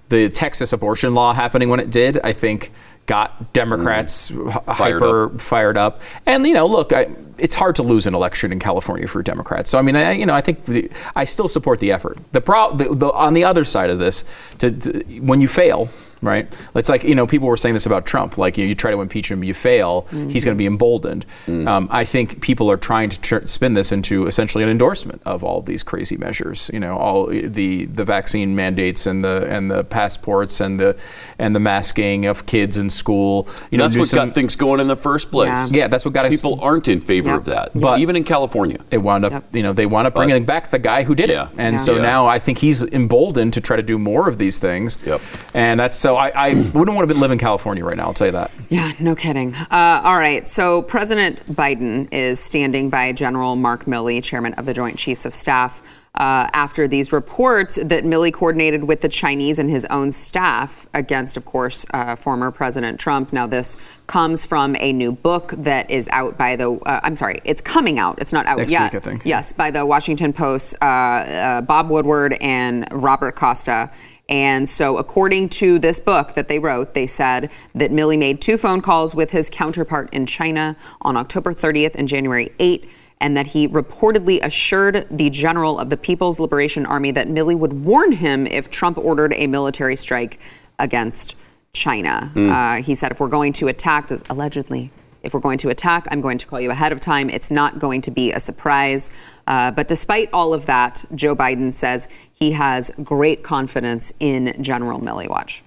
the 0.09 0.29
Texas 0.29 0.73
abortion 0.73 1.15
law 1.15 1.33
happening 1.33 1.69
when 1.69 1.79
it 1.79 1.89
did, 1.89 2.19
I 2.23 2.33
think 2.33 2.71
got 3.05 3.53
Democrats 3.53 4.31
mm. 4.31 4.49
h- 4.49 4.63
hyper 4.67 5.29
fired 5.37 5.77
up. 5.77 6.01
And 6.25 6.45
you 6.45 6.53
know, 6.53 6.65
look, 6.65 6.93
I, 6.93 7.09
it's 7.37 7.55
hard 7.55 7.75
to 7.75 7.83
lose 7.83 8.07
an 8.07 8.13
election 8.13 8.51
in 8.51 8.59
California 8.59 9.07
for 9.07 9.21
Democrats. 9.23 9.69
So 9.71 9.79
I 9.79 9.81
mean, 9.81 9.95
I, 9.95 10.11
you 10.13 10.25
know, 10.25 10.33
I 10.33 10.41
think 10.41 10.65
the, 10.65 10.89
I 11.15 11.23
still 11.23 11.47
support 11.47 11.79
the 11.79 11.91
effort. 11.91 12.19
The, 12.31 12.41
pro, 12.41 12.75
the, 12.75 12.93
the 12.95 13.11
on 13.11 13.33
the 13.33 13.43
other 13.43 13.65
side 13.65 13.89
of 13.89 13.99
this, 13.99 14.23
to, 14.59 14.71
to 14.71 15.03
when 15.19 15.41
you 15.41 15.47
fail. 15.47 15.89
Right? 16.21 16.51
It's 16.75 16.89
like 16.89 17.03
you 17.03 17.15
know 17.15 17.27
people 17.27 17.47
were 17.47 17.57
saying 17.57 17.73
this 17.73 17.86
about 17.86 18.05
Trump. 18.05 18.38
Like 18.38 18.57
you, 18.57 18.65
know, 18.65 18.69
you 18.69 18.75
try 18.75 18.91
to 18.91 19.01
impeach 19.01 19.29
him, 19.31 19.43
you 19.43 19.53
fail, 19.53 20.01
he's 20.10 20.19
mm-hmm. 20.19 20.31
going 20.31 20.41
to 20.41 20.55
be 20.55 20.65
emboldened. 20.65 21.25
Mm. 21.47 21.67
Um, 21.67 21.88
I 21.91 22.05
think 22.05 22.41
people 22.41 22.69
are 22.71 22.77
trying 22.77 23.10
to 23.10 23.19
tr- 23.21 23.45
spin 23.45 23.73
this 23.73 23.91
into 23.91 24.27
essentially 24.27 24.63
an 24.63 24.69
endorsement 24.69 25.21
of 25.25 25.43
all 25.43 25.62
these 25.62 25.84
crazy 25.84 26.17
measures. 26.17 26.69
You 26.73 26.79
know, 26.79 26.97
all 26.97 27.29
eh, 27.31 27.47
the 27.47 27.86
the 27.86 28.05
vaccine 28.05 28.55
mandates 28.55 29.05
and 29.05 29.23
the 29.23 29.47
and 29.49 29.69
the 29.69 29.84
passports 29.84 30.60
and 30.60 30.79
the 30.79 30.97
and 31.39 31.55
the 31.55 31.60
masking 31.60 32.25
of 32.25 32.45
kids 32.45 32.77
in 32.77 32.89
school. 32.89 33.47
You 33.71 33.77
know, 33.77 33.86
That's 33.88 33.97
what 33.97 34.12
got 34.12 34.36
things 34.36 34.55
going 34.55 34.79
in 34.79 34.88
the 34.88 34.95
first 34.95 35.31
place. 35.31 35.71
Yeah, 35.71 35.88
that's 35.88 36.05
what 36.05 36.13
got 36.13 36.25
us- 36.25 36.31
People 36.41 36.60
aren't 36.62 36.88
in 36.88 37.01
favor 37.01 37.29
Yep. 37.29 37.38
of 37.39 37.45
that, 37.45 37.71
But- 37.73 37.99
even 37.99 38.15
in 38.15 38.23
California. 38.23 38.79
it 38.91 39.01
wound 39.01 39.25
up, 39.25 39.31
Yep. 39.31 39.43
you 39.53 39.63
know, 39.63 39.73
they 39.73 39.86
wound 39.86 40.07
up 40.07 40.15
bringing 40.15 40.43
back 40.45 40.71
the 40.71 40.79
guy 40.79 41.03
who 41.03 41.15
did 41.15 41.29
Yeah. 41.29 41.43
it, 41.43 41.49
and 41.57 41.73
Yeah. 41.73 41.79
so 41.79 41.95
Yeah. 41.95 42.01
now 42.01 42.27
I 42.27 42.39
think 42.39 42.60
he's 42.60 42.84
emboldened 42.84 43.53
to 43.53 43.62
try 43.62 43.75
to 43.75 43.84
do 43.84 43.97
more 43.97 44.27
of 44.27 44.38
these 44.38 44.57
things. 44.57 44.97
Yep. 45.05 45.21
And 45.53 45.79
that's 45.79 45.95
so 45.95 46.11
I, 46.15 46.30
I 46.30 46.54
wouldn't 46.54 46.95
want 46.95 47.10
to 47.10 47.17
live 47.17 47.32
in 47.32 47.38
California 47.38 47.84
right 47.84 47.97
now. 47.97 48.04
I'll 48.04 48.13
tell 48.13 48.28
you 48.28 48.34
that. 48.34 48.52
Yeah, 48.69 48.93
no 49.00 49.15
kidding. 49.15 49.56
Uh, 49.56 50.02
all 50.04 50.17
right. 50.17 50.47
So 50.47 50.82
President 50.82 51.45
Biden 51.47 52.08
is 52.12 52.39
standing 52.39 52.89
by 52.89 53.12
General 53.12 53.56
Mark 53.56 53.86
Milley, 53.86 54.24
chairman 54.24 54.54
of 54.56 54.65
the 54.65 54.74
Joint 54.74 54.97
Chiefs 54.97 55.26
of 55.26 55.34
Staff, 55.34 55.82
uh, 56.15 56.50
after 56.54 56.89
these 56.89 57.13
reports 57.13 57.78
that 57.78 58.04
Milley 58.04 58.34
coordinated 58.34 58.84
with 58.84 59.00
the 59.00 59.08
Chinese 59.08 59.58
and 59.58 59.69
his 59.69 59.86
own 59.86 60.12
staff 60.12 60.86
against, 60.93 61.38
of 61.38 61.45
course, 61.45 61.86
uh, 61.93 62.17
former 62.17 62.52
President 62.52 63.00
Trump. 63.00 63.32
Now, 63.32 63.47
this 63.47 63.78
comes 64.08 64.45
from 64.45 64.76
a 64.82 64.91
new 64.91 65.13
book 65.13 65.54
that 65.56 65.89
is 65.89 66.10
out 66.12 66.38
by 66.38 66.58
the. 66.58 66.71
Uh, 66.71 67.00
I'm 67.04 67.15
sorry, 67.15 67.39
it's 67.45 67.62
coming 67.62 67.97
out. 67.97 68.19
It's 68.19 68.34
not 68.34 68.45
out 68.45 68.58
Next 68.58 68.74
yet. 68.74 68.91
week, 68.93 69.02
I 69.02 69.06
think. 69.06 69.26
Yes, 69.26 69.54
by 69.54 69.71
the 69.71 69.86
Washington 69.86 70.34
Post, 70.34 70.76
uh, 70.82 70.86
uh, 70.86 71.62
Bob 71.62 71.89
Woodward 71.89 72.34
and 72.41 72.88
Robert 72.91 73.38
Costa. 73.38 73.89
And 74.32 74.70
so, 74.70 74.98
according 74.98 75.50
to 75.50 75.78
this 75.78 76.00
book 76.00 76.36
that 76.36 76.48
they 76.48 76.58
wrote, 76.58 76.94
they 76.94 77.06
said 77.06 77.52
that 77.76 77.91
Milley 77.91 78.17
made 78.17 78.39
two 78.39 78.58
phone 78.58 78.80
calls 78.80 79.13
with 79.13 79.32
his 79.32 79.50
counterpart 79.50 80.10
in 80.13 80.26
China 80.26 80.78
on 81.02 81.17
October 81.17 81.54
30th 81.54 81.96
and 81.96 82.08
January 82.08 82.54
8th, 82.58 82.88
and 83.20 83.36
that 83.36 83.48
he 83.48 83.67
reportedly 83.67 84.41
assured 84.41 85.06
the 85.12 85.30
general 85.30 85.78
of 85.78 85.89
the 85.89 85.98
People's 85.98 86.39
Liberation 86.39 86.86
Army 86.86 87.12
that 87.12 87.28
Milley 87.28 87.60
would 87.60 87.84
warn 87.84 88.13
him 88.13 88.48
if 88.48 88.72
Trump 88.72 88.98
ordered 88.98 89.34
a 89.36 89.48
military 89.48 89.98
strike 89.98 90.39
against 90.80 91.36
China. 91.74 92.32
Uh, 92.50 92.82
he 92.82 92.96
said, 92.96 93.12
if 93.12 93.20
we're 93.20 93.28
going 93.28 93.52
to 93.52 93.67
attack, 93.67 94.08
this 94.08 94.24
allegedly, 94.30 94.91
if 95.23 95.34
we're 95.34 95.39
going 95.39 95.57
to 95.60 95.69
attack, 95.69 96.07
I'm 96.12 96.21
going 96.21 96.38
to 96.39 96.45
call 96.47 96.60
you 96.60 96.71
ahead 96.71 96.91
of 96.91 96.99
time. 96.99 97.29
It's 97.29 97.51
not 97.51 97.79
going 97.79 98.01
to 98.03 98.12
be 98.12 98.31
a 98.31 98.39
surprise. 98.39 99.12
Uh, 99.47 99.71
but 99.71 99.88
despite 99.88 100.29
all 100.34 100.53
of 100.53 100.65
that, 100.67 101.03
Joe 101.15 101.36
Biden 101.36 101.73
says 101.73 102.07
he 102.34 102.51
has 102.51 102.91
great 103.03 103.43
confidence 103.43 104.12
in 104.19 104.55
General 104.62 104.99
Milley. 104.99 105.29
Watch. 105.29 105.63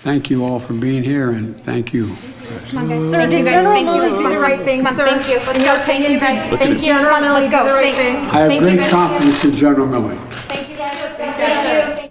Thank 0.00 0.30
you 0.30 0.44
all 0.44 0.58
for 0.58 0.72
being 0.74 1.04
here, 1.04 1.30
and 1.30 1.58
thank 1.60 1.92
you. 1.92 2.08
Thank 2.08 2.90
you 2.90 3.04
guys. 3.08 3.10
Thank 3.12 3.30
you. 3.30 3.44
Let's 3.44 4.20
do 4.20 4.28
the 4.30 4.38
right 4.40 4.60
thing, 4.60 4.78
Come 4.82 4.86
on, 4.88 4.96
sir. 4.96 5.04
thank 5.06 5.28
you. 5.28 5.36
Let's 5.36 5.58
go. 5.58 5.78
Thank 5.84 6.08
you 6.08 6.18
guys. 6.18 6.50
Look 6.50 6.60
at 6.60 6.66
Thank 6.66 6.82
it. 6.82 6.86
you. 6.86 6.92
Come 6.94 7.06
on, 7.14 7.22
General 7.22 7.34
let's 7.34 7.46
Milley, 7.46 7.50
go. 7.52 7.62
do 7.62 7.68
the 7.68 7.74
right 7.74 7.94
Thank- 7.94 7.96
thing. 7.96 8.16
I 8.16 8.38
have 8.40 8.48
Thank 8.48 8.60
you 8.62 8.66
great 8.66 8.78
guys. 8.80 8.90
confidence 8.90 9.44
in 9.44 9.52
General 9.54 9.86
Milley. 9.86 10.32
Thank 10.48 10.68
you 10.70 10.76
guys. 10.76 11.16
Thank 11.16 12.02
you. 12.02 12.10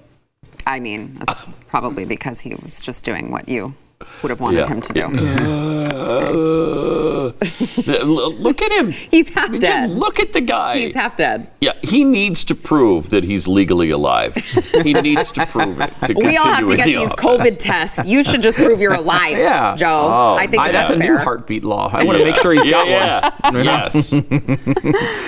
I 0.66 0.80
mean, 0.80 1.14
that's 1.16 1.48
probably 1.68 2.06
because 2.06 2.40
he 2.40 2.52
was 2.56 2.80
just 2.82 3.04
doing 3.04 3.30
what 3.30 3.50
you 3.50 3.74
would 4.22 4.30
have 4.30 4.40
wanted 4.40 4.58
Yeah. 4.60 4.68
him 4.68 4.82
to 4.82 4.94
do. 4.94 5.02
Uh, 7.30 8.04
look 8.04 8.62
at 8.62 8.72
him. 8.72 8.92
He's 9.12 9.30
half 9.30 9.52
dead. 9.52 9.62
Just 9.62 9.98
look 9.98 10.20
at 10.20 10.34
the 10.34 10.42
guy. 10.42 10.78
He's 10.80 10.96
half 10.96 11.18
dead. 11.18 11.48
Yeah, 11.62 11.74
he 11.84 12.04
needs 12.04 12.44
to 12.46 12.56
prove 12.56 13.10
that 13.12 13.24
he's 13.24 13.48
legally 13.48 13.90
alive. 13.90 14.36
he 14.84 14.94
needs 14.94 15.32
to 15.34 15.46
prove 15.46 15.80
it 15.82 15.94
to 16.06 16.14
We 16.14 16.38
all 16.38 16.46
have 16.48 16.68
to 16.68 16.76
get 16.76 16.86
the 16.86 16.96
these 16.96 17.08
office. 17.08 17.20
COVID 17.26 17.58
tests. 17.60 18.06
You 18.06 18.24
should 18.24 18.42
just 18.42 18.58
prove 18.58 18.80
you're 18.80 18.94
alive, 19.06 19.38
Yeah. 19.38 19.76
Joe. 19.76 19.88
Oh, 20.12 20.36
I 20.40 20.48
think 20.48 20.62
I, 20.64 20.72
that's 20.72 20.90
that's 20.90 20.98
a 20.98 21.00
fair. 21.00 21.14
new 21.14 21.18
heartbeat 21.20 21.64
law. 21.64 21.90
I 21.94 22.04
want 22.04 22.18
to 22.18 22.26
make 22.26 22.36
sure 22.38 22.54
he's 22.54 22.66
yeah, 22.68 22.72
got 22.72 22.88
yeah. 22.88 23.30
one. 23.52 23.56
You? 23.56 23.64
Yes. 23.64 24.14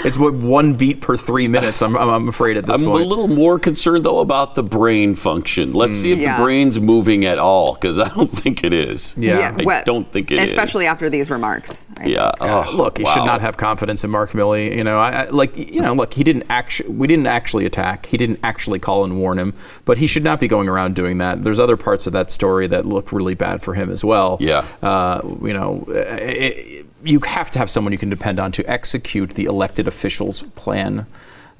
It's 0.05 0.17
what 0.17 0.33
one 0.33 0.73
beat 0.75 1.01
per 1.01 1.15
three 1.17 1.47
minutes. 1.47 1.81
I'm, 1.81 1.95
I'm, 1.95 2.09
I'm 2.09 2.27
afraid 2.29 2.57
at 2.57 2.65
this 2.65 2.79
I'm 2.79 2.85
point. 2.85 3.03
a 3.03 3.07
little 3.07 3.27
more 3.27 3.59
concerned 3.59 4.05
though 4.05 4.19
about 4.19 4.55
the 4.55 4.63
brain 4.63 5.15
function. 5.15 5.71
Let's 5.71 5.97
see 5.97 6.11
if 6.11 6.19
Yeah. 6.19 6.37
the 6.37 6.43
brain's 6.43 6.79
moving 6.79 7.25
at 7.25 7.37
all, 7.39 7.73
because 7.73 7.99
I 7.99 8.09
don't 8.09 8.29
think 8.29 8.63
it 8.63 8.73
is. 8.73 9.15
Yeah. 9.17 9.55
I 9.57 9.63
well, 9.63 9.83
don't 9.85 10.11
think 10.11 10.31
it 10.31 10.39
is. 10.39 10.49
especially 10.49 10.85
after 10.87 11.09
these 11.09 11.29
remarks. 11.29 11.87
I 11.99 12.05
Yeah. 12.05 12.31
God, 12.39 12.41
uh, 12.41 12.65
oh, 12.67 12.75
look, 12.75 12.97
he 12.97 13.03
wow. 13.03 13.13
should 13.13 13.25
not 13.25 13.41
have 13.41 13.57
confidence 13.57 14.03
in 14.03 14.09
Mark 14.09 14.31
Milley. 14.31 14.75
You 14.75 14.83
know, 14.83 14.99
I, 14.99 15.23
I 15.23 15.29
like 15.29 15.55
you 15.57 15.81
know, 15.81 15.93
look, 15.93 16.13
he 16.13 16.23
didn't 16.23 16.45
actually 16.49 16.89
we 16.89 17.07
didn't 17.07 17.27
actually 17.27 17.65
attack. 17.65 18.05
He 18.05 18.17
didn't 18.17 18.39
actually 18.43 18.79
call 18.79 19.03
and 19.03 19.17
warn 19.17 19.39
him, 19.39 19.53
but 19.85 19.97
he 19.97 20.07
should 20.07 20.23
not 20.23 20.39
be 20.39 20.47
going 20.47 20.69
around 20.69 20.95
doing 20.95 21.17
that. 21.19 21.43
There's 21.43 21.59
other 21.59 21.77
parts 21.77 22.07
of 22.07 22.13
that 22.13 22.31
story 22.31 22.67
that 22.67 22.85
look 22.85 23.11
really 23.11 23.35
bad 23.35 23.61
for 23.61 23.73
him 23.73 23.89
as 23.89 24.03
well. 24.03 24.37
Yeah. 24.39 24.65
Uh, 24.81 25.21
you 25.41 25.53
know, 25.53 25.85
it, 25.89 26.85
you 27.03 27.19
have 27.21 27.51
to 27.51 27.59
have 27.59 27.69
someone 27.69 27.91
you 27.91 27.99
can 27.99 28.09
depend 28.09 28.39
on 28.39 28.51
to 28.53 28.69
execute 28.69 29.31
the 29.31 29.45
elected 29.45 29.87
officials' 29.87 30.43
plan. 30.55 31.05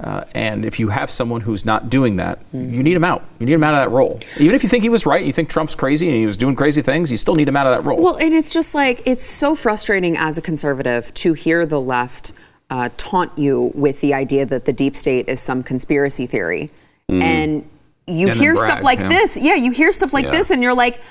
Uh, 0.03 0.25
and 0.35 0.65
if 0.65 0.79
you 0.79 0.89
have 0.89 1.09
someone 1.09 1.41
who's 1.41 1.65
not 1.65 1.89
doing 1.89 2.17
that, 2.17 2.39
you 2.51 2.83
need 2.83 2.95
him 2.95 3.03
out. 3.03 3.23
You 3.39 3.45
need 3.45 3.53
him 3.53 3.63
out 3.63 3.73
of 3.73 3.89
that 3.89 3.95
role. 3.95 4.19
Even 4.37 4.53
if 4.53 4.63
you 4.63 4.69
think 4.69 4.83
he 4.83 4.89
was 4.89 5.05
right, 5.05 5.25
you 5.25 5.31
think 5.31 5.49
Trump's 5.49 5.75
crazy 5.75 6.07
and 6.07 6.15
he 6.17 6.25
was 6.25 6.37
doing 6.37 6.55
crazy 6.55 6.81
things, 6.81 7.09
you 7.09 7.17
still 7.17 7.35
need 7.35 7.47
him 7.47 7.55
out 7.55 7.67
of 7.67 7.77
that 7.77 7.87
role. 7.87 8.01
Well, 8.01 8.17
and 8.17 8.33
it's 8.33 8.51
just 8.51 8.75
like 8.75 9.01
it's 9.05 9.25
so 9.25 9.55
frustrating 9.55 10.17
as 10.17 10.37
a 10.37 10.41
conservative 10.41 11.13
to 11.15 11.33
hear 11.33 11.65
the 11.65 11.79
left 11.79 12.33
uh, 12.69 12.89
taunt 12.97 13.37
you 13.37 13.71
with 13.75 14.01
the 14.01 14.13
idea 14.13 14.45
that 14.45 14.65
the 14.65 14.73
deep 14.73 14.95
state 14.95 15.29
is 15.29 15.39
some 15.39 15.63
conspiracy 15.63 16.27
theory, 16.27 16.71
and 17.07 17.69
you 18.07 18.29
And 18.29 18.39
hear 18.39 18.53
brag, 18.53 18.71
stuff 18.71 18.83
like 18.83 18.99
yeah. 18.99 19.09
this. 19.09 19.37
Yeah, 19.37 19.55
you 19.55 19.71
hear 19.71 19.91
stuff 19.91 20.13
like 20.13 20.25
Yeah. 20.25 20.31
this, 20.31 20.49
and 20.51 20.61
you're 20.61 20.75
like. 20.75 21.01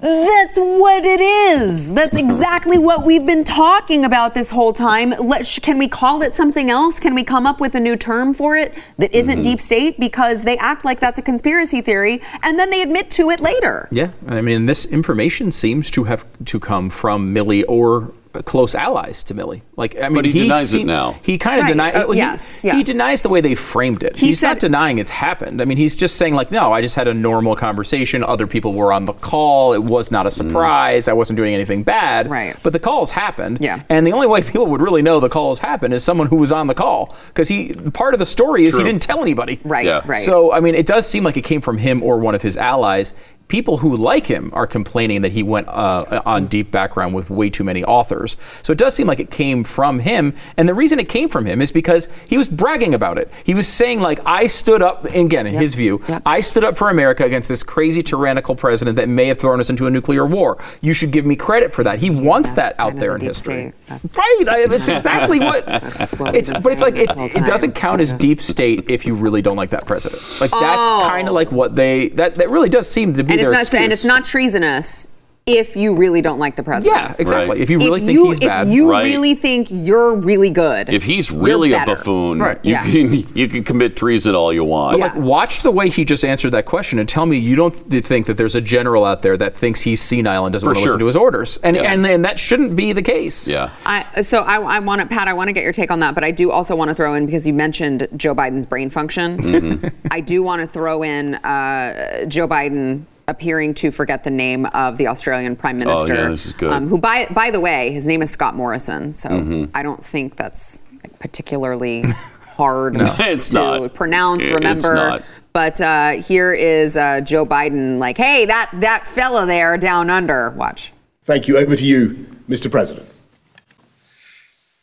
That's 0.00 0.58
what 0.58 1.02
it 1.06 1.20
is. 1.20 1.94
That's 1.94 2.14
exactly 2.14 2.76
what 2.76 3.06
we've 3.06 3.24
been 3.24 3.42
talking 3.42 4.04
about 4.04 4.34
this 4.34 4.50
whole 4.50 4.74
time. 4.74 5.14
Sh- 5.42 5.60
can 5.60 5.78
we 5.78 5.88
call 5.88 6.20
it 6.20 6.34
something 6.34 6.68
else? 6.68 7.00
Can 7.00 7.14
we 7.14 7.24
come 7.24 7.46
up 7.46 7.58
with 7.58 7.74
a 7.74 7.80
new 7.80 7.96
term 7.96 8.34
for 8.34 8.54
it 8.54 8.74
that 8.98 9.14
isn't 9.14 9.36
mm-hmm. 9.36 9.42
deep 9.42 9.60
state? 9.62 9.98
Because 9.98 10.44
they 10.44 10.58
act 10.58 10.84
like 10.84 11.00
that's 11.00 11.18
a 11.18 11.22
conspiracy 11.22 11.80
theory, 11.80 12.20
and 12.42 12.58
then 12.58 12.68
they 12.68 12.82
admit 12.82 13.10
to 13.12 13.30
it 13.30 13.40
later. 13.40 13.88
Yeah, 13.90 14.10
I 14.28 14.42
mean, 14.42 14.66
this 14.66 14.84
information 14.84 15.52
seems 15.52 15.90
to 15.92 16.04
have 16.04 16.26
to 16.44 16.60
come 16.60 16.90
from 16.90 17.34
Milley 17.34 17.64
or 17.66 18.12
close 18.42 18.74
allies 18.74 19.22
to 19.24 19.34
Milley. 19.34 19.62
Like, 19.76 19.96
I 20.00 20.08
mean, 20.08 20.14
But 20.14 20.24
he 20.26 20.42
denies 20.42 20.74
it 20.74 20.84
now. 20.84 21.16
He 21.22 21.38
kind 21.38 21.58
of 21.60 21.64
Right. 21.64 21.68
denies. 21.68 21.92
Oh, 21.96 22.10
uh, 22.10 22.12
yes, 22.12 22.58
he, 22.58 22.68
yes. 22.68 22.76
he 22.76 22.82
denies 22.82 23.22
the 23.22 23.28
way 23.28 23.40
they 23.40 23.54
framed 23.54 24.02
it. 24.02 24.16
He 24.16 24.28
he's 24.28 24.40
said- 24.40 24.48
not 24.48 24.58
denying 24.60 24.98
it's 24.98 25.10
happened. 25.10 25.62
I 25.62 25.64
mean, 25.64 25.78
he's 25.78 25.94
just 25.96 26.16
saying 26.16 26.34
like, 26.34 26.50
no, 26.50 26.72
I 26.72 26.80
just 26.80 26.94
had 26.94 27.08
a 27.08 27.14
normal 27.14 27.54
conversation. 27.56 28.24
Other 28.24 28.46
people 28.46 28.72
were 28.72 28.92
on 28.92 29.06
the 29.06 29.12
call. 29.12 29.72
It 29.72 29.82
was 29.82 30.10
not 30.10 30.26
a 30.26 30.30
mm. 30.30 30.32
surprise. 30.32 31.08
I 31.08 31.12
wasn't 31.12 31.36
doing 31.36 31.54
anything 31.54 31.82
bad. 31.82 32.28
Right. 32.30 32.56
But 32.62 32.72
the 32.72 32.80
calls 32.80 33.10
happened. 33.12 33.58
Yeah. 33.60 33.82
And 33.88 34.06
the 34.06 34.12
only 34.12 34.26
way 34.26 34.42
people 34.42 34.66
would 34.66 34.80
really 34.82 35.02
know 35.02 35.20
the 35.20 35.28
calls 35.28 35.58
happened 35.58 35.94
is 35.94 36.02
someone 36.04 36.26
who 36.26 36.36
was 36.36 36.52
on 36.52 36.66
the 36.66 36.74
call 36.74 37.14
because 37.28 37.48
he 37.48 37.72
part 37.92 38.14
of 38.14 38.18
the 38.20 38.26
story 38.26 38.64
is 38.64 38.74
True. 38.74 38.84
he 38.84 38.90
didn't 38.90 39.02
tell 39.02 39.22
anybody. 39.22 39.60
Right, 39.64 39.84
Yeah. 39.86 40.02
right. 40.04 40.18
So, 40.18 40.52
I 40.52 40.60
mean, 40.60 40.74
it 40.74 40.86
does 40.86 41.06
seem 41.08 41.24
like 41.24 41.36
it 41.36 41.42
came 41.44 41.60
from 41.60 41.78
him 41.78 42.02
or 42.02 42.18
one 42.18 42.34
of 42.34 42.42
his 42.42 42.56
allies. 42.56 43.14
People 43.48 43.78
who 43.78 43.96
like 43.96 44.26
him 44.26 44.50
are 44.54 44.66
complaining 44.66 45.22
that 45.22 45.32
he 45.32 45.42
went 45.42 45.68
uh, 45.68 46.22
on 46.26 46.46
deep 46.46 46.70
background 46.70 47.14
with 47.14 47.30
way 47.30 47.50
too 47.50 47.62
many 47.64 47.84
authors. 47.84 48.36
So 48.62 48.72
it 48.72 48.78
does 48.78 48.94
seem 48.94 49.06
like 49.06 49.20
it 49.20 49.30
came 49.30 49.64
from 49.64 49.98
him. 50.00 50.34
And 50.56 50.68
the 50.68 50.74
reason 50.74 50.98
it 50.98 51.08
came 51.08 51.28
from 51.28 51.44
him 51.46 51.60
is 51.62 51.70
because 51.70 52.08
he 52.26 52.38
was 52.38 52.48
bragging 52.48 52.94
about 52.94 53.18
it. 53.18 53.30
He 53.44 53.54
was 53.54 53.68
saying, 53.68 54.00
like, 54.00 54.20
I 54.24 54.46
stood 54.46 54.82
up, 54.82 55.04
again, 55.06 55.46
in 55.46 55.54
his 55.54 55.74
view, 55.74 56.02
Yep. 56.08 56.22
I 56.26 56.40
stood 56.40 56.64
up 56.64 56.76
for 56.76 56.90
America 56.90 57.24
against 57.24 57.48
this 57.48 57.62
crazy 57.62 58.02
tyrannical 58.02 58.56
president 58.56 58.96
that 58.96 59.08
may 59.08 59.26
have 59.26 59.38
thrown 59.38 59.60
us 59.60 59.70
into 59.70 59.86
a 59.86 59.90
nuclear 59.90 60.26
war. 60.26 60.58
You 60.80 60.92
should 60.92 61.10
give 61.12 61.24
me 61.26 61.36
credit 61.36 61.72
for 61.74 61.84
that. 61.84 61.98
He 61.98 62.10
wants 62.10 62.50
That's 62.52 62.74
that 62.76 62.82
out 62.82 62.96
there 62.96 63.14
in 63.14 63.20
history. 63.20 63.72
Right. 63.88 64.48
I, 64.48 64.66
it's 64.70 64.88
exactly 64.88 65.38
what. 65.38 65.64
what 66.18 66.34
it's, 66.34 66.50
but 66.50 66.66
it's 66.72 66.82
like 66.82 66.96
it, 66.96 67.10
it 67.36 67.44
doesn't 67.46 67.72
count 67.72 68.00
as 68.00 68.12
deep 68.12 68.38
state 68.38 68.84
if 68.88 69.04
you 69.06 69.14
really 69.14 69.42
don't 69.42 69.56
like 69.56 69.70
that 69.70 69.86
president. 69.86 70.22
Like 70.40 70.50
that's 70.50 70.82
Oh. 70.84 71.06
kind 71.08 71.28
of 71.28 71.34
like 71.34 71.52
what 71.52 71.76
they 71.76 72.08
that 72.10 72.34
that 72.36 72.50
really 72.50 72.68
does 72.68 72.88
seem 72.90 73.12
to 73.14 73.22
be 73.24 73.33
and 73.34 73.40
it's 73.40 73.50
not 73.50 73.60
excuse. 73.62 73.82
and 73.82 73.92
it's 73.92 74.04
not 74.04 74.24
treasonous 74.24 75.08
if 75.46 75.76
you 75.76 75.94
really 75.94 76.22
don't 76.22 76.38
like 76.38 76.56
the 76.56 76.62
president. 76.62 76.96
Yeah, 76.96 77.14
exactly. 77.18 77.50
Right. 77.50 77.60
If 77.60 77.68
you 77.68 77.78
really 77.78 78.00
if 78.00 78.06
think 78.06 78.16
you, 78.16 78.26
he's 78.28 78.40
bad, 78.40 78.66
if 78.68 78.72
you 78.72 78.90
Right. 78.90 79.04
really 79.04 79.34
think 79.34 79.66
you're 79.70 80.14
really 80.14 80.48
good, 80.48 80.88
If 80.88 81.02
he's 81.02 81.30
really 81.30 81.74
a 81.74 81.84
buffoon, 81.84 82.38
Right. 82.38 82.58
you, 82.62 82.72
Yeah. 82.72 82.82
can, 82.90 83.26
you 83.36 83.48
can 83.48 83.62
commit 83.62 83.94
treason 83.94 84.34
all 84.34 84.54
you 84.54 84.64
want. 84.64 84.96
Yeah. 84.96 85.04
like 85.04 85.16
watch 85.16 85.58
the 85.62 85.70
way 85.70 85.90
he 85.90 86.02
just 86.06 86.24
answered 86.24 86.52
that 86.52 86.64
question 86.64 86.98
and 86.98 87.06
tell 87.06 87.26
me 87.26 87.36
you 87.36 87.56
don't 87.56 87.74
th- 87.90 88.02
think 88.06 88.24
that 88.24 88.38
there's 88.38 88.54
a 88.56 88.60
general 88.62 89.04
out 89.04 89.20
there 89.20 89.36
that 89.36 89.54
thinks 89.54 89.82
he's 89.82 90.00
senile 90.00 90.46
and 90.46 90.52
doesn't 90.54 90.64
For 90.64 90.70
want 90.70 90.76
to 90.76 90.80
sure. 90.80 90.86
listen 90.92 90.98
to 91.00 91.06
his 91.08 91.16
orders, 91.16 91.58
and 91.62 91.76
Yeah. 91.76 91.92
and 91.92 92.06
and 92.06 92.24
that 92.24 92.38
shouldn't 92.38 92.74
be 92.74 92.94
the 92.94 93.02
case. 93.02 93.46
Yeah. 93.46 93.68
I, 93.84 94.22
so 94.22 94.40
I, 94.44 94.56
I 94.62 94.78
want 94.78 95.02
to, 95.02 95.06
Pat. 95.06 95.28
I 95.28 95.34
want 95.34 95.48
to 95.48 95.52
get 95.52 95.62
your 95.62 95.74
take 95.74 95.90
on 95.90 96.00
that, 96.00 96.14
but 96.14 96.24
I 96.24 96.30
do 96.30 96.52
also 96.52 96.74
want 96.74 96.88
to 96.88 96.94
throw 96.94 97.12
in 97.12 97.26
because 97.26 97.46
you 97.46 97.52
mentioned 97.52 98.08
Joe 98.16 98.34
Biden's 98.34 98.64
brain 98.64 98.88
function. 98.88 99.36
Mm-hmm. 99.36 99.88
I 100.10 100.20
do 100.22 100.42
want 100.42 100.62
to 100.62 100.66
throw 100.66 101.02
in 101.02 101.34
uh, 101.34 102.24
Joe 102.28 102.48
Biden 102.48 103.02
appearing 103.28 103.74
to 103.74 103.90
forget 103.90 104.24
the 104.24 104.30
name 104.30 104.66
of 104.66 104.96
the 104.98 105.06
Australian 105.06 105.56
Prime 105.56 105.80
Oh, 105.82 105.84
Minister, 105.86 106.14
yeah, 106.14 106.28
this 106.28 106.46
is 106.46 106.52
good. 106.52 106.72
Um, 106.72 106.88
who, 106.88 106.98
by 106.98 107.26
by 107.30 107.50
the 107.50 107.60
way, 107.60 107.90
his 107.92 108.06
name 108.06 108.22
is 108.22 108.30
Scott 108.30 108.54
Morrison. 108.54 109.12
So 109.14 109.28
Mm-hmm. 109.30 109.64
I 109.74 109.82
don't 109.82 110.04
think 110.04 110.36
that's 110.36 110.80
like, 111.02 111.18
particularly 111.18 112.02
hard 112.56 112.96
It's 112.98 113.48
to 113.50 113.54
not. 113.54 113.94
pronounce. 113.94 114.42
It- 114.42 114.46
it's 114.48 114.54
remember, 114.54 114.94
not. 114.94 115.22
But 115.52 115.80
uh, 115.80 116.10
here 116.22 116.52
is 116.52 116.96
uh, 116.96 117.20
Joe 117.20 117.46
Biden, 117.46 117.98
like, 117.98 118.16
hey, 118.18 118.44
that 118.46 118.70
that 118.74 119.06
fella 119.08 119.46
there 119.46 119.78
down 119.78 120.10
under. 120.10 120.50
Watch. 120.50 120.92
Thank 121.24 121.46
you. 121.48 121.56
Over 121.56 121.76
to 121.76 121.84
you, 121.84 122.26
Mr. 122.48 122.70
President. 122.70 123.06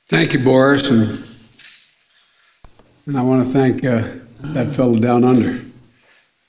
Thank 0.08 0.34
you, 0.34 0.40
Boris, 0.40 0.90
and, 0.90 1.24
and 3.06 3.18
I 3.18 3.22
want 3.22 3.46
to 3.46 3.54
thank 3.54 3.86
uh, 3.86 4.04
that 4.54 4.72
fellow 4.72 4.98
down 5.00 5.24
under. 5.24 5.60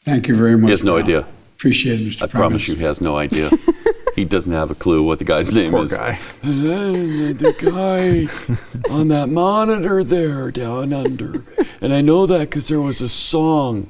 Thank 0.05 0.27
you 0.29 0.35
very 0.35 0.57
much. 0.57 0.67
He 0.67 0.71
has 0.71 0.83
no 0.85 0.93
pal. 0.95 1.03
idea. 1.03 1.27
Appreciate 1.63 2.01
it, 2.01 2.09
Mr. 2.09 2.25
I 2.25 2.27
promise 2.27 2.67
you, 2.67 2.75
he 2.75 2.83
has 2.83 3.01
no 3.01 3.17
idea. 3.17 3.49
he 4.17 4.25
doesn't 4.25 4.53
have 4.53 4.73
a 4.73 4.75
clue 4.75 5.05
what 5.05 5.21
the 5.21 5.25
guy's 5.25 5.53
name 5.55 5.71
Poor 5.71 5.85
is. 5.85 5.93
guy. 5.93 6.19
the 6.43 7.55
guy 7.61 8.93
on 8.93 9.07
that 9.07 9.29
monitor 9.29 10.03
there 10.03 10.51
down 10.51 10.93
under. 10.93 11.45
And 11.81 11.95
I 11.95 12.01
know 12.01 12.27
that 12.27 12.41
because 12.51 12.67
there 12.67 12.81
was 12.81 13.01
a 13.01 13.09
song 13.09 13.89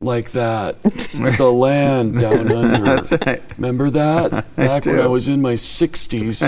like 0.00 0.32
that, 0.32 0.82
The 1.38 1.52
Land 1.52 2.18
Down 2.20 2.50
Under. 2.50 2.84
That's 2.84 3.12
right. 3.12 3.40
Remember 3.58 3.90
that? 3.90 4.56
Back 4.56 4.86
when. 4.86 4.98
I 4.98 5.06
was 5.06 5.28
in 5.28 5.40
my 5.40 5.52
60s, 5.52 6.42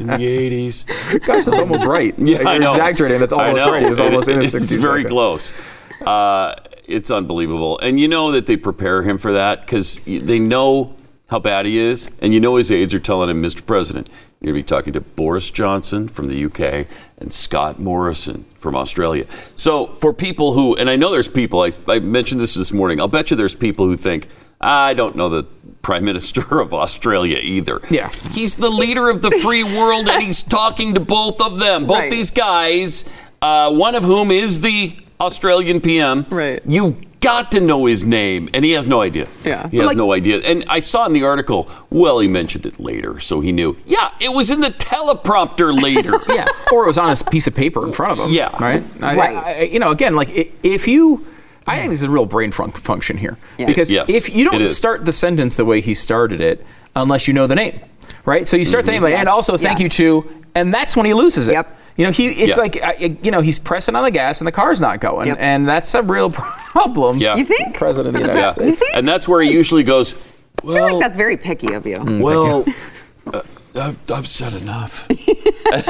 in 0.00 0.06
the 0.06 0.14
80s. 0.16 1.26
Gosh, 1.26 1.44
that's 1.44 1.58
almost 1.60 1.84
right. 1.84 2.18
Yeah, 2.18 2.38
You're 2.38 2.48
I 2.48 2.56
know. 2.56 2.68
exaggerating. 2.70 3.20
That's 3.20 3.34
almost 3.34 3.66
right. 3.66 3.82
He 3.82 3.88
was 3.90 4.00
And 4.00 4.08
almost 4.08 4.28
in 4.30 4.40
his 4.40 4.54
It's 4.54 4.72
60s. 4.72 4.80
very 4.80 5.02
back 5.02 5.10
close. 5.10 5.52
Uh, 6.00 6.54
it's 6.86 7.10
unbelievable. 7.10 7.78
And 7.80 7.98
you 7.98 8.08
know 8.08 8.30
that 8.32 8.46
they 8.46 8.56
prepare 8.56 9.02
him 9.02 9.18
for 9.18 9.32
that 9.32 9.60
because 9.60 10.00
they 10.06 10.38
know 10.38 10.94
how 11.28 11.38
bad 11.40 11.66
he 11.66 11.78
is. 11.78 12.10
And 12.22 12.32
you 12.32 12.40
know 12.40 12.56
his 12.56 12.70
aides 12.70 12.94
are 12.94 13.00
telling 13.00 13.28
him, 13.28 13.42
Mr. 13.42 13.64
President, 13.66 14.08
you're 14.40 14.52
going 14.52 14.62
to 14.62 14.64
be 14.64 14.68
talking 14.68 14.92
to 14.92 15.00
Boris 15.00 15.50
Johnson 15.50 16.06
from 16.08 16.28
the 16.28 16.44
UK 16.44 16.86
and 17.18 17.32
Scott 17.32 17.80
Morrison 17.80 18.44
from 18.58 18.76
Australia. 18.76 19.26
So 19.56 19.86
for 19.88 20.12
people 20.12 20.52
who, 20.52 20.76
and 20.76 20.88
I 20.88 20.96
know 20.96 21.10
there's 21.10 21.28
people, 21.28 21.62
I, 21.62 21.72
I 21.88 21.98
mentioned 21.98 22.40
this 22.40 22.54
this 22.54 22.72
morning, 22.72 23.00
I'll 23.00 23.08
bet 23.08 23.30
you 23.30 23.36
there's 23.36 23.54
people 23.54 23.86
who 23.86 23.96
think, 23.96 24.28
I 24.60 24.94
don't 24.94 25.16
know 25.16 25.28
the 25.28 25.44
Prime 25.82 26.04
Minister 26.04 26.60
of 26.60 26.72
Australia 26.72 27.38
either. 27.42 27.80
Yeah. 27.90 28.10
He's 28.30 28.56
the 28.56 28.70
leader 28.70 29.10
of 29.10 29.22
the 29.22 29.30
free 29.42 29.64
world 29.64 30.08
and 30.08 30.22
he's 30.22 30.42
talking 30.42 30.94
to 30.94 31.00
both 31.00 31.40
of 31.40 31.58
them, 31.58 31.86
both 31.86 31.98
Right. 31.98 32.10
these 32.10 32.30
guys, 32.30 33.04
uh, 33.42 33.72
one 33.72 33.94
of 33.94 34.04
whom 34.04 34.30
is 34.30 34.60
the 34.60 34.96
Australian 35.20 35.80
PM. 35.80 36.26
Right. 36.28 36.60
You 36.66 36.96
got 37.20 37.50
to 37.52 37.60
know 37.60 37.86
his 37.86 38.04
name, 38.04 38.48
and 38.54 38.64
he 38.64 38.72
has 38.72 38.86
no 38.86 39.00
idea. 39.00 39.26
Yeah. 39.44 39.68
He 39.68 39.78
has 39.78 39.86
Like- 39.86 39.96
no 39.96 40.12
idea. 40.12 40.38
And 40.40 40.64
I 40.68 40.80
saw 40.80 41.06
in 41.06 41.12
the 41.12 41.24
article, 41.24 41.68
well, 41.90 42.18
he 42.20 42.28
mentioned 42.28 42.66
it 42.66 42.78
later, 42.78 43.18
so 43.18 43.40
he 43.40 43.50
knew. 43.52 43.76
Yeah, 43.86 44.10
it 44.20 44.32
was 44.32 44.50
in 44.50 44.60
the 44.60 44.70
teleprompter 44.70 45.72
later. 45.80 46.20
Yeah, 46.28 46.46
or 46.72 46.84
it 46.84 46.86
was 46.86 46.98
on 46.98 47.10
a 47.10 47.16
piece 47.30 47.46
of 47.46 47.54
paper 47.54 47.84
in 47.86 47.92
front 47.92 48.12
of 48.20 48.26
him. 48.26 48.32
Yeah. 48.32 48.50
right. 48.62 48.82
I- 49.00 49.16
Right. 49.16 49.36
I- 49.36 49.62
you 49.62 49.78
know, 49.80 49.90
again, 49.90 50.14
like 50.14 50.28
if 50.62 50.86
you, 50.86 51.26
I 51.66 51.76
think 51.76 51.88
there's 51.88 52.02
a 52.02 52.10
real 52.10 52.26
brain 52.26 52.52
fun- 52.52 52.70
function 52.70 53.16
here 53.16 53.36
Yeah. 53.58 53.66
because 53.66 53.90
Yes, 53.90 54.08
if 54.08 54.32
you 54.34 54.44
don't 54.44 54.66
start 54.66 55.04
the 55.04 55.12
sentence 55.12 55.56
the 55.56 55.64
way 55.64 55.80
he 55.80 55.94
started 55.94 56.40
it, 56.40 56.64
unless 56.94 57.26
you 57.26 57.34
know 57.34 57.46
the 57.46 57.54
name, 57.56 57.80
right? 58.24 58.46
So 58.46 58.56
you 58.56 58.64
start 58.64 58.84
the 58.84 58.92
mm-hmm. 58.92 59.04
name 59.04 59.12
like, 59.12 59.18
and 59.18 59.28
also 59.28 59.56
thank 59.56 59.80
yes. 59.80 59.98
you 59.98 60.22
to, 60.22 60.44
and 60.54 60.72
that's 60.72 60.96
when 60.96 61.06
he 61.06 61.14
loses 61.14 61.48
it. 61.48 61.52
Yep. 61.52 61.75
You 61.96 62.04
know, 62.04 62.10
he 62.12 62.26
it's 62.28 62.56
Yeah. 62.56 62.62
like 62.62 62.82
I- 62.82 63.16
you 63.22 63.30
know 63.30 63.40
he's 63.40 63.58
pressing 63.58 63.96
on 63.96 64.04
the 64.04 64.10
gas 64.10 64.40
and 64.40 64.46
the 64.46 64.52
car's 64.52 64.80
not 64.80 65.00
going, 65.00 65.28
Yep. 65.28 65.38
and 65.40 65.66
that's 65.68 65.94
a 65.94 66.02
real 66.02 66.30
problem. 66.30 67.18
Yeah. 67.18 67.36
You 67.36 67.44
think? 67.44 67.74
President 67.74 68.14
of 68.14 68.20
the 68.20 68.26
the 68.28 68.34
United 68.34 68.54
pres- 68.54 68.66
you 68.66 68.74
States. 68.74 68.80
think? 68.82 68.96
And 68.96 69.08
that's 69.08 69.26
where 69.28 69.40
he 69.40 69.50
usually 69.50 69.82
goes, 69.82 70.12
I 70.12 70.16
feel 70.62 70.72
well, 70.74 70.92
like 70.94 71.02
that's 71.02 71.16
very 71.16 71.36
picky 71.36 71.72
of 71.72 71.86
you. 71.86 71.98
well, 72.22 72.64
uh, 73.32 73.42
I've, 73.74 73.98
I've 74.10 74.28
said 74.28 74.54
enough. 74.54 75.06
Uh, 75.66 75.82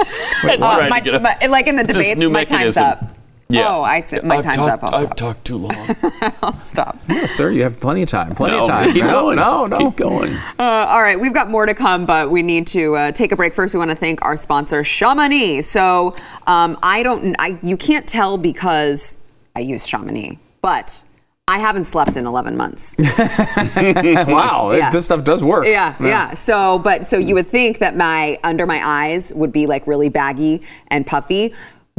Trying 0.59 0.59
to 0.85 0.89
my- 0.91 1.01
get 1.01 1.15
a- 1.17 1.21
my- 1.21 1.37
like 1.49 1.67
in 1.67 1.77
the 1.77 1.83
It's 1.83 1.89
this 1.95 1.97
debates, 2.07 2.19
new 2.19 2.31
my 2.31 2.45
time's 2.45 2.77
up. 2.79 3.05
Yeah. 3.49 3.69
Oh, 3.77 3.83
I 3.83 4.01
see. 4.01 4.19
My 4.23 4.39
I've 4.39 4.45
time's 4.45 4.57
talked, 4.57 4.83
up. 4.83 4.93
I'll 4.93 4.95
I've 5.01 5.07
stop. 5.07 5.17
talked 5.17 5.45
too 5.45 5.57
long. 5.59 5.75
stop. 6.65 6.99
No, 7.09 7.27
sir, 7.27 7.51
you 7.53 7.63
have 7.63 7.79
plenty 7.79 8.03
of 8.03 8.09
time. 8.09 8.35
Plenty 8.35 8.59
of 8.59 8.67
time. 8.67 8.93
keep 8.93 9.05
no, 9.05 9.23
going. 9.23 9.37
no, 9.37 9.67
no. 9.67 9.79
Keep 9.79 9.97
going. 9.97 10.33
Uh, 10.59 10.63
all 10.89 11.01
right, 11.01 11.19
we've 11.21 11.33
got 11.35 11.49
more 11.49 11.65
to 11.65 11.75
come, 11.75 12.07
but 12.07 12.31
we 12.31 12.43
need 12.43 12.67
to 12.69 12.97
uh, 12.97 13.13
take 13.13 13.31
a 13.31 13.37
break 13.37 13.55
first. 13.55 13.73
We 13.73 13.79
want 13.79 13.91
to 13.93 13.97
thank 13.97 14.21
our 14.23 14.37
sponsor, 14.37 14.83
Chamonix. 14.83 15.63
So 15.63 16.17
um, 16.49 16.77
I 16.83 17.05
don't, 17.05 17.37
I, 17.39 17.59
you 17.63 17.77
can't 17.77 18.07
tell 18.09 18.37
because 18.37 19.19
I 19.55 19.61
use 19.61 19.87
Chamonix, 19.87 20.41
but 20.61 21.05
I 21.47 21.61
haven't 21.61 21.85
slept 21.85 22.17
in 22.17 22.27
11 22.27 22.57
months. 22.57 22.97
wow, 22.99 24.73
Yeah. 24.77 24.91
this 24.91 25.05
stuff 25.05 25.23
does 25.23 25.45
work. 25.45 25.67
Yeah, 25.67 25.95
yeah. 26.01 26.35
So, 26.35 26.81
but 26.81 27.07
so 27.07 27.17
you 27.17 27.35
would 27.37 27.47
think 27.47 27.79
that 27.79 27.97
my 27.97 28.41
under 28.43 28.67
my 28.67 28.81
eyes 28.85 29.33
would 29.33 29.53
be 29.53 29.67
like 29.67 29.87
really 29.87 30.09
baggy 30.09 30.63
and 30.89 31.07
puffy, 31.07 31.55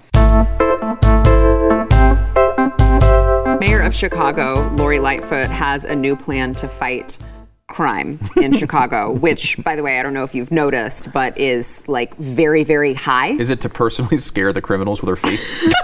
Mayor 3.64 3.80
of 3.80 3.96
Chicago, 3.96 4.70
Lori 4.76 5.00
Lightfoot, 5.00 5.50
has 5.50 5.86
a 5.86 5.96
new 5.96 6.18
plan 6.18 6.54
to 6.56 6.68
fight 6.68 7.18
crime 7.70 8.20
in 8.42 8.52
Chicago, 8.58 9.14
which, 9.14 9.56
by 9.64 9.78
the 9.78 9.82
way, 9.82 10.02
I 10.02 10.04
don't 10.04 10.14
know 10.14 10.26
if 10.26 10.36
you've 10.36 10.52
noticed, 10.52 11.14
but 11.14 11.38
is 11.40 11.88
like 11.88 12.14
very, 12.18 12.66
very 12.66 12.94
high. 12.94 13.30
Is 13.30 13.50
it 13.50 13.62
to 13.62 13.70
personally 13.70 14.18
scare 14.18 14.52
the 14.52 14.60
criminals 14.62 15.02
with 15.02 15.08
her 15.08 15.16
face? 15.16 15.66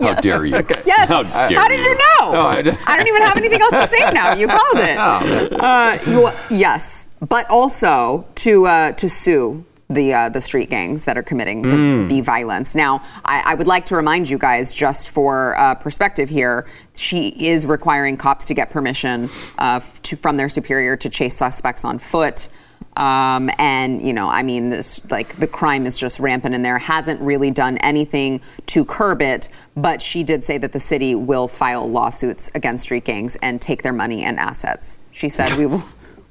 How 0.00 0.14
dare 0.20 0.44
you? 0.44 0.64
Yes. 0.84 1.08
How 1.08 1.24
dare 1.24 1.58
How 1.60 1.66
did 1.66 1.80
you 1.80 1.94
know? 1.94 2.04
Oh, 2.20 2.46
I- 2.50 2.58
I 2.86 2.96
don't 2.96 3.08
even 3.08 3.22
have 3.22 3.36
anything 3.38 3.60
else 3.60 3.72
to 3.72 3.88
say 3.88 4.08
now. 4.12 4.32
You 4.32 4.46
called 4.58 4.76
it. 4.76 4.96
Oh, 4.96 5.56
Uh, 5.56 5.98
you, 6.06 6.56
yes, 6.56 7.08
but 7.20 7.50
also 7.50 8.28
to 8.36 8.66
uh, 8.68 8.92
to 8.92 9.08
sue 9.08 9.64
the 9.88 10.12
uh, 10.12 10.28
the 10.28 10.40
street 10.40 10.68
gangs 10.70 11.04
that 11.04 11.16
are 11.16 11.22
committing 11.22 11.62
the, 11.62 11.68
Mm. 11.68 12.08
the 12.08 12.20
violence. 12.20 12.74
Now, 12.74 13.02
I, 13.24 13.52
I 13.52 13.54
would 13.54 13.68
like 13.68 13.86
to 13.86 13.96
remind 13.96 14.28
you 14.28 14.38
guys, 14.38 14.74
just 14.74 15.10
for 15.10 15.56
uh, 15.56 15.74
perspective 15.76 16.28
here, 16.28 16.66
she 16.96 17.28
is 17.28 17.64
requiring 17.66 18.16
cops 18.16 18.46
to 18.48 18.54
get 18.54 18.70
permission 18.70 19.28
uh, 19.58 19.80
to, 20.02 20.16
from 20.16 20.36
their 20.36 20.48
superior 20.48 20.96
to 20.96 21.08
chase 21.08 21.36
suspects 21.36 21.84
on 21.84 21.98
foot. 21.98 22.48
Um, 22.96 23.50
and 23.58 24.04
you 24.06 24.12
know, 24.14 24.26
I 24.28 24.42
mean, 24.42 24.70
this 24.70 25.08
like 25.10 25.36
the 25.38 25.46
crime 25.46 25.86
is 25.86 25.98
just 25.98 26.18
rampant 26.18 26.54
in 26.54 26.62
there. 26.62 26.78
Hasn't 26.78 27.20
really 27.20 27.50
done 27.50 27.76
anything 27.78 28.40
to 28.66 28.84
curb 28.84 29.20
it, 29.22 29.48
but 29.76 30.00
she 30.02 30.24
did 30.24 30.42
say 30.44 30.58
that 30.58 30.72
the 30.72 30.80
city 30.80 31.14
will 31.14 31.46
file 31.46 31.88
lawsuits 31.88 32.50
against 32.54 32.84
street 32.84 33.04
gangs 33.04 33.36
and 33.42 33.60
take 33.60 33.82
their 33.82 33.92
money 33.92 34.24
and 34.24 34.38
assets. 34.40 34.98
She 35.12 35.28
said, 35.28 35.56
"We 35.58 35.66
will, 35.66 35.84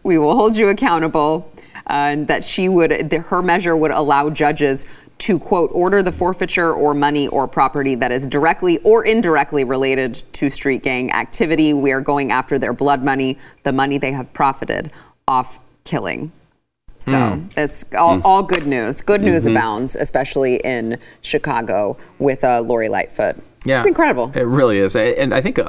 we 0.04 0.18
will 0.18 0.36
hold 0.36 0.58
you 0.58 0.68
accountable." 0.70 1.52
Uh, 1.88 1.94
and 2.16 2.28
that 2.28 2.44
she 2.44 2.70
would, 2.70 3.10
the, 3.10 3.20
her 3.20 3.42
measure 3.42 3.76
would 3.76 3.92
allow 3.92 4.30
judges 4.30 4.86
to 5.18 5.40
quote 5.40 5.70
order 5.74 6.04
the 6.04 6.12
forfeiture 6.12 6.74
or 6.74 6.94
money 6.94 7.28
or 7.30 7.48
property 7.48 7.96
that 7.96 8.12
is 8.12 8.28
directly 8.28 8.80
or 8.80 9.06
indirectly 9.06 9.64
related 9.64 10.16
to 10.34 10.50
street 10.50 10.84
gang 10.84 11.12
activity. 11.12 11.74
We 11.74 11.92
are 11.92 12.02
going 12.02 12.32
after 12.32 12.60
their 12.60 12.74
blood 12.74 13.04
money, 13.04 13.38
the 13.64 13.72
money 13.72 13.98
they 13.98 14.12
have 14.12 14.34
profited 14.34 14.92
off 15.28 15.60
killing. 15.84 16.32
So 16.98 17.42
it's 17.56 17.86
all, 17.98 18.20
all 18.24 18.42
good 18.42 18.66
news. 18.66 19.02
Good 19.02 19.22
news 19.22 19.46
abounds, 19.46 19.96
especially 19.96 20.56
in 20.56 20.98
Chicago 21.22 21.98
with 22.18 22.44
uh, 22.44 22.62
Lori 22.62 22.90
Lightfoot. 22.90 23.36
Yeah, 23.64 23.78
It's 23.78 23.88
incredible. 23.88 24.32
It 24.36 24.46
really 24.46 24.78
is, 24.78 24.96
and 24.96 25.34
I 25.34 25.42
think 25.42 25.58
uh, 25.60 25.68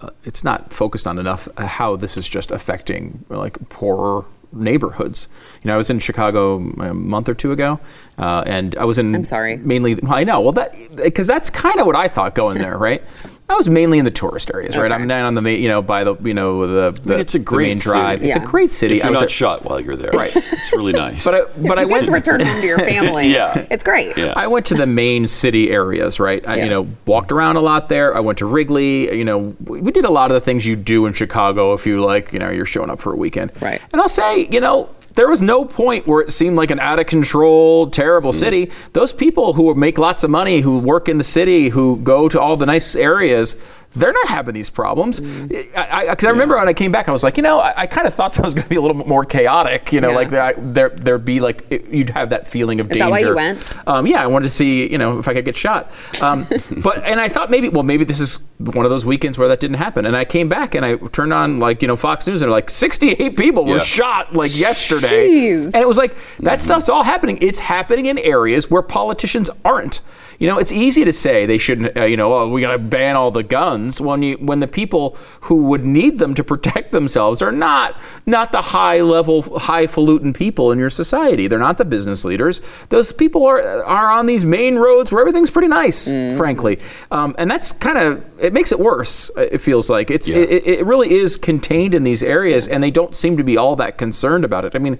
uh, 0.00 0.10
it's 0.24 0.44
not 0.44 0.72
focused 0.72 1.06
on 1.06 1.18
enough 1.18 1.48
uh, 1.56 1.66
how 1.66 1.96
this 1.96 2.16
is 2.16 2.28
just 2.28 2.50
affecting 2.50 3.24
like 3.28 3.68
poorer 3.70 4.24
neighborhoods. 4.52 5.28
You 5.62 5.68
know, 5.68 5.74
I 5.74 5.76
was 5.76 5.90
in 5.90 5.98
Chicago 5.98 6.56
a 6.56 6.94
month 6.94 7.28
or 7.28 7.34
two 7.34 7.52
ago, 7.52 7.80
uh, 8.18 8.44
and 8.46 8.76
I 8.76 8.84
was 8.84 8.98
in. 8.98 9.14
I'm 9.14 9.24
sorry. 9.24 9.56
Mainly, 9.56 9.98
I 10.08 10.24
know. 10.24 10.40
Well, 10.40 10.52
that 10.52 10.74
because 10.96 11.26
that's 11.26 11.50
kind 11.50 11.80
of 11.80 11.86
what 11.86 11.96
I 11.96 12.08
thought 12.08 12.34
going 12.34 12.58
there, 12.58 12.76
right? 12.78 13.02
I 13.50 13.54
was 13.54 13.68
mainly 13.68 13.98
in 13.98 14.04
the 14.04 14.10
tourist 14.10 14.50
areas, 14.52 14.76
right? 14.76 14.90
Okay. 14.90 14.94
I'm 14.94 15.08
down 15.08 15.24
on 15.24 15.34
the 15.34 15.40
main, 15.40 15.62
you 15.62 15.68
know, 15.68 15.80
by 15.80 16.04
the 16.04 16.14
you 16.22 16.34
know 16.34 16.66
the, 16.92 17.00
the, 17.02 17.18
it's 17.18 17.34
a 17.34 17.38
the 17.38 17.44
great 17.44 17.68
main 17.68 17.78
drive. 17.78 18.18
city. 18.18 18.28
It's 18.28 18.36
a 18.36 18.40
great 18.46 18.72
city. 18.74 18.96
If 18.98 19.04
I 19.04 19.06
you're 19.06 19.12
was 19.12 19.20
not 19.20 19.24
at- 19.24 19.30
shot 19.30 19.64
while 19.64 19.80
you're 19.80 19.96
there, 19.96 20.10
right? 20.12 20.34
It's 20.36 20.72
really 20.72 20.92
nice. 20.92 21.24
but 21.24 21.34
I, 21.34 21.40
but 21.66 21.78
I 21.78 21.82
you 21.82 21.88
went 21.88 22.02
get 22.04 22.10
to 22.10 22.12
return 22.12 22.40
home 22.40 22.60
to 22.60 22.66
your 22.66 22.78
family. 22.78 23.28
Yeah. 23.32 23.66
It's 23.70 23.82
great. 23.82 24.16
Yeah. 24.18 24.32
I 24.36 24.48
went 24.48 24.66
to 24.66 24.74
the 24.74 24.86
main 24.86 25.26
city 25.26 25.70
areas, 25.70 26.20
right? 26.20 26.46
I, 26.46 26.56
Yeah. 26.56 26.64
you 26.64 26.70
know, 26.70 26.88
walked 27.06 27.32
around 27.32 27.56
a 27.56 27.60
lot 27.60 27.88
there. 27.88 28.14
I 28.16 28.20
went 28.20 28.38
to 28.38 28.46
Wrigley. 28.46 29.16
You 29.16 29.24
know, 29.24 29.56
we 29.64 29.80
we 29.80 29.92
did 29.92 30.04
a 30.04 30.10
lot 30.10 30.30
of 30.30 30.34
the 30.34 30.40
things 30.42 30.66
you 30.66 30.76
do 30.76 31.06
in 31.06 31.12
Chicago 31.14 31.72
if 31.72 31.86
you 31.86 32.02
like, 32.04 32.32
you 32.34 32.38
know, 32.38 32.50
you're 32.50 32.66
showing 32.66 32.90
up 32.90 33.00
for 33.00 33.12
a 33.14 33.16
weekend. 33.16 33.50
Right. 33.62 33.80
And 33.92 34.00
I'll 34.02 34.08
say, 34.10 34.46
you 34.50 34.60
know, 34.60 34.90
there 35.18 35.28
was 35.28 35.42
no 35.42 35.64
point 35.64 36.06
where 36.06 36.20
it 36.20 36.32
seemed 36.32 36.54
like 36.54 36.70
an 36.70 36.78
out 36.78 37.00
of 37.00 37.06
control, 37.06 37.90
terrible 37.90 38.30
mm-hmm. 38.30 38.38
city. 38.38 38.70
Those 38.92 39.12
people 39.12 39.52
who 39.52 39.74
make 39.74 39.98
lots 39.98 40.22
of 40.22 40.30
money, 40.30 40.60
who 40.60 40.78
work 40.78 41.08
in 41.08 41.18
the 41.18 41.24
city, 41.24 41.70
who 41.70 41.96
go 41.96 42.28
to 42.28 42.40
all 42.40 42.56
the 42.56 42.66
nice 42.66 42.94
areas. 42.94 43.56
They're 43.96 44.12
not 44.12 44.28
having 44.28 44.54
these 44.54 44.70
problems. 44.70 45.18
Because 45.18 45.66
I, 45.74 46.14
I, 46.14 46.30
remember 46.30 46.56
when 46.56 46.68
I 46.68 46.72
came 46.74 46.92
back, 46.92 47.08
I 47.08 47.12
was 47.12 47.24
like, 47.24 47.36
you 47.36 47.42
know, 47.42 47.58
I, 47.58 47.82
I 47.82 47.86
kind 47.86 48.06
of 48.06 48.14
thought 48.14 48.32
that 48.34 48.44
was 48.44 48.54
going 48.54 48.64
to 48.64 48.68
be 48.68 48.76
a 48.76 48.80
little 48.80 48.96
bit 48.96 49.06
more 49.06 49.24
chaotic. 49.24 49.92
You 49.92 50.00
know, 50.00 50.10
Yeah. 50.10 50.14
like 50.16 50.30
that, 50.30 50.74
there 50.74 50.90
there'd 50.90 51.24
be 51.24 51.40
like 51.40 51.64
it- 51.70 51.88
you'd 51.88 52.10
have 52.10 52.30
that 52.30 52.46
feeling 52.48 52.80
of 52.80 52.86
Is 52.86 52.98
danger. 52.98 53.04
that 53.04 53.10
why 53.10 53.18
you 53.20 53.34
went? 53.34 53.88
Um, 53.88 54.06
yeah, 54.06 54.22
I 54.22 54.26
wanted 54.26 54.44
to 54.44 54.50
see, 54.50 54.90
you 54.90 54.98
know, 54.98 55.18
if 55.18 55.26
I 55.26 55.32
could 55.34 55.44
get 55.44 55.56
shot. 55.56 55.90
Um, 56.22 56.46
but 56.82 57.02
and 57.04 57.20
I 57.20 57.28
thought 57.28 57.50
maybe, 57.50 57.70
well, 57.70 57.82
maybe 57.82 58.04
this 58.04 58.20
is 58.20 58.38
one 58.58 58.84
of 58.84 58.90
those 58.90 59.06
weekends 59.06 59.38
where 59.38 59.48
that 59.48 59.58
didn't 59.60 59.78
happen. 59.78 60.04
And 60.04 60.16
I 60.16 60.24
came 60.24 60.48
back 60.48 60.74
and 60.74 60.84
I 60.84 60.96
turned 60.96 61.32
on 61.32 61.58
like 61.58 61.80
you 61.82 61.88
know 61.88 61.96
Fox 61.96 62.26
News 62.26 62.42
and 62.42 62.48
they're 62.48 62.54
like 62.56 62.70
68 62.70 63.36
people 63.36 63.64
were 63.64 63.80
shot 63.80 64.34
like 64.34 64.56
yesterday, 64.56 65.28
Jeez. 65.28 65.64
and 65.66 65.76
it 65.76 65.88
was 65.88 65.96
like 65.96 66.14
that 66.40 66.60
stuff's 66.60 66.88
all 66.88 67.02
happening. 67.04 67.38
It's 67.40 67.60
happening 67.60 68.06
in 68.06 68.18
areas 68.18 68.70
where 68.70 68.82
politicians 68.82 69.50
aren't. 69.64 70.00
You 70.40 70.46
know, 70.46 70.58
it's 70.58 70.70
easy 70.70 71.04
to 71.04 71.12
say 71.12 71.46
they 71.46 71.58
shouldn't. 71.58 71.96
Uh, 71.96 72.04
you 72.04 72.16
know, 72.16 72.32
oh, 72.32 72.48
we 72.48 72.60
got 72.60 72.70
to 72.70 72.78
ban 72.78 73.16
all 73.16 73.32
the 73.32 73.42
guns 73.42 74.00
when 74.00 74.22
you 74.22 74.36
when 74.36 74.60
the 74.60 74.68
people 74.68 75.16
who 75.42 75.64
would 75.64 75.84
need 75.84 76.20
them 76.20 76.32
to 76.34 76.44
protect 76.52 76.92
themselves 76.92 77.42
are 77.42 77.50
not 77.50 77.96
not 78.24 78.52
the 78.52 78.62
high 78.62 79.00
level, 79.00 79.42
highfalutin 79.58 80.32
people 80.32 80.70
in 80.70 80.78
your 80.78 80.90
society. 80.90 81.48
They're 81.48 81.58
not 81.58 81.76
the 81.76 81.84
business 81.84 82.24
leaders. 82.24 82.62
Those 82.88 83.12
people 83.12 83.44
are 83.46 83.60
are 83.82 84.10
on 84.12 84.26
these 84.26 84.44
main 84.44 84.76
roads 84.76 85.10
where 85.10 85.20
everything's 85.20 85.50
pretty 85.50 85.68
nice, 85.68 86.08
frankly. 86.08 86.78
Um, 87.10 87.34
and 87.36 87.50
that's 87.50 87.72
kind 87.72 87.98
of 87.98 88.24
it 88.38 88.52
makes 88.52 88.70
it 88.70 88.78
worse. 88.78 89.30
uh, 89.36 89.40
It 89.40 89.58
feels 89.58 89.90
like 89.90 90.08
it's 90.08 90.28
Yeah. 90.28 90.36
it, 90.36 90.66
it 90.66 90.86
really 90.86 91.10
is 91.14 91.36
contained 91.36 91.96
in 91.96 92.04
these 92.04 92.22
areas, 92.22 92.68
and 92.68 92.80
they 92.82 92.92
don't 92.92 93.16
seem 93.16 93.36
to 93.38 93.42
be 93.42 93.56
all 93.56 93.74
that 93.76 93.98
concerned 93.98 94.44
about 94.44 94.64
it. 94.64 94.76
I 94.76 94.78
mean 94.78 94.98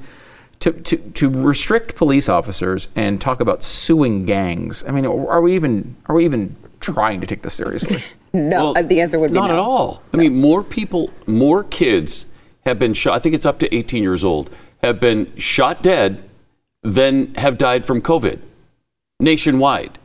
to, 0.61 0.73
to, 0.73 0.97
to 0.97 1.31
restrict 1.31 1.95
police 1.95 2.29
officers 2.29 2.89
and 2.97 3.21
talk 3.21 3.41
about 3.41 3.63
suing 3.63 4.27
gangs. 4.27 4.85
I 4.87 4.91
mean, 4.91 5.07
are 5.07 5.41
we 5.41 5.55
even 5.55 5.97
are 6.07 6.15
we 6.15 6.25
even 6.25 6.57
trying 6.81 7.21
to 7.21 7.27
take 7.27 7.43
this 7.43 7.55
seriously? 7.55 8.03
No, 8.35 8.73
Well, 8.73 8.85
the 8.85 9.01
answer 9.01 9.19
would 9.19 9.31
be 9.31 9.39
not 9.39 9.47
no. 9.47 9.55
at 9.55 9.59
all. 9.59 10.03
I 10.13 10.19
mean, 10.19 10.39
more 10.39 10.63
people, 10.63 11.11
more 11.27 11.65
kids 11.65 12.27
have 12.67 12.79
been 12.79 12.93
shot. 12.93 13.15
I 13.15 13.19
think 13.21 13.35
it's 13.35 13.47
up 13.47 13.59
to 13.61 13.75
18 13.75 14.03
years 14.03 14.23
old 14.23 14.51
have 14.83 15.01
been 15.01 15.35
shot 15.39 15.83
dead 15.83 16.29
than 16.83 17.35
have 17.37 17.57
died 17.57 17.87
from 17.87 18.03
COVID 18.03 18.39
nationwide. 19.19 19.99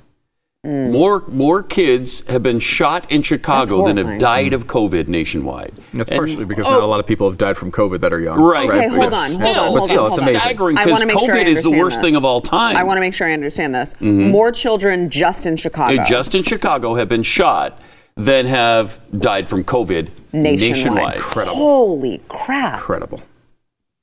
Mm. 0.65 0.91
More 0.91 1.23
more 1.27 1.61
kids 1.61 2.25
have 2.27 2.41
been 2.41 2.57
shot 2.59 3.11
in 3.11 3.21
Chicago 3.21 3.85
than 3.85 3.97
have 3.97 4.05
horrifying. 4.05 4.19
died 4.19 4.53
of 4.53 4.65
COVID 4.65 5.09
nationwide. 5.09 5.73
That's 5.93 6.07
And- 6.07 6.17
partially 6.17 6.45
because 6.45 6.65
not 6.67 6.81
a 6.81 6.85
lot 6.85 7.01
of 7.01 7.05
people 7.05 7.29
have 7.29 7.37
died 7.37 7.57
from 7.57 7.69
COVID 7.69 7.99
that 7.99 8.13
are 8.13 8.19
young. 8.21 8.39
Right. 8.39 8.69
Okay, 8.69 8.87
but 8.87 8.91
hold 8.91 9.05
on, 9.07 9.13
still, 9.13 9.45
hold 9.53 9.57
on, 9.57 9.73
but 9.73 9.77
hold 9.79 9.85
still, 9.87 9.99
on, 9.99 10.05
it's 10.05 10.09
hold 10.15 10.21
amazing. 10.21 10.39
staggering 10.39 10.77
I 10.77 10.85
because 10.85 10.91
want 10.91 11.01
to 11.01 11.07
make 11.17 11.19
sure 11.25 11.35
I 11.35 11.43
COVID 11.43 11.47
is 11.47 11.63
the 11.63 11.71
worst 11.71 11.97
this. 11.97 12.05
thing 12.05 12.15
of 12.15 12.23
all 12.23 12.39
time. 12.39 12.77
I 12.77 12.83
want 12.85 12.95
to 12.95 13.01
make 13.01 13.13
sure 13.13 13.27
I 13.27 13.33
understand 13.33 13.75
this. 13.75 13.93
More 13.99 14.53
children 14.53 15.09
just 15.09 15.45
in 15.45 15.57
Chicago. 15.57 16.01
Just 16.05 16.33
in 16.33 16.43
Chicago 16.43 16.95
have 16.95 17.09
been 17.09 17.23
shot 17.23 17.77
than 18.15 18.45
have 18.45 19.01
died 19.19 19.49
from 19.49 19.65
COVID 19.65 20.07
nationwide. 20.31 21.17
nationwide. 21.17 21.47
Holy 21.49 22.21
crap. 22.29 22.75
Incredible, 22.75 23.21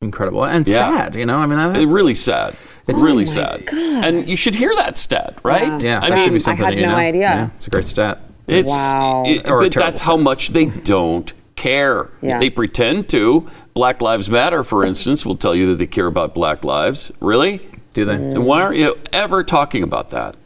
incredible, 0.03 0.45
and 0.45 0.69
Yeah. 0.69 0.77
sad. 0.77 1.15
You 1.15 1.25
know, 1.25 1.39
I 1.39 1.47
mean, 1.47 1.57
that's, 1.59 1.79
It's 1.85 1.91
really 1.91 2.15
sad. 2.15 2.55
It's 2.91 3.03
really 3.03 3.24
oh 3.24 3.26
sad. 3.26 3.68
And 3.72 4.28
you 4.28 4.36
should 4.36 4.55
hear 4.55 4.74
that 4.76 4.97
stat, 4.99 5.38
right? 5.43 5.82
yeah, 5.82 6.01
I 6.03 6.11
that 6.11 6.24
should 6.24 6.32
be 6.32 6.41
something. 6.41 6.64
had 6.64 6.74
you 6.74 6.82
no 6.82 6.91
know? 6.93 6.97
idea. 6.97 7.20
Yeah, 7.20 7.51
it's 7.55 7.66
a 7.66 7.70
great 7.70 7.86
stat. 7.86 8.20
it's 8.47 8.70
Wow. 8.70 9.24
it- 9.26 9.49
Or 9.51 9.62
but 9.62 9.72
terrible 9.72 9.91
that's 9.91 10.03
how 10.03 10.16
much 10.16 10.49
they 10.49 10.66
don't 10.66 11.32
care. 11.57 12.09
Yeah. 12.22 12.38
They 12.38 12.51
pretend 12.51 13.09
to. 13.11 13.49
Black 13.74 14.03
Lives 14.03 14.28
Matter, 14.28 14.64
for 14.64 14.84
instance, 14.84 15.24
will 15.24 15.36
tell 15.36 15.55
you 15.55 15.66
that 15.68 15.78
they 15.78 15.86
care 15.86 16.07
about 16.07 16.34
Black 16.34 16.64
lives. 16.64 17.12
Really? 17.20 17.61
Do 17.95 18.05
they? 18.05 18.16
Then 18.16 18.45
why 18.45 18.62
aren't 18.62 18.76
you 18.78 18.97
ever 19.12 19.45
talking 19.45 19.82
about 19.82 20.11
that? 20.11 20.36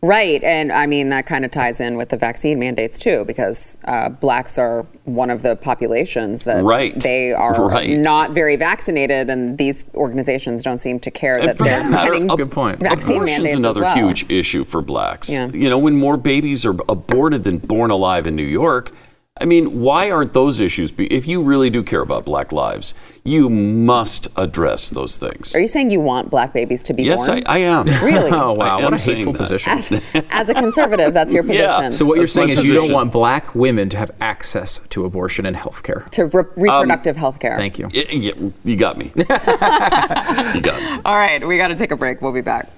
Right. 0.00 0.42
And 0.44 0.70
I 0.70 0.86
mean, 0.86 1.08
that 1.08 1.26
kind 1.26 1.44
of 1.44 1.50
ties 1.50 1.80
in 1.80 1.96
with 1.96 2.10
the 2.10 2.16
vaccine 2.16 2.58
mandates 2.60 3.00
too, 3.00 3.24
because 3.24 3.78
uh, 3.84 4.08
blacks 4.08 4.56
are 4.56 4.86
one 5.04 5.28
of 5.28 5.42
the 5.42 5.56
populations 5.56 6.44
that 6.44 6.62
Right. 6.62 6.98
they 7.00 7.32
are 7.32 7.54
Right. 7.68 7.98
not 7.98 8.30
very 8.30 8.54
vaccinated, 8.54 9.28
and 9.28 9.58
these 9.58 9.84
organizations 9.94 10.62
don't 10.62 10.80
seem 10.80 11.00
to 11.00 11.10
care 11.10 11.38
And 11.38 11.48
that 11.48 11.58
they're 11.58 11.82
that 11.82 11.90
matter, 11.90 12.12
getting 12.12 12.30
ab- 12.30 12.36
Good 12.38 12.52
point. 12.52 12.78
vaccine 12.80 13.16
Abortion's 13.16 13.38
mandates 13.38 13.58
another 13.58 13.80
well. 13.82 13.96
huge 13.96 14.24
issue 14.30 14.62
for 14.62 14.82
blacks. 14.82 15.30
Yeah. 15.32 15.48
You 15.48 15.68
know, 15.68 15.78
when 15.78 15.96
more 15.96 16.16
babies 16.16 16.64
are 16.64 16.76
aborted 16.88 17.42
than 17.42 17.58
born 17.58 17.90
alive 17.90 18.26
in 18.28 18.36
New 18.36 18.42
York, 18.44 18.92
I 19.40 19.44
mean, 19.44 19.80
why 19.80 20.10
aren't 20.10 20.32
those 20.32 20.60
issues? 20.60 20.90
Be- 20.92 21.06
if 21.12 21.26
you 21.28 21.42
really 21.42 21.70
do 21.70 21.82
care 21.82 22.00
about 22.00 22.24
black 22.24 22.52
lives, 22.52 22.94
you 23.24 23.48
must 23.50 24.28
address 24.36 24.90
those 24.90 25.16
things. 25.16 25.54
Are 25.54 25.60
you 25.60 25.68
saying 25.68 25.90
you 25.90 26.00
want 26.00 26.30
black 26.30 26.52
babies 26.52 26.82
to 26.84 26.94
be 26.94 27.02
Yes, 27.04 27.28
I, 27.28 27.34
born? 27.34 27.42
I 27.46 27.58
am. 27.58 27.86
Really? 28.04 28.30
Oh 28.30 28.52
wow, 28.54 28.78
I 28.78 28.84
what 28.84 28.94
a 28.94 28.96
hateful 28.98 29.34
position. 29.34 29.72
As, 29.72 29.92
as 30.30 30.48
a 30.48 30.54
conservative, 30.54 31.12
that's 31.12 31.32
your 31.34 31.42
position. 31.42 31.62
Yeah. 31.64 31.76
position. 31.76 31.92
So 31.92 32.04
what 32.06 32.14
you're 32.16 32.24
That's 32.24 32.32
saying 32.34 32.48
is 32.50 32.64
you 32.64 32.74
don't 32.74 32.92
want 32.92 33.12
black 33.12 33.54
women 33.54 33.88
to 33.90 33.96
have 33.98 34.10
access 34.20 34.78
to 34.90 35.04
abortion 35.04 35.44
and 35.46 35.56
health 35.56 35.82
care. 35.82 36.06
to 36.12 36.26
re- 36.26 36.44
reproductive 36.56 37.16
um, 37.16 37.20
health 37.20 37.38
care. 37.40 37.56
Thank 37.56 37.78
you. 37.78 37.86
Y- 37.94 38.06
yeah, 38.10 38.32
you 38.64 38.76
got 38.76 38.96
me. 38.96 39.12
you 39.16 39.24
got 39.24 40.80
me. 40.80 41.00
All 41.04 41.16
right, 41.18 41.46
we 41.46 41.56
got 41.58 41.68
to 41.68 41.74
take 41.76 41.90
a 41.90 41.96
break. 41.96 42.22
We'll 42.22 42.32
be 42.32 42.40
back. 42.40 42.68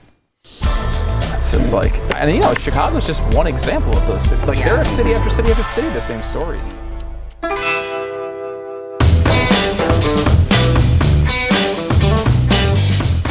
It's 1.40 1.52
just 1.52 1.72
like, 1.72 1.94
and 2.16 2.30
you 2.30 2.42
know, 2.42 2.52
Chicago's 2.52 3.06
just 3.06 3.22
one 3.34 3.46
example 3.46 3.96
of 3.96 4.06
those. 4.06 4.24
cities. 4.24 4.46
Like 4.46 4.58
there 4.58 4.76
are 4.76 4.84
city 4.84 5.14
after 5.14 5.30
city 5.30 5.48
after 5.48 5.62
city 5.62 5.88
the 5.88 5.98
same 5.98 6.20
stories. 6.20 7.79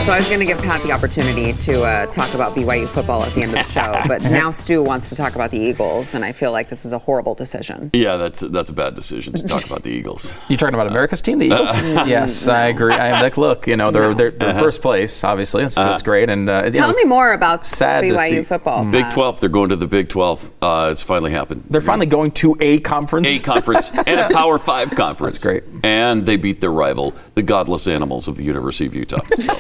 So 0.10 0.16
I 0.16 0.18
was 0.18 0.28
going 0.28 0.40
to 0.40 0.46
give 0.48 0.58
Pat 0.64 0.82
the 0.82 0.92
opportunity 0.92 1.54
to 1.54 1.84
uh, 1.84 2.08
talk 2.08 2.34
about 2.34 2.56
BYU 2.56 2.88
football 2.88 3.22
at 3.24 3.32
the 3.34 3.44
end 3.44 3.52
of 3.56 3.64
the 3.64 3.72
show, 3.72 4.02
but 4.08 4.24
now 4.24 4.50
Stu 4.50 4.82
wants 4.82 5.10
to 5.10 5.16
talk 5.16 5.36
about 5.36 5.52
the 5.52 5.60
Eagles, 5.60 6.16
and 6.16 6.26
I 6.26 6.32
feel 6.32 6.52
like 6.52 6.68
this 6.68 6.84
is 6.84 6.94
a 6.94 6.98
horrible 6.98 7.36
decision. 7.36 7.92
Yeah, 7.94 8.18
that's 8.18 8.40
that's 8.40 8.72
a 8.72 8.74
bad 8.74 8.96
decision 8.96 9.34
to 9.34 9.44
talk 9.44 9.68
about 9.68 9.84
the 9.84 9.92
Eagles. 9.92 10.34
You 10.50 10.58
talking 10.58 10.74
about 10.74 10.88
America's 10.88 11.22
team, 11.22 11.38
the 11.38 11.46
Eagles? 11.54 11.78
yes, 12.08 12.48
I 12.48 12.70
agree. 12.70 12.96
I 12.96 13.10
am 13.10 13.22
like, 13.22 13.38
look, 13.38 13.68
you 13.68 13.78
know, 13.78 13.92
they're 13.92 14.16
they're, 14.16 14.32
they're 14.32 14.50
in 14.50 14.56
first 14.56 14.82
place, 14.82 15.24
obviously. 15.24 15.62
That's, 15.62 15.76
that's 15.76 16.02
great. 16.02 16.28
And 16.28 16.50
uh, 16.50 16.64
you 16.66 16.72
know, 16.72 16.88
Tell 16.88 16.94
me 16.94 17.04
more 17.04 17.34
about 17.34 17.68
sad 17.68 18.04
BYU 18.04 18.44
football. 18.48 18.86
Big 18.86 19.04
Pat. 19.04 19.14
12, 19.14 19.42
they're 19.42 19.50
going 19.50 19.70
to 19.70 19.76
the 19.76 19.86
Big 19.86 20.10
12. 20.10 20.50
Uh, 20.60 20.90
it's 20.92 21.04
finally 21.04 21.30
happened. 21.30 21.66
They're 21.70 21.82
finally 21.82 22.08
going 22.08 22.32
to 22.32 22.58
a 22.60 22.80
conference. 22.80 23.28
a 23.28 23.40
conference 23.40 23.92
and 23.92 24.20
a 24.20 24.30
Power 24.34 24.58
Five 24.58 24.90
conference. 24.90 25.36
That's 25.36 25.44
great. 25.44 25.64
And 25.84 26.26
they 26.26 26.36
beat 26.36 26.62
their 26.62 26.72
rival, 26.72 27.14
the 27.36 27.44
Godless 27.44 27.88
Animals 27.88 28.28
of 28.28 28.38
the 28.38 28.44
University 28.44 28.88
of 28.88 28.96
Utah. 28.96 29.22
So 29.38 29.54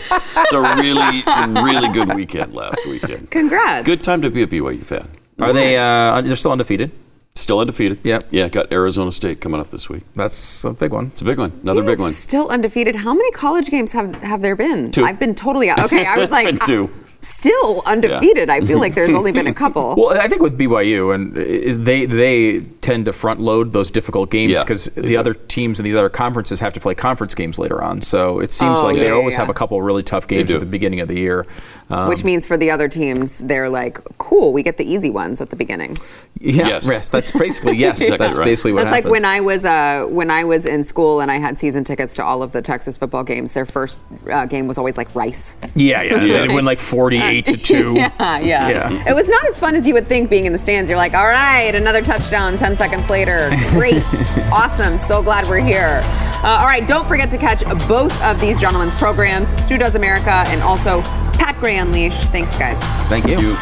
it's 0.44 0.52
a 0.54 0.62
really, 0.82 1.24
really 1.62 1.90
good 1.90 2.14
weekend 2.16 2.54
last 2.54 2.82
weekend. 2.88 3.30
Congrats. 3.32 3.86
Good 3.86 4.02
time 4.02 4.22
to 4.22 4.30
be 4.30 4.44
a 4.44 4.48
BYU 4.48 4.84
fan. 4.84 5.08
Are 5.40 5.54
they? 5.54 5.78
Uh, 5.78 6.22
they're 6.22 6.36
still 6.36 6.52
undefeated. 6.52 6.92
Still 7.36 7.60
undefeated. 7.60 8.00
Yep. 8.04 8.24
Yeah, 8.32 8.50
got 8.50 8.72
Arizona 8.74 9.12
State 9.12 9.40
coming 9.40 9.62
up 9.62 9.70
this 9.70 9.88
week. 9.90 10.04
That's 10.16 10.66
a 10.66 10.74
big 10.74 10.92
one. 10.92 11.08
It's 11.08 11.22
a 11.22 11.26
big 11.26 11.38
one. 11.38 11.58
Another 11.64 11.84
big 11.84 12.00
one. 12.00 12.12
Still 12.12 12.50
undefeated. 12.50 12.96
How 12.96 13.14
many 13.14 13.32
college 13.32 13.70
games 13.70 13.92
have 13.94 14.16
have 14.16 14.42
there 14.42 14.56
been? 14.56 14.92
Two. 14.92 15.06
I've 15.06 15.20
been 15.20 15.36
totally 15.36 15.70
out. 15.70 15.80
Okay, 15.86 16.06
I 16.06 16.18
was 16.18 16.30
like 16.32 16.46
Been 16.46 16.60
two. 16.60 16.86
uh, 16.94 17.09
still 17.22 17.82
undefeated. 17.86 18.49
I 18.49 18.61
feel 18.61 18.80
like 18.80 18.95
there's 18.95 19.09
only 19.09 19.32
been 19.32 19.47
a 19.47 19.53
couple. 19.63 19.95
Well, 19.97 20.17
I 20.20 20.28
think 20.28 20.41
with 20.41 20.57
BYU 20.57 21.13
and 21.13 21.38
is 21.38 21.84
they 21.84 22.05
they 22.05 22.61
tend 22.82 23.05
to 23.05 23.13
front 23.13 23.39
load 23.39 23.72
those 23.74 23.91
difficult 23.91 24.30
games 24.32 24.59
because 24.59 24.86
they 24.86 25.01
the 25.01 25.07
do. 25.09 25.20
other 25.20 25.34
teams 25.34 25.80
and 25.80 25.86
the 25.86 25.95
other 25.97 26.09
conferences 26.09 26.59
have 26.59 26.74
to 26.74 26.80
play 26.80 26.95
conference 26.95 27.36
games 27.36 27.59
later 27.59 27.82
on. 27.84 28.01
So 28.01 28.39
it 28.39 28.51
seems 28.51 28.80
Oh, 28.80 28.88
like 28.88 28.95
yeah, 28.95 29.03
they 29.03 29.07
yeah, 29.09 29.13
always 29.15 29.34
yeah. 29.36 29.41
have 29.41 29.49
a 29.49 29.53
couple 29.53 29.82
really 29.82 30.03
tough 30.03 30.28
games 30.28 30.51
at 30.51 30.59
the 30.59 30.65
beginning 30.65 30.99
of 31.01 31.07
the 31.07 31.17
year. 31.20 31.45
Um, 31.91 32.07
Which 32.07 32.24
means 32.24 32.45
for 32.45 32.55
the 32.55 32.70
other 32.70 32.88
teams, 32.88 33.39
they're 33.39 33.67
like, 33.67 33.97
cool, 34.20 34.53
we 34.53 34.61
get 34.61 34.78
the 34.78 34.86
easy 34.86 35.09
ones 35.09 35.41
at 35.41 35.49
the 35.49 35.55
beginning. 35.55 35.97
yeah, 36.39 36.67
Yes. 36.67 36.86
yes. 36.88 37.09
that's 37.09 37.32
basically 37.32 37.78
yes. 37.78 37.99
Exactly 37.99 38.17
that's 38.28 38.38
right. 38.38 38.45
basically 38.45 38.74
what 38.74 38.84
That's 38.84 38.91
like 38.91 39.05
when 39.05 39.26
I 39.26 39.41
was 39.41 39.65
uh, 39.65 40.05
when 40.07 40.30
I 40.30 40.43
was 40.43 40.65
in 40.67 40.84
school 40.84 41.20
and 41.20 41.32
I 41.32 41.38
had 41.39 41.57
season 41.57 41.84
tickets 41.84 42.15
to 42.17 42.24
all 42.24 42.43
of 42.43 42.51
the 42.51 42.61
Texas 42.61 42.95
football 42.97 43.24
games. 43.24 43.53
Their 43.53 43.65
first 43.65 43.99
uh, 44.32 44.45
game 44.45 44.67
was 44.67 44.78
always 44.78 44.97
like 44.97 45.13
Rice. 45.15 45.57
yeah, 45.76 46.03
yeah, 46.03 46.22
Yeah. 46.22 46.43
And 46.43 46.53
when 46.53 46.63
like 46.65 46.80
four 46.80 47.09
48 47.18 47.45
to 47.45 47.57
2. 47.57 47.93
Yeah, 47.95 48.39
yeah, 48.39 48.70
Yeah. 48.70 49.10
It 49.10 49.14
was 49.16 49.28
not 49.28 49.45
as 49.47 49.60
fun 49.60 49.76
as 49.76 49.88
you 49.88 49.93
would 49.93 50.07
think 50.07 50.30
being 50.30 50.45
in 50.45 50.53
the 50.53 50.60
stands. 50.60 50.89
You're 50.89 50.97
like, 50.97 51.14
all 51.14 51.28
right, 51.28 51.74
another 51.74 52.01
touchdown 52.01 52.57
10 52.57 52.76
seconds 52.78 53.10
later. 53.10 53.49
Great. 53.70 54.03
awesome. 54.51 54.97
So 54.97 55.22
glad 55.24 55.47
we're 55.47 55.64
here. 55.66 56.01
Uh, 56.41 56.60
all 56.62 56.68
right, 56.68 56.88
don't 56.88 57.05
forget 57.07 57.30
to 57.32 57.38
catch 57.38 57.64
both 57.88 58.20
of 58.24 58.39
these 58.39 58.60
gentlemen's 58.62 58.95
programs, 58.95 59.49
Stu 59.62 59.78
Does 59.78 59.95
America 59.95 60.43
and 60.47 60.62
also 60.62 61.01
Pat 61.34 61.55
Gray 61.60 61.78
Unleashed. 61.78 62.30
Thanks, 62.32 62.57
guys. 62.57 62.80
Thank 63.10 63.28
you. 63.28 63.55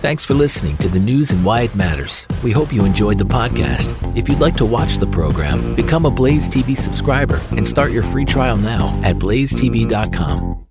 Thanks 0.00 0.24
for 0.24 0.32
listening 0.32 0.78
to 0.78 0.88
the 0.88 0.98
news 0.98 1.30
and 1.30 1.44
why 1.44 1.60
it 1.60 1.74
matters. 1.74 2.26
We 2.42 2.52
hope 2.52 2.72
you 2.72 2.86
enjoyed 2.86 3.18
the 3.18 3.24
podcast. 3.26 3.92
If 4.16 4.30
you'd 4.30 4.40
like 4.40 4.56
to 4.56 4.64
watch 4.64 4.96
the 4.96 5.06
program, 5.06 5.74
become 5.74 6.06
a 6.06 6.10
Blaze 6.10 6.48
TV 6.48 6.74
subscriber 6.74 7.38
and 7.50 7.68
start 7.68 7.92
your 7.92 8.02
free 8.02 8.24
trial 8.24 8.56
now 8.56 8.98
at 9.04 9.16
blazetv.com. 9.16 10.64